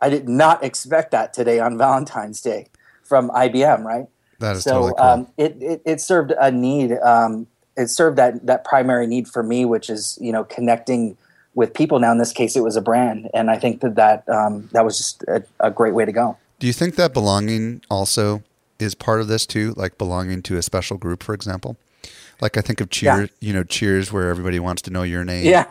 I 0.00 0.08
did 0.08 0.28
not 0.28 0.64
expect 0.64 1.10
that 1.10 1.32
today 1.32 1.60
on 1.60 1.76
Valentine's 1.76 2.40
Day 2.40 2.68
from 3.02 3.30
IBM, 3.30 3.84
right? 3.84 4.06
That 4.38 4.56
is 4.56 4.64
so 4.64 4.72
totally 4.72 4.92
cool. 4.96 5.06
um, 5.06 5.28
it, 5.36 5.56
it, 5.60 5.82
it 5.84 6.00
served 6.00 6.32
a 6.40 6.50
need. 6.50 6.92
Um, 6.98 7.46
it 7.76 7.88
served 7.88 8.16
that 8.18 8.46
that 8.46 8.64
primary 8.64 9.06
need 9.06 9.28
for 9.28 9.42
me, 9.42 9.64
which 9.64 9.90
is 9.90 10.18
you 10.20 10.32
know 10.32 10.44
connecting 10.44 11.16
with 11.54 11.74
people. 11.74 11.98
Now 11.98 12.12
in 12.12 12.18
this 12.18 12.32
case, 12.32 12.56
it 12.56 12.62
was 12.62 12.76
a 12.76 12.80
brand, 12.82 13.28
and 13.34 13.50
I 13.50 13.58
think 13.58 13.80
that 13.80 13.96
that 13.96 14.28
um, 14.28 14.68
that 14.72 14.84
was 14.84 14.96
just 14.96 15.22
a, 15.24 15.44
a 15.60 15.70
great 15.70 15.94
way 15.94 16.04
to 16.04 16.12
go. 16.12 16.36
Do 16.58 16.66
you 16.66 16.72
think 16.72 16.96
that 16.96 17.12
belonging 17.12 17.82
also 17.90 18.42
is 18.80 18.94
part 18.94 19.20
of 19.20 19.28
this 19.28 19.46
too, 19.46 19.74
like 19.76 19.98
belonging 19.98 20.42
to 20.42 20.56
a 20.56 20.62
special 20.62 20.96
group, 20.96 21.22
for 21.22 21.34
example. 21.34 21.76
Like 22.40 22.56
I 22.56 22.60
think 22.62 22.80
of 22.80 22.90
Cheers, 22.90 23.30
yeah. 23.40 23.48
you 23.48 23.52
know, 23.52 23.64
Cheers, 23.64 24.12
where 24.12 24.30
everybody 24.30 24.58
wants 24.58 24.82
to 24.82 24.90
know 24.90 25.02
your 25.02 25.24
name. 25.24 25.44
Yeah. 25.46 25.66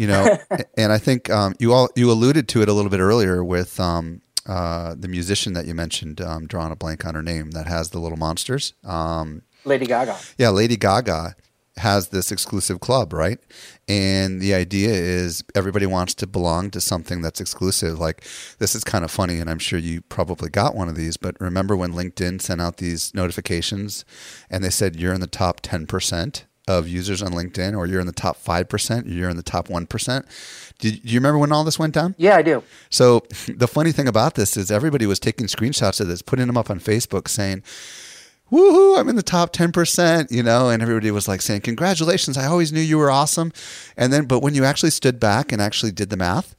You 0.00 0.06
know, 0.06 0.38
and 0.78 0.92
I 0.92 0.96
think 0.96 1.28
um, 1.28 1.54
you 1.58 1.74
all 1.74 1.90
you 1.94 2.10
alluded 2.10 2.48
to 2.48 2.62
it 2.62 2.70
a 2.70 2.72
little 2.72 2.90
bit 2.90 3.00
earlier 3.00 3.44
with 3.44 3.78
um, 3.78 4.22
uh, 4.46 4.94
the 4.98 5.08
musician 5.08 5.52
that 5.52 5.66
you 5.66 5.74
mentioned, 5.74 6.22
um, 6.22 6.46
drawing 6.46 6.72
a 6.72 6.76
blank 6.76 7.04
on 7.04 7.14
her 7.14 7.22
name, 7.22 7.50
that 7.50 7.66
has 7.66 7.90
the 7.90 7.98
little 7.98 8.16
monsters. 8.16 8.72
Um, 8.82 9.42
Lady 9.66 9.84
Gaga. 9.84 10.16
Yeah, 10.38 10.48
Lady 10.48 10.78
Gaga 10.78 11.36
has 11.76 12.08
this 12.08 12.32
exclusive 12.32 12.80
club, 12.80 13.12
right? 13.12 13.40
And 13.88 14.40
the 14.40 14.54
idea 14.54 14.88
is 14.88 15.44
everybody 15.54 15.84
wants 15.84 16.14
to 16.14 16.26
belong 16.26 16.70
to 16.70 16.80
something 16.80 17.20
that's 17.20 17.40
exclusive. 17.40 17.98
Like 17.98 18.24
this 18.58 18.74
is 18.74 18.84
kind 18.84 19.04
of 19.04 19.10
funny, 19.10 19.38
and 19.38 19.50
I'm 19.50 19.58
sure 19.58 19.78
you 19.78 20.00
probably 20.00 20.48
got 20.48 20.74
one 20.74 20.88
of 20.88 20.96
these. 20.96 21.18
But 21.18 21.38
remember 21.38 21.76
when 21.76 21.92
LinkedIn 21.92 22.40
sent 22.40 22.62
out 22.62 22.78
these 22.78 23.12
notifications, 23.12 24.06
and 24.48 24.64
they 24.64 24.70
said 24.70 24.96
you're 24.96 25.12
in 25.12 25.20
the 25.20 25.26
top 25.26 25.60
ten 25.60 25.86
percent 25.86 26.46
of 26.68 26.86
users 26.88 27.22
on 27.22 27.32
LinkedIn, 27.32 27.76
or 27.76 27.86
you're 27.86 28.00
in 28.00 28.06
the 28.06 28.12
top 28.12 28.36
five 28.36 28.68
percent, 28.68 29.06
you're 29.06 29.30
in 29.30 29.36
the 29.36 29.42
top 29.42 29.68
one 29.68 29.86
percent. 29.86 30.26
Do 30.78 30.88
you 30.88 31.18
remember 31.18 31.38
when 31.38 31.52
all 31.52 31.64
this 31.64 31.78
went 31.78 31.94
down? 31.94 32.14
Yeah, 32.18 32.36
I 32.36 32.42
do. 32.42 32.62
So 32.88 33.20
the 33.48 33.68
funny 33.68 33.92
thing 33.92 34.08
about 34.08 34.34
this 34.34 34.56
is 34.56 34.70
everybody 34.70 35.06
was 35.06 35.18
taking 35.18 35.46
screenshots 35.46 36.00
of 36.00 36.08
this, 36.08 36.22
putting 36.22 36.46
them 36.46 36.56
up 36.56 36.70
on 36.70 36.80
Facebook, 36.80 37.28
saying 37.28 37.62
woohoo, 38.50 38.98
I'm 38.98 39.08
in 39.08 39.16
the 39.16 39.22
top 39.22 39.52
10%, 39.52 40.30
you 40.30 40.42
know, 40.42 40.70
and 40.70 40.82
everybody 40.82 41.10
was 41.10 41.28
like 41.28 41.40
saying, 41.40 41.62
congratulations, 41.62 42.36
I 42.36 42.46
always 42.46 42.72
knew 42.72 42.80
you 42.80 42.98
were 42.98 43.10
awesome. 43.10 43.52
And 43.96 44.12
then, 44.12 44.24
but 44.26 44.40
when 44.40 44.54
you 44.54 44.64
actually 44.64 44.90
stood 44.90 45.20
back 45.20 45.52
and 45.52 45.62
actually 45.62 45.92
did 45.92 46.10
the 46.10 46.16
math, 46.16 46.54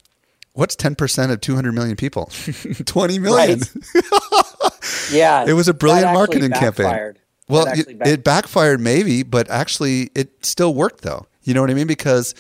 what's 0.54 0.76
10% 0.76 1.32
of 1.32 1.42
200 1.42 1.72
million 1.74 1.96
people? 1.96 2.26
20 2.86 3.20
million. 3.20 3.60
Right. 3.60 4.04
yeah. 5.12 5.46
It 5.46 5.54
was 5.54 5.68
a 5.68 5.74
brilliant 5.74 6.14
marketing 6.14 6.52
campaign. 6.52 7.16
Well, 7.52 7.68
it, 7.68 7.88
it 8.08 8.24
backfired 8.24 8.80
maybe, 8.80 9.24
but 9.24 9.50
actually 9.50 10.10
it 10.16 10.46
still 10.46 10.74
worked 10.74 11.02
though. 11.02 11.28
You 11.44 11.54
know 11.54 11.62
what 11.62 11.70
I 11.70 11.74
mean? 11.74 11.88
Because 11.88 12.36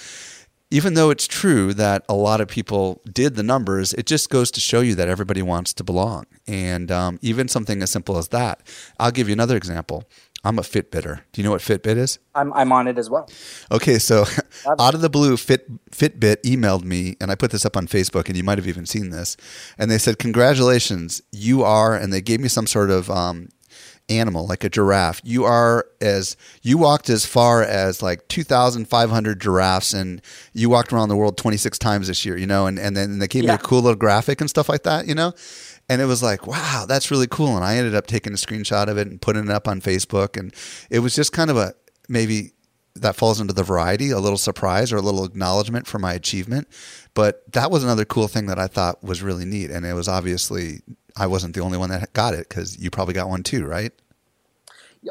even 0.72 0.94
though 0.94 1.10
it's 1.10 1.28
true 1.28 1.74
that 1.74 2.06
a 2.08 2.14
lot 2.14 2.40
of 2.40 2.48
people 2.48 3.02
did 3.12 3.36
the 3.36 3.44
numbers, 3.44 3.94
it 3.94 4.06
just 4.06 4.30
goes 4.30 4.50
to 4.52 4.62
show 4.62 4.80
you 4.80 4.96
that 4.96 5.10
everybody 5.10 5.42
wants 5.42 5.74
to 5.74 5.84
belong. 5.84 6.26
And 6.48 6.90
um, 6.92 7.20
even 7.22 7.50
something 7.50 7.84
as 7.84 7.92
simple 7.92 8.18
as 8.18 8.30
that. 8.30 8.64
I'll 8.98 9.12
give 9.12 9.28
you 9.28 9.34
another 9.34 9.58
example. 9.58 10.06
I'm 10.44 10.58
a 10.58 10.64
Fitbitter. 10.64 11.22
Do 11.32 11.42
you 11.42 11.44
know 11.44 11.52
what 11.52 11.62
Fitbit 11.62 11.98
is? 11.98 12.18
I'm, 12.34 12.52
I'm 12.54 12.72
on 12.72 12.88
it 12.88 12.98
as 12.98 13.10
well. 13.10 13.30
Okay, 13.72 14.00
so 14.00 14.26
out 14.80 14.96
of 14.96 15.02
the 15.02 15.10
blue, 15.10 15.38
Fit, 15.38 15.92
Fitbit 15.92 16.42
emailed 16.44 16.84
me, 16.84 17.16
and 17.22 17.30
I 17.30 17.36
put 17.36 17.52
this 17.52 17.64
up 17.64 17.78
on 17.78 17.86
Facebook, 17.86 18.28
and 18.28 18.36
you 18.36 18.44
might 18.44 18.58
have 18.58 18.68
even 18.68 18.88
seen 18.88 19.12
this. 19.12 19.38
And 19.78 19.92
they 19.92 20.00
said, 20.00 20.18
Congratulations, 20.18 21.22
you 21.32 21.64
are, 21.64 21.96
and 21.96 22.12
they 22.12 22.22
gave 22.22 22.40
me 22.40 22.48
some 22.48 22.66
sort 22.66 22.90
of 22.90 23.12
um, 23.12 23.50
animal, 24.12 24.46
like 24.46 24.64
a 24.64 24.70
giraffe. 24.70 25.22
You 25.24 25.46
are 25.46 25.86
as 26.00 26.38
you 26.62 26.78
walked 26.78 27.10
as 27.10 27.26
far 27.26 27.64
as 27.64 28.02
like 28.02 28.28
2,500 28.28 29.40
giraffes, 29.42 29.94
and 29.94 30.22
you 30.54 30.70
walked 30.70 30.94
around 30.94 31.10
the 31.10 31.16
world 31.16 31.38
26 31.38 31.78
times 31.80 32.08
this 32.08 32.26
year. 32.26 32.38
You 32.38 32.48
know, 32.48 32.68
and 32.68 32.78
and 32.78 32.96
then 32.96 33.20
they 33.20 33.28
gave 33.28 33.44
yeah. 33.44 33.52
me 33.52 33.56
a 33.56 33.60
cool 33.60 33.82
little 33.82 33.98
graphic 33.98 34.42
and 34.42 34.50
stuff 34.50 34.70
like 34.70 34.84
that. 34.84 35.08
You 35.08 35.16
know. 35.16 35.34
And 35.90 36.02
it 36.02 36.06
was 36.06 36.24
like, 36.24 36.48
wow, 36.48 36.86
that's 36.88 37.12
really 37.12 37.28
cool. 37.28 37.58
And 37.58 37.66
I 37.66 37.76
ended 37.76 37.96
up 37.96 38.08
taking 38.08 38.32
a 38.32 38.38
screenshot 38.38 38.88
of 38.88 38.98
it 38.98 39.08
and 39.08 39.22
putting 39.22 39.44
it 39.44 39.50
up 39.50 39.68
on 39.68 39.82
Facebook. 39.82 40.40
And 40.40 40.54
it 40.90 41.00
was 41.00 41.14
just 41.14 41.34
kind 41.34 41.50
of 41.50 41.58
a 41.58 41.74
maybe 42.08 42.52
that 42.96 43.16
falls 43.16 43.40
into 43.40 43.54
the 43.54 43.64
variety, 43.64 44.12
a 44.12 44.20
little 44.20 44.38
surprise 44.38 44.92
or 44.92 44.98
a 44.98 45.02
little 45.02 45.24
acknowledgement 45.24 45.88
for 45.88 46.00
my 46.00 46.14
achievement. 46.14 46.68
But 47.14 47.44
that 47.54 47.72
was 47.72 47.84
another 47.84 48.06
cool 48.06 48.28
thing 48.28 48.48
that 48.48 48.60
I 48.60 48.68
thought 48.68 49.04
was 49.04 49.22
really 49.22 49.46
neat. 49.46 49.72
And 49.72 49.86
it 49.86 49.94
was 49.94 50.08
obviously 50.08 50.82
I 51.16 51.28
wasn't 51.28 51.56
the 51.56 51.62
only 51.62 51.78
one 51.78 51.90
that 51.90 52.14
got 52.14 52.34
it 52.34 52.50
because 52.50 52.78
you 52.80 52.90
probably 52.90 53.14
got 53.14 53.30
one 53.30 53.44
too, 53.44 53.66
right? 53.66 53.92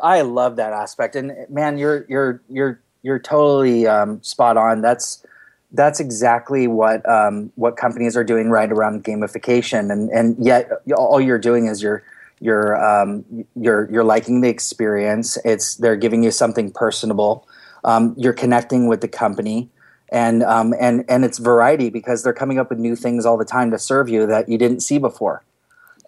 I 0.02 0.20
love 0.20 0.56
that 0.56 0.72
aspect, 0.72 1.16
and 1.16 1.32
man, 1.48 1.78
you're 1.78 2.06
you're 2.08 2.42
you're 2.48 2.80
you're 3.02 3.18
totally 3.18 3.86
um, 3.86 4.22
spot 4.22 4.56
on. 4.56 4.82
That's 4.82 5.24
that's 5.72 6.00
exactly 6.00 6.66
what 6.66 7.06
um, 7.08 7.52
what 7.56 7.76
companies 7.76 8.16
are 8.16 8.24
doing 8.24 8.50
right 8.50 8.70
around 8.70 9.04
gamification, 9.04 9.90
and 9.90 10.10
and 10.10 10.36
yet 10.38 10.70
all 10.96 11.20
you're 11.20 11.38
doing 11.38 11.66
is 11.66 11.82
you're 11.82 12.04
you're 12.40 12.82
um, 12.82 13.24
you're 13.56 13.90
you're 13.90 14.04
liking 14.04 14.42
the 14.42 14.48
experience. 14.48 15.38
It's 15.44 15.76
they're 15.76 15.96
giving 15.96 16.22
you 16.22 16.30
something 16.30 16.70
personable. 16.70 17.48
Um, 17.84 18.14
you're 18.16 18.32
connecting 18.32 18.86
with 18.86 19.00
the 19.00 19.08
company, 19.08 19.68
and 20.10 20.44
um, 20.44 20.72
and 20.78 21.04
and 21.08 21.24
it's 21.24 21.38
variety 21.38 21.90
because 21.90 22.22
they're 22.22 22.32
coming 22.32 22.58
up 22.60 22.70
with 22.70 22.78
new 22.78 22.94
things 22.94 23.26
all 23.26 23.36
the 23.36 23.44
time 23.44 23.72
to 23.72 23.78
serve 23.78 24.08
you 24.08 24.26
that 24.26 24.48
you 24.48 24.56
didn't 24.56 24.80
see 24.80 24.98
before 24.98 25.42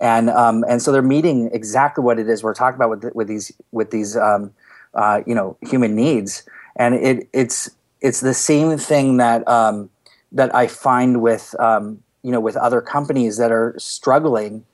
and 0.02 0.30
um, 0.30 0.64
and 0.68 0.82
so 0.82 0.90
they're 0.90 1.00
meeting 1.00 1.48
exactly 1.52 2.02
what 2.02 2.18
it 2.18 2.28
is 2.28 2.42
we're 2.42 2.54
talking 2.54 2.74
about 2.74 2.90
with 2.90 3.14
with 3.14 3.28
these 3.28 3.52
with 3.70 3.92
these 3.92 4.16
um, 4.16 4.52
uh, 4.94 5.22
you 5.26 5.34
know 5.34 5.56
human 5.62 5.94
needs, 5.94 6.42
and 6.76 6.96
it 6.96 7.28
it's 7.32 7.70
it's 8.00 8.20
the 8.20 8.34
same 8.34 8.76
thing 8.76 9.18
that 9.18 9.46
um, 9.46 9.88
that 10.32 10.52
I 10.54 10.66
find 10.66 11.22
with 11.22 11.54
um, 11.60 12.02
you 12.24 12.32
know 12.32 12.40
with 12.40 12.56
other 12.56 12.80
companies 12.80 13.36
that 13.36 13.52
are 13.52 13.76
struggling 13.78 14.64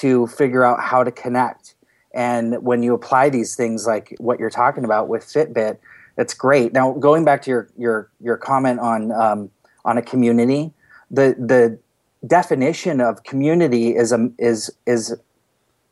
to 0.00 0.26
figure 0.26 0.62
out 0.62 0.80
how 0.80 1.02
to 1.02 1.10
connect. 1.10 1.74
And 2.12 2.62
when 2.62 2.82
you 2.82 2.92
apply 2.94 3.30
these 3.30 3.56
things 3.56 3.86
like 3.86 4.14
what 4.18 4.38
you're 4.38 4.50
talking 4.50 4.84
about 4.84 5.08
with 5.08 5.24
Fitbit, 5.24 5.78
it's 6.18 6.34
great. 6.34 6.74
Now 6.74 6.92
going 6.92 7.24
back 7.24 7.40
to 7.42 7.50
your 7.50 7.68
your 7.78 8.10
your 8.20 8.36
comment 8.36 8.80
on 8.80 9.12
um, 9.12 9.50
on 9.86 9.96
a 9.96 10.02
community, 10.02 10.74
the 11.10 11.34
the 11.38 11.78
definition 12.26 13.00
of 13.00 13.22
community 13.24 13.96
is 13.96 14.12
a 14.12 14.30
is 14.38 14.70
is 14.86 15.16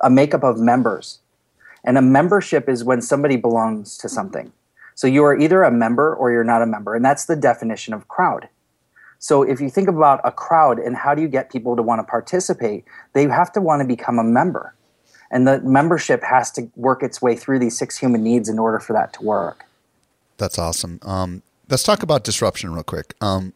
a 0.00 0.10
makeup 0.10 0.42
of 0.42 0.58
members. 0.58 1.20
And 1.84 1.98
a 1.98 2.02
membership 2.02 2.68
is 2.68 2.84
when 2.84 3.02
somebody 3.02 3.36
belongs 3.36 3.98
to 3.98 4.08
something. 4.08 4.52
So 4.94 5.06
you 5.06 5.24
are 5.24 5.36
either 5.36 5.62
a 5.62 5.70
member 5.70 6.14
or 6.14 6.30
you're 6.30 6.44
not 6.44 6.62
a 6.62 6.66
member. 6.66 6.94
And 6.94 7.04
that's 7.04 7.24
the 7.24 7.34
definition 7.36 7.92
of 7.94 8.08
crowd. 8.08 8.48
So 9.18 9.42
if 9.42 9.60
you 9.60 9.70
think 9.70 9.88
about 9.88 10.20
a 10.24 10.32
crowd 10.32 10.78
and 10.78 10.96
how 10.96 11.14
do 11.14 11.22
you 11.22 11.28
get 11.28 11.50
people 11.50 11.76
to 11.76 11.82
want 11.82 12.00
to 12.00 12.04
participate 12.04 12.84
they 13.12 13.22
have 13.24 13.52
to 13.52 13.60
want 13.60 13.80
to 13.80 13.86
become 13.86 14.18
a 14.18 14.24
member. 14.24 14.74
And 15.30 15.46
the 15.46 15.60
membership 15.60 16.22
has 16.22 16.50
to 16.52 16.70
work 16.76 17.02
its 17.02 17.22
way 17.22 17.36
through 17.36 17.58
these 17.58 17.76
six 17.76 17.96
human 17.96 18.22
needs 18.22 18.48
in 18.48 18.58
order 18.58 18.78
for 18.78 18.92
that 18.92 19.12
to 19.14 19.22
work. 19.22 19.64
That's 20.36 20.58
awesome. 20.58 20.98
Um, 21.02 21.42
let's 21.70 21.84
talk 21.84 22.02
about 22.02 22.24
disruption 22.24 22.72
real 22.72 22.82
quick. 22.82 23.14
Um, 23.20 23.54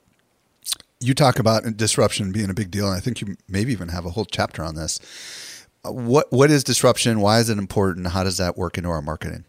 you 1.01 1.15
talk 1.15 1.39
about 1.39 1.77
disruption 1.77 2.33
being 2.33 2.51
a 2.51 2.55
big 2.55 2.71
deal, 2.71 2.87
and 2.87 2.97
I 2.97 3.01
think 3.01 3.21
you 3.21 3.37
maybe 3.49 3.73
even 3.73 3.89
have 3.89 4.07
a 4.07 4.11
whole 4.11 4.25
chapter 4.25 4.63
on 4.63 4.75
this. 4.75 5.67
Uh, 5.85 5.93
what 5.93 6.33
what 6.33 6.51
is 6.51 6.65
disruption? 6.65 7.21
Why 7.21 7.39
is 7.39 7.51
it 7.51 7.59
important? 7.59 8.09
How 8.09 8.25
does 8.25 8.39
that 8.39 8.57
work 8.57 8.79
into 8.79 8.91
our 8.91 9.03
marketing? 9.03 9.45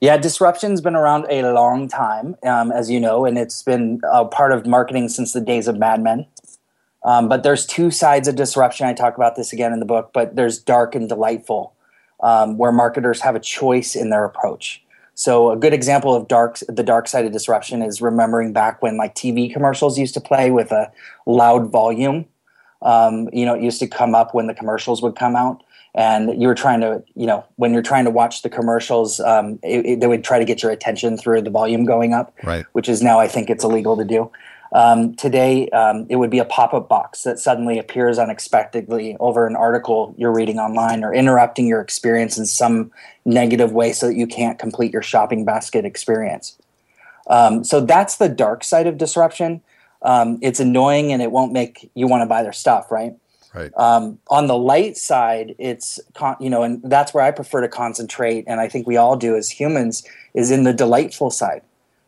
Yeah, 0.00 0.16
disruption's 0.16 0.80
been 0.80 0.96
around 0.96 1.26
a 1.28 1.52
long 1.52 1.86
time, 1.86 2.34
um, 2.42 2.72
as 2.72 2.90
you 2.90 2.98
know, 2.98 3.26
and 3.26 3.36
it's 3.36 3.62
been 3.62 4.00
a 4.10 4.24
part 4.24 4.50
of 4.50 4.66
marketing 4.66 5.10
since 5.10 5.32
the 5.32 5.42
days 5.42 5.68
of 5.68 5.76
Mad 5.76 6.02
Men. 6.02 6.26
Um, 7.04 7.28
but 7.28 7.42
there's 7.42 7.66
two 7.66 7.90
sides 7.90 8.26
of 8.26 8.34
disruption. 8.34 8.86
I 8.86 8.94
talk 8.94 9.16
about 9.16 9.36
this 9.36 9.52
again 9.52 9.72
in 9.72 9.80
the 9.80 9.86
book, 9.86 10.10
but 10.12 10.36
there's 10.36 10.58
dark 10.58 10.94
and 10.94 11.08
delightful, 11.08 11.74
um, 12.20 12.56
where 12.56 12.72
marketers 12.72 13.20
have 13.20 13.34
a 13.34 13.40
choice 13.40 13.94
in 13.94 14.10
their 14.10 14.24
approach. 14.24 14.82
So 15.14 15.50
a 15.50 15.56
good 15.56 15.74
example 15.74 16.14
of 16.14 16.28
dark 16.28 16.58
the 16.68 16.82
dark 16.82 17.08
side 17.08 17.24
of 17.26 17.32
disruption 17.32 17.82
is 17.82 18.00
remembering 18.00 18.52
back 18.52 18.82
when 18.82 18.96
like 18.96 19.14
TV 19.14 19.52
commercials 19.52 19.98
used 19.98 20.14
to 20.14 20.20
play 20.20 20.50
with 20.50 20.72
a 20.72 20.90
loud 21.26 21.70
volume. 21.70 22.26
Um, 22.82 23.28
you 23.32 23.44
know, 23.44 23.54
it 23.54 23.62
used 23.62 23.80
to 23.80 23.86
come 23.86 24.14
up 24.14 24.34
when 24.34 24.46
the 24.46 24.54
commercials 24.54 25.02
would 25.02 25.14
come 25.14 25.36
out, 25.36 25.62
and 25.94 26.40
you 26.40 26.48
were 26.48 26.54
trying 26.54 26.80
to, 26.80 27.02
you 27.14 27.26
know, 27.26 27.44
when 27.56 27.74
you're 27.74 27.82
trying 27.82 28.04
to 28.06 28.10
watch 28.10 28.40
the 28.40 28.48
commercials, 28.48 29.20
um, 29.20 29.58
it, 29.62 29.84
it, 29.84 30.00
they 30.00 30.06
would 30.06 30.24
try 30.24 30.38
to 30.38 30.46
get 30.46 30.62
your 30.62 30.72
attention 30.72 31.18
through 31.18 31.42
the 31.42 31.50
volume 31.50 31.84
going 31.84 32.14
up, 32.14 32.34
Right. 32.42 32.64
which 32.72 32.88
is 32.88 33.02
now 33.02 33.20
I 33.20 33.28
think 33.28 33.50
it's 33.50 33.64
illegal 33.64 33.98
to 33.98 34.04
do. 34.04 34.30
Um, 34.72 35.14
today, 35.14 35.68
um, 35.70 36.06
it 36.08 36.16
would 36.16 36.30
be 36.30 36.38
a 36.38 36.44
pop-up 36.44 36.88
box 36.88 37.22
that 37.22 37.38
suddenly 37.38 37.78
appears 37.78 38.18
unexpectedly 38.18 39.16
over 39.18 39.46
an 39.46 39.56
article 39.56 40.14
you're 40.16 40.32
reading 40.32 40.58
online, 40.58 41.02
or 41.02 41.12
interrupting 41.12 41.66
your 41.66 41.80
experience 41.80 42.38
in 42.38 42.46
some 42.46 42.92
negative 43.24 43.72
way, 43.72 43.92
so 43.92 44.06
that 44.06 44.14
you 44.14 44.26
can't 44.26 44.58
complete 44.58 44.92
your 44.92 45.02
shopping 45.02 45.44
basket 45.44 45.84
experience. 45.84 46.56
Um, 47.28 47.64
so 47.64 47.80
that's 47.80 48.16
the 48.16 48.28
dark 48.28 48.62
side 48.64 48.86
of 48.86 48.96
disruption. 48.96 49.60
Um, 50.02 50.38
it's 50.40 50.60
annoying 50.60 51.12
and 51.12 51.20
it 51.20 51.30
won't 51.30 51.52
make 51.52 51.90
you 51.94 52.06
want 52.06 52.22
to 52.22 52.26
buy 52.26 52.42
their 52.42 52.52
stuff, 52.52 52.90
right? 52.90 53.14
Right. 53.52 53.72
Um, 53.76 54.18
on 54.28 54.46
the 54.46 54.56
light 54.56 54.96
side, 54.96 55.56
it's 55.58 55.98
con- 56.14 56.36
you 56.38 56.48
know, 56.48 56.62
and 56.62 56.80
that's 56.84 57.12
where 57.12 57.24
I 57.24 57.32
prefer 57.32 57.60
to 57.60 57.68
concentrate, 57.68 58.44
and 58.46 58.60
I 58.60 58.68
think 58.68 58.86
we 58.86 58.96
all 58.96 59.16
do 59.16 59.36
as 59.36 59.50
humans, 59.50 60.04
is 60.34 60.52
in 60.52 60.62
the 60.62 60.72
delightful 60.72 61.30
side, 61.30 61.62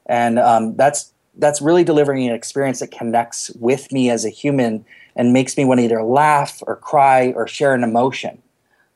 and 0.07 0.39
um, 0.39 0.77
that's 0.77 1.12
that's 1.37 1.61
really 1.62 1.85
delivering 1.85 2.28
an 2.28 2.35
experience 2.35 2.80
that 2.80 2.91
connects 2.91 3.51
with 3.59 3.91
me 3.93 4.11
as 4.11 4.24
a 4.24 4.28
human 4.30 4.85
and 5.16 5.33
makes 5.33 5.57
me 5.57 5.64
want 5.64 5.78
to 5.80 5.85
either 5.85 6.03
laugh 6.03 6.62
or 6.66 6.76
cry 6.76 7.33
or 7.37 7.47
share 7.47 7.74
an 7.74 7.83
emotion. 7.85 8.41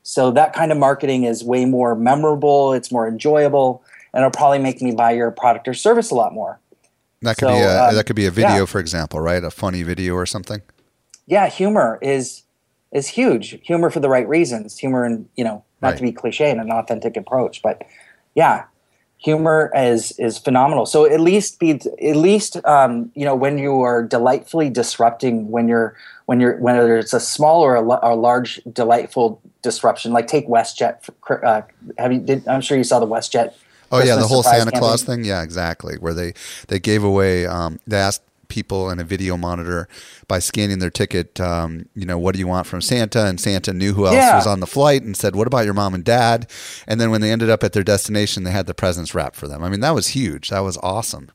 So 0.03 0.31
that 0.31 0.53
kind 0.53 0.71
of 0.71 0.77
marketing 0.77 1.23
is 1.25 1.43
way 1.43 1.65
more 1.65 1.95
memorable. 1.95 2.73
It's 2.73 2.91
more 2.91 3.07
enjoyable, 3.07 3.83
and 4.13 4.21
it'll 4.21 4.31
probably 4.31 4.59
make 4.59 4.81
me 4.81 4.93
buy 4.93 5.11
your 5.11 5.31
product 5.31 5.67
or 5.67 5.73
service 5.73 6.11
a 6.11 6.15
lot 6.15 6.33
more. 6.33 6.59
That 7.23 7.37
could 7.37 7.47
So, 7.49 7.53
be 7.55 7.59
a 7.61 7.83
um, 7.89 7.95
that 7.95 8.05
could 8.05 8.15
be 8.15 8.25
a 8.27 8.31
video, 8.31 8.59
yeah. 8.59 8.65
for 8.65 8.79
example, 8.79 9.19
right? 9.19 9.43
A 9.43 9.51
funny 9.51 9.83
video 9.83 10.13
or 10.13 10.25
something. 10.25 10.61
yeah, 11.25 11.47
humor 11.49 11.99
is 12.01 12.43
is 12.93 13.07
huge. 13.07 13.59
Humor 13.63 13.89
for 13.89 13.99
the 13.99 14.07
right 14.09 14.27
reasons. 14.27 14.77
Humor 14.77 15.03
and 15.03 15.27
you 15.35 15.43
know, 15.43 15.63
not 15.81 15.89
Right. 15.89 15.97
to 15.97 16.03
be 16.03 16.11
cliche 16.13 16.49
and 16.51 16.61
an 16.61 16.71
authentic 16.71 17.17
approach, 17.17 17.61
but 17.61 17.81
yeah, 18.33 18.63
humor 19.17 19.71
is 19.75 20.11
is 20.19 20.37
phenomenal. 20.37 20.85
So 20.85 21.05
at 21.05 21.19
least 21.19 21.59
be 21.59 21.71
at 21.71 22.15
least 22.15 22.57
um, 22.65 23.11
you 23.15 23.25
know 23.25 23.35
when 23.35 23.57
you 23.57 23.81
are 23.81 24.03
delightfully 24.03 24.69
disrupting 24.69 25.49
when 25.49 25.67
you're 25.67 25.95
when 26.25 26.39
you're 26.39 26.57
whether 26.57 26.97
it's 26.97 27.13
a 27.13 27.19
small 27.19 27.61
or 27.61 27.75
a, 27.75 27.81
or 27.81 28.15
large 28.15 28.61
delightful 28.71 29.41
disruption. 29.61 30.13
Like 30.13 30.27
take 30.27 30.47
WestJet. 30.47 31.03
for- 31.25 31.45
Uh, 31.45 31.61
have 31.97 32.13
you? 32.13 32.19
Did, 32.19 32.47
I'm 32.47 32.61
sure 32.61 32.77
you 32.77 32.83
saw 32.83 32.99
the 32.99 33.07
WestJet. 33.07 33.53
Oh 33.91 34.03
yeah, 34.03 34.15
the 34.15 34.27
whole 34.27 34.43
Santa 34.43 34.71
Claus 34.71 35.03
thing. 35.03 35.23
Yeah, 35.23 35.41
exactly. 35.43 35.95
Where 35.97 36.13
they 36.13 36.33
they 36.67 36.79
gave 36.79 37.03
away. 37.03 37.45
Um, 37.45 37.79
they 37.87 37.97
asked 37.97 38.21
people 38.47 38.89
and 38.89 38.99
a 39.01 39.03
video 39.03 39.37
monitor 39.37 39.87
by 40.27 40.39
scanning 40.39 40.79
their 40.79 40.89
ticket. 40.89 41.39
Um, 41.39 41.87
you 41.95 42.05
know, 42.05 42.17
what 42.17 42.33
do 42.33 42.39
you 42.39 42.47
want 42.47 42.67
from 42.67 42.81
Santa? 42.81 43.25
And 43.25 43.39
Santa 43.39 43.73
knew 43.73 43.93
who 43.93 44.05
else 44.05 44.15
Yeah. 44.15 44.35
was 44.35 44.47
on 44.47 44.59
the 44.59 44.67
flight 44.67 45.03
and 45.03 45.15
said, 45.15 45.35
"What 45.35 45.47
about 45.47 45.65
your 45.65 45.73
mom 45.73 45.93
and 45.93 46.03
dad?" 46.03 46.49
And 46.87 46.99
then 46.99 47.11
when 47.11 47.21
they 47.21 47.31
ended 47.31 47.49
up 47.49 47.63
at 47.63 47.73
their 47.73 47.83
destination, 47.83 48.43
they 48.43 48.51
had 48.51 48.65
the 48.67 48.73
presents 48.73 49.13
wrapped 49.15 49.35
for 49.35 49.47
them. 49.47 49.63
I 49.63 49.69
mean, 49.69 49.79
that 49.81 49.95
was 49.95 50.09
huge. 50.09 50.49
That 50.49 50.59
was 50.59 50.77
awesome. 50.83 51.29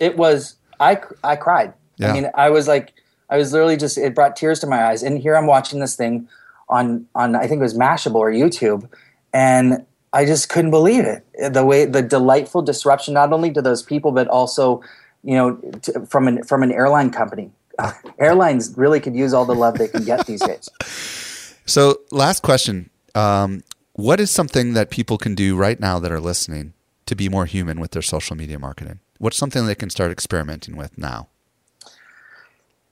it 0.00 0.16
was 0.16 0.56
I 0.80 1.00
I 1.22 1.36
cried. 1.36 1.72
Yeah. 1.98 2.10
I 2.10 2.12
mean, 2.12 2.30
I 2.34 2.50
was 2.50 2.66
like 2.66 2.92
I 3.30 3.36
was 3.36 3.52
literally 3.52 3.76
just 3.76 3.96
it 3.96 4.14
brought 4.14 4.34
tears 4.36 4.58
to 4.60 4.66
my 4.66 4.84
eyes. 4.86 5.02
And 5.02 5.18
here 5.18 5.36
I'm 5.36 5.46
watching 5.46 5.78
this 5.80 5.94
thing 5.96 6.28
on 6.68 7.06
on 7.14 7.36
I 7.36 7.46
think 7.46 7.60
it 7.60 7.62
was 7.62 7.74
Mashable 7.78 8.16
or 8.16 8.30
YouTube, 8.32 8.88
and 9.32 9.84
I 10.12 10.24
just 10.24 10.48
couldn't 10.48 10.70
believe 10.72 11.04
it. 11.04 11.24
The 11.52 11.64
way 11.64 11.84
the 11.84 12.02
delightful 12.02 12.62
disruption 12.62 13.14
not 13.14 13.32
only 13.32 13.52
to 13.52 13.62
those 13.62 13.82
people 13.82 14.12
but 14.12 14.26
also, 14.28 14.80
you 15.24 15.34
know, 15.34 15.56
t- 15.80 15.92
from 16.08 16.28
an 16.28 16.44
from 16.44 16.62
an 16.62 16.70
airline 16.70 17.10
company. 17.10 17.50
Airlines 18.20 18.72
really 18.76 19.00
could 19.00 19.16
use 19.16 19.34
all 19.34 19.44
the 19.44 19.54
love 19.54 19.78
they 19.78 19.88
can 19.88 20.04
get 20.04 20.26
these 20.26 20.40
days. 20.40 20.68
So, 21.66 22.00
last 22.10 22.42
question. 22.42 22.90
Um, 23.14 23.64
what 23.94 24.20
is 24.20 24.30
something 24.30 24.74
that 24.74 24.90
people 24.90 25.16
can 25.16 25.34
do 25.34 25.56
right 25.56 25.80
now 25.80 25.98
that 25.98 26.12
are 26.12 26.20
listening 26.20 26.74
to 27.06 27.14
be 27.14 27.28
more 27.28 27.46
human 27.46 27.80
with 27.80 27.92
their 27.92 28.02
social 28.02 28.36
media 28.36 28.58
marketing? 28.58 29.00
What's 29.18 29.38
something 29.38 29.66
they 29.66 29.74
can 29.74 29.88
start 29.88 30.10
experimenting 30.10 30.76
with 30.76 30.98
now? 30.98 31.28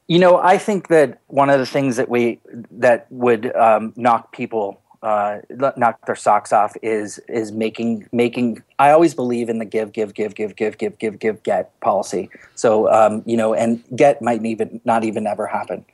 You 0.08 0.18
know, 0.18 0.38
I 0.38 0.58
think 0.58 0.88
that 0.88 1.20
one 1.26 1.50
of 1.50 1.58
the 1.58 1.66
things 1.66 1.96
that 1.96 2.08
we 2.08 2.40
that 2.70 3.06
would 3.10 3.54
um, 3.54 3.92
knock 3.96 4.32
people 4.32 4.81
uh, 5.02 5.40
knock 5.76 6.06
their 6.06 6.16
socks 6.16 6.52
off 6.52 6.76
is 6.82 7.18
is 7.28 7.52
making 7.52 8.08
making. 8.12 8.62
I 8.78 8.90
always 8.90 9.14
believe 9.14 9.48
in 9.48 9.58
the 9.58 9.64
give, 9.64 9.92
give, 9.92 10.14
give, 10.14 10.34
give, 10.34 10.54
give, 10.56 10.78
give, 10.78 10.98
give, 10.98 11.18
give, 11.18 11.42
get 11.42 11.80
policy. 11.80 12.30
So 12.54 12.90
um, 12.92 13.22
you 13.26 13.36
know, 13.36 13.54
and 13.54 13.82
get 13.96 14.22
might 14.22 14.44
even 14.44 14.80
not 14.84 15.04
even 15.04 15.26
ever 15.26 15.46
happen. 15.46 15.84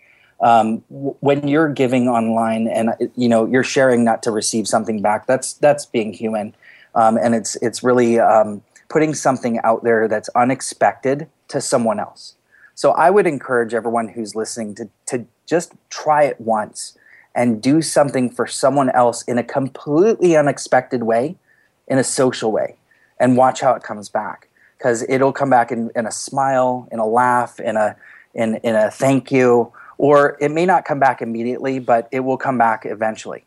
Um, 0.40 0.84
when 0.88 1.48
you're 1.48 1.72
giving 1.72 2.06
online 2.08 2.68
and 2.68 2.90
uh, 2.90 2.94
you 3.16 3.28
know 3.28 3.46
you're 3.46 3.64
sharing 3.64 4.04
not 4.04 4.22
to 4.24 4.30
receive 4.30 4.68
something 4.68 5.00
back, 5.00 5.26
that's 5.26 5.54
that's 5.54 5.86
being 5.86 6.12
human, 6.12 6.54
um, 6.94 7.16
and 7.16 7.34
it's 7.34 7.56
it's 7.56 7.82
really 7.82 8.20
um, 8.20 8.62
putting 8.88 9.14
something 9.14 9.58
out 9.64 9.84
there 9.84 10.06
that's 10.06 10.28
unexpected 10.30 11.28
to 11.48 11.60
someone 11.60 11.98
else. 11.98 12.34
So 12.74 12.92
I 12.92 13.10
would 13.10 13.26
encourage 13.26 13.74
everyone 13.74 14.06
who's 14.06 14.36
listening 14.36 14.76
to, 14.76 14.88
to 15.06 15.26
just 15.46 15.72
try 15.90 16.22
it 16.22 16.40
once 16.40 16.96
and 17.38 17.62
do 17.62 17.80
something 17.80 18.28
for 18.28 18.48
someone 18.48 18.90
else 18.90 19.22
in 19.22 19.38
a 19.38 19.44
completely 19.44 20.36
unexpected 20.36 21.04
way, 21.04 21.36
in 21.86 21.96
a 21.96 22.02
social 22.02 22.50
way, 22.50 22.74
and 23.20 23.36
watch 23.36 23.60
how 23.60 23.72
it 23.74 23.82
comes 23.84 24.08
back. 24.08 24.48
Because 24.76 25.04
it'll 25.08 25.32
come 25.32 25.48
back 25.48 25.70
in, 25.70 25.90
in 25.94 26.04
a 26.04 26.10
smile, 26.10 26.88
in 26.90 26.98
a 26.98 27.06
laugh, 27.06 27.60
in 27.60 27.76
a 27.76 27.96
in, 28.34 28.56
in 28.56 28.74
a 28.74 28.90
thank 28.90 29.30
you, 29.30 29.72
or 29.98 30.36
it 30.40 30.50
may 30.50 30.66
not 30.66 30.84
come 30.84 30.98
back 30.98 31.22
immediately, 31.22 31.78
but 31.78 32.08
it 32.10 32.20
will 32.20 32.36
come 32.36 32.58
back 32.58 32.84
eventually. 32.84 33.44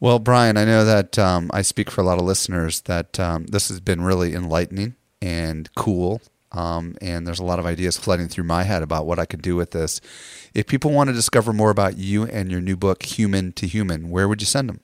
Well, 0.00 0.18
Bryan, 0.18 0.56
I 0.56 0.64
know 0.64 0.84
that 0.84 1.18
um, 1.18 1.50
I 1.54 1.62
speak 1.62 1.88
for 1.90 2.00
a 2.00 2.04
lot 2.04 2.18
of 2.18 2.24
listeners 2.24 2.80
that 2.82 3.20
um, 3.20 3.46
this 3.46 3.68
has 3.68 3.80
been 3.80 4.02
really 4.02 4.34
enlightening 4.34 4.96
and 5.22 5.72
cool. 5.76 6.20
Um, 6.52 6.96
and 7.00 7.26
there's 7.26 7.38
a 7.38 7.44
lot 7.44 7.58
of 7.58 7.66
ideas 7.66 7.96
flooding 7.96 8.28
through 8.28 8.44
my 8.44 8.64
head 8.64 8.82
about 8.82 9.06
what 9.06 9.18
I 9.18 9.24
could 9.24 9.42
do 9.42 9.56
with 9.56 9.70
this. 9.70 10.00
If 10.54 10.66
people 10.66 10.90
want 10.90 11.08
to 11.08 11.14
discover 11.14 11.52
more 11.52 11.70
about 11.70 11.96
you 11.96 12.24
and 12.24 12.50
your 12.50 12.60
new 12.60 12.76
book, 12.76 13.04
Human 13.04 13.52
to 13.52 13.66
Human, 13.66 14.10
where 14.10 14.28
would 14.28 14.42
you 14.42 14.46
send 14.46 14.68
them? 14.68 14.80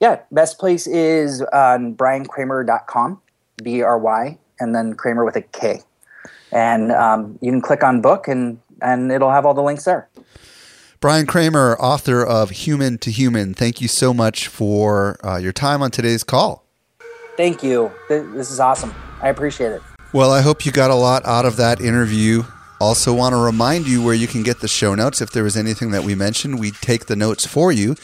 Yeah, 0.00 0.20
best 0.30 0.58
place 0.58 0.86
is 0.86 1.42
on 1.52 1.96
bryankramer.com, 1.96 3.20
B 3.62 3.82
R 3.82 3.98
Y, 3.98 4.38
and 4.60 4.74
then 4.74 4.94
Kramer 4.94 5.24
with 5.24 5.34
a 5.34 5.42
K. 5.42 5.82
And 6.52 6.92
um, 6.92 7.38
you 7.42 7.50
can 7.50 7.60
click 7.60 7.82
on 7.82 8.00
book 8.00 8.28
and, 8.28 8.60
and 8.80 9.10
it'll 9.10 9.32
have 9.32 9.44
all 9.44 9.54
the 9.54 9.62
links 9.62 9.84
there. 9.84 10.08
Bryan 11.00 11.26
Kramer, 11.26 11.76
author 11.78 12.24
of 12.24 12.50
Human 12.50 12.98
to 12.98 13.10
Human, 13.10 13.54
thank 13.54 13.80
you 13.80 13.88
so 13.88 14.12
much 14.12 14.48
for 14.48 15.18
uh, 15.24 15.36
your 15.36 15.52
time 15.52 15.82
on 15.82 15.90
today's 15.90 16.24
call. 16.24 16.64
Thank 17.36 17.62
you. 17.62 17.92
This 18.08 18.50
is 18.50 18.58
awesome. 18.58 18.92
I 19.22 19.28
appreciate 19.28 19.70
it. 19.70 19.82
Well, 20.10 20.32
I 20.32 20.40
hope 20.40 20.64
you 20.64 20.72
got 20.72 20.90
a 20.90 20.94
lot 20.94 21.26
out 21.26 21.44
of 21.44 21.56
that 21.56 21.82
interview. 21.82 22.44
Also, 22.80 23.12
want 23.12 23.34
to 23.34 23.36
remind 23.36 23.86
you 23.86 24.02
where 24.02 24.14
you 24.14 24.26
can 24.26 24.42
get 24.42 24.60
the 24.60 24.68
show 24.68 24.94
notes. 24.94 25.20
If 25.20 25.32
there 25.32 25.44
was 25.44 25.54
anything 25.54 25.90
that 25.90 26.02
we 26.02 26.14
mentioned, 26.14 26.58
we 26.58 26.70
take 26.70 27.04
the 27.06 27.16
notes 27.16 27.44
for 27.44 27.70
you. 27.72 27.94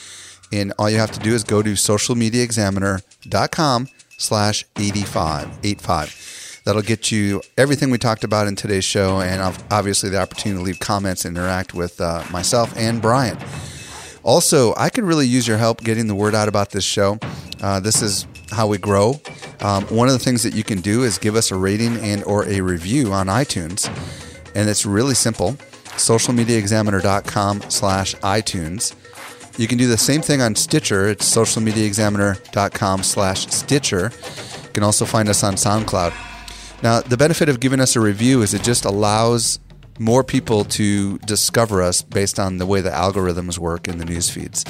And 0.52 0.74
all 0.78 0.90
you 0.90 0.98
have 0.98 1.12
to 1.12 1.20
do 1.20 1.32
is 1.32 1.44
go 1.44 1.62
to 1.62 1.72
socialmediaexaminer.com 1.72 3.88
slash 4.18 4.66
85, 4.76 5.48
85. 5.62 6.60
That'll 6.66 6.82
get 6.82 7.10
you 7.10 7.40
everything 7.56 7.90
we 7.90 7.96
talked 7.96 8.22
about 8.22 8.48
in 8.48 8.56
today's 8.56 8.84
show 8.84 9.22
and 9.22 9.40
obviously 9.70 10.10
the 10.10 10.20
opportunity 10.20 10.58
to 10.58 10.64
leave 10.64 10.80
comments 10.80 11.24
and 11.24 11.38
interact 11.38 11.72
with 11.72 12.02
uh, 12.02 12.22
myself 12.30 12.76
and 12.76 13.00
Bryan. 13.00 13.38
Also, 14.22 14.74
I 14.76 14.90
could 14.90 15.04
really 15.04 15.26
use 15.26 15.48
your 15.48 15.56
help 15.56 15.80
getting 15.80 16.06
the 16.06 16.14
word 16.14 16.34
out 16.34 16.48
about 16.48 16.68
this 16.70 16.84
show. 16.84 17.18
Uh, 17.62 17.80
this 17.80 18.02
is 18.02 18.26
how 18.50 18.66
we 18.66 18.76
grow. 18.76 19.22
Um, 19.64 19.84
one 19.84 20.08
of 20.08 20.12
the 20.12 20.18
things 20.18 20.42
that 20.42 20.54
you 20.54 20.62
can 20.62 20.82
do 20.82 21.04
is 21.04 21.16
give 21.16 21.36
us 21.36 21.50
a 21.50 21.56
rating 21.56 21.96
and 21.96 22.22
or 22.24 22.46
a 22.46 22.60
review 22.60 23.14
on 23.14 23.28
iTunes, 23.28 23.88
and 24.54 24.68
it's 24.68 24.84
really 24.84 25.14
simple. 25.14 25.52
Socialmediaexaminer.com 25.96 27.62
slash 27.70 28.14
iTunes. 28.16 28.94
You 29.58 29.66
can 29.66 29.78
do 29.78 29.86
the 29.86 29.96
same 29.96 30.20
thing 30.20 30.42
on 30.42 30.54
Stitcher. 30.54 31.08
It's 31.08 31.34
socialmediaexaminer.com 31.34 33.02
slash 33.04 33.46
Stitcher. 33.46 34.12
You 34.64 34.70
can 34.74 34.82
also 34.82 35.06
find 35.06 35.30
us 35.30 35.42
on 35.42 35.54
SoundCloud. 35.54 36.12
Now, 36.82 37.00
the 37.00 37.16
benefit 37.16 37.48
of 37.48 37.58
giving 37.58 37.80
us 37.80 37.96
a 37.96 38.00
review 38.00 38.42
is 38.42 38.52
it 38.52 38.62
just 38.62 38.84
allows 38.84 39.60
more 39.98 40.24
people 40.24 40.64
to 40.64 41.18
discover 41.18 41.82
us 41.82 42.02
based 42.02 42.38
on 42.38 42.58
the 42.58 42.66
way 42.66 42.80
the 42.80 42.90
algorithms 42.90 43.58
work 43.58 43.86
in 43.86 43.98
the 43.98 44.04
news 44.04 44.28
feeds. 44.28 44.64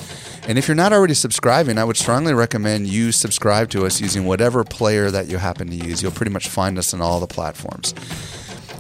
And 0.47 0.59
if 0.59 0.69
you're 0.69 0.75
not 0.75 0.93
already 0.93 1.15
subscribing, 1.15 1.79
I 1.79 1.85
would 1.85 1.97
strongly 1.97 2.35
recommend 2.35 2.87
you 2.87 3.13
subscribe 3.13 3.71
to 3.71 3.87
us 3.87 4.01
using 4.01 4.27
whatever 4.27 4.65
player 4.65 5.11
that 5.11 5.29
you 5.29 5.39
happen 5.39 5.69
to 5.69 5.77
use. 5.77 6.03
You'll 6.03 6.13
pretty 6.13 6.33
much 6.33 6.49
find 6.49 6.79
us 6.79 6.93
on 6.93 7.01
all 7.01 7.21
the 7.21 7.27
platforms. 7.27 7.95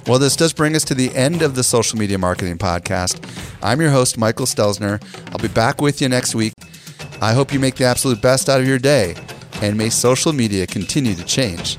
Well, 0.07 0.18
this 0.18 0.36
does 0.36 0.53
bring 0.53 0.76
us 0.76 0.84
to 0.84 0.95
the 0.95 1.14
end 1.16 1.40
of 1.40 1.55
the 1.55 1.64
Social 1.64 1.99
Media 1.99 2.18
Marketing 2.18 2.59
Podcast. 2.59 3.26
I'm 3.62 3.80
your 3.80 3.90
host, 3.90 4.18
Michael 4.18 4.45
Stelzner. 4.45 5.03
I'll 5.32 5.38
be 5.38 5.49
back 5.49 5.80
with 5.80 6.03
you 6.03 6.11
next 6.11 6.34
week. 6.34 6.53
I 7.22 7.32
hope 7.32 7.55
you 7.55 7.59
make 7.59 7.76
the 7.76 7.84
absolute 7.84 8.20
best 8.20 8.51
out 8.51 8.61
of 8.61 8.66
your 8.66 8.78
day. 8.78 9.16
And 9.62 9.78
may 9.78 9.88
social 9.88 10.34
media 10.34 10.66
continue 10.66 11.14
to 11.14 11.24
change 11.24 11.78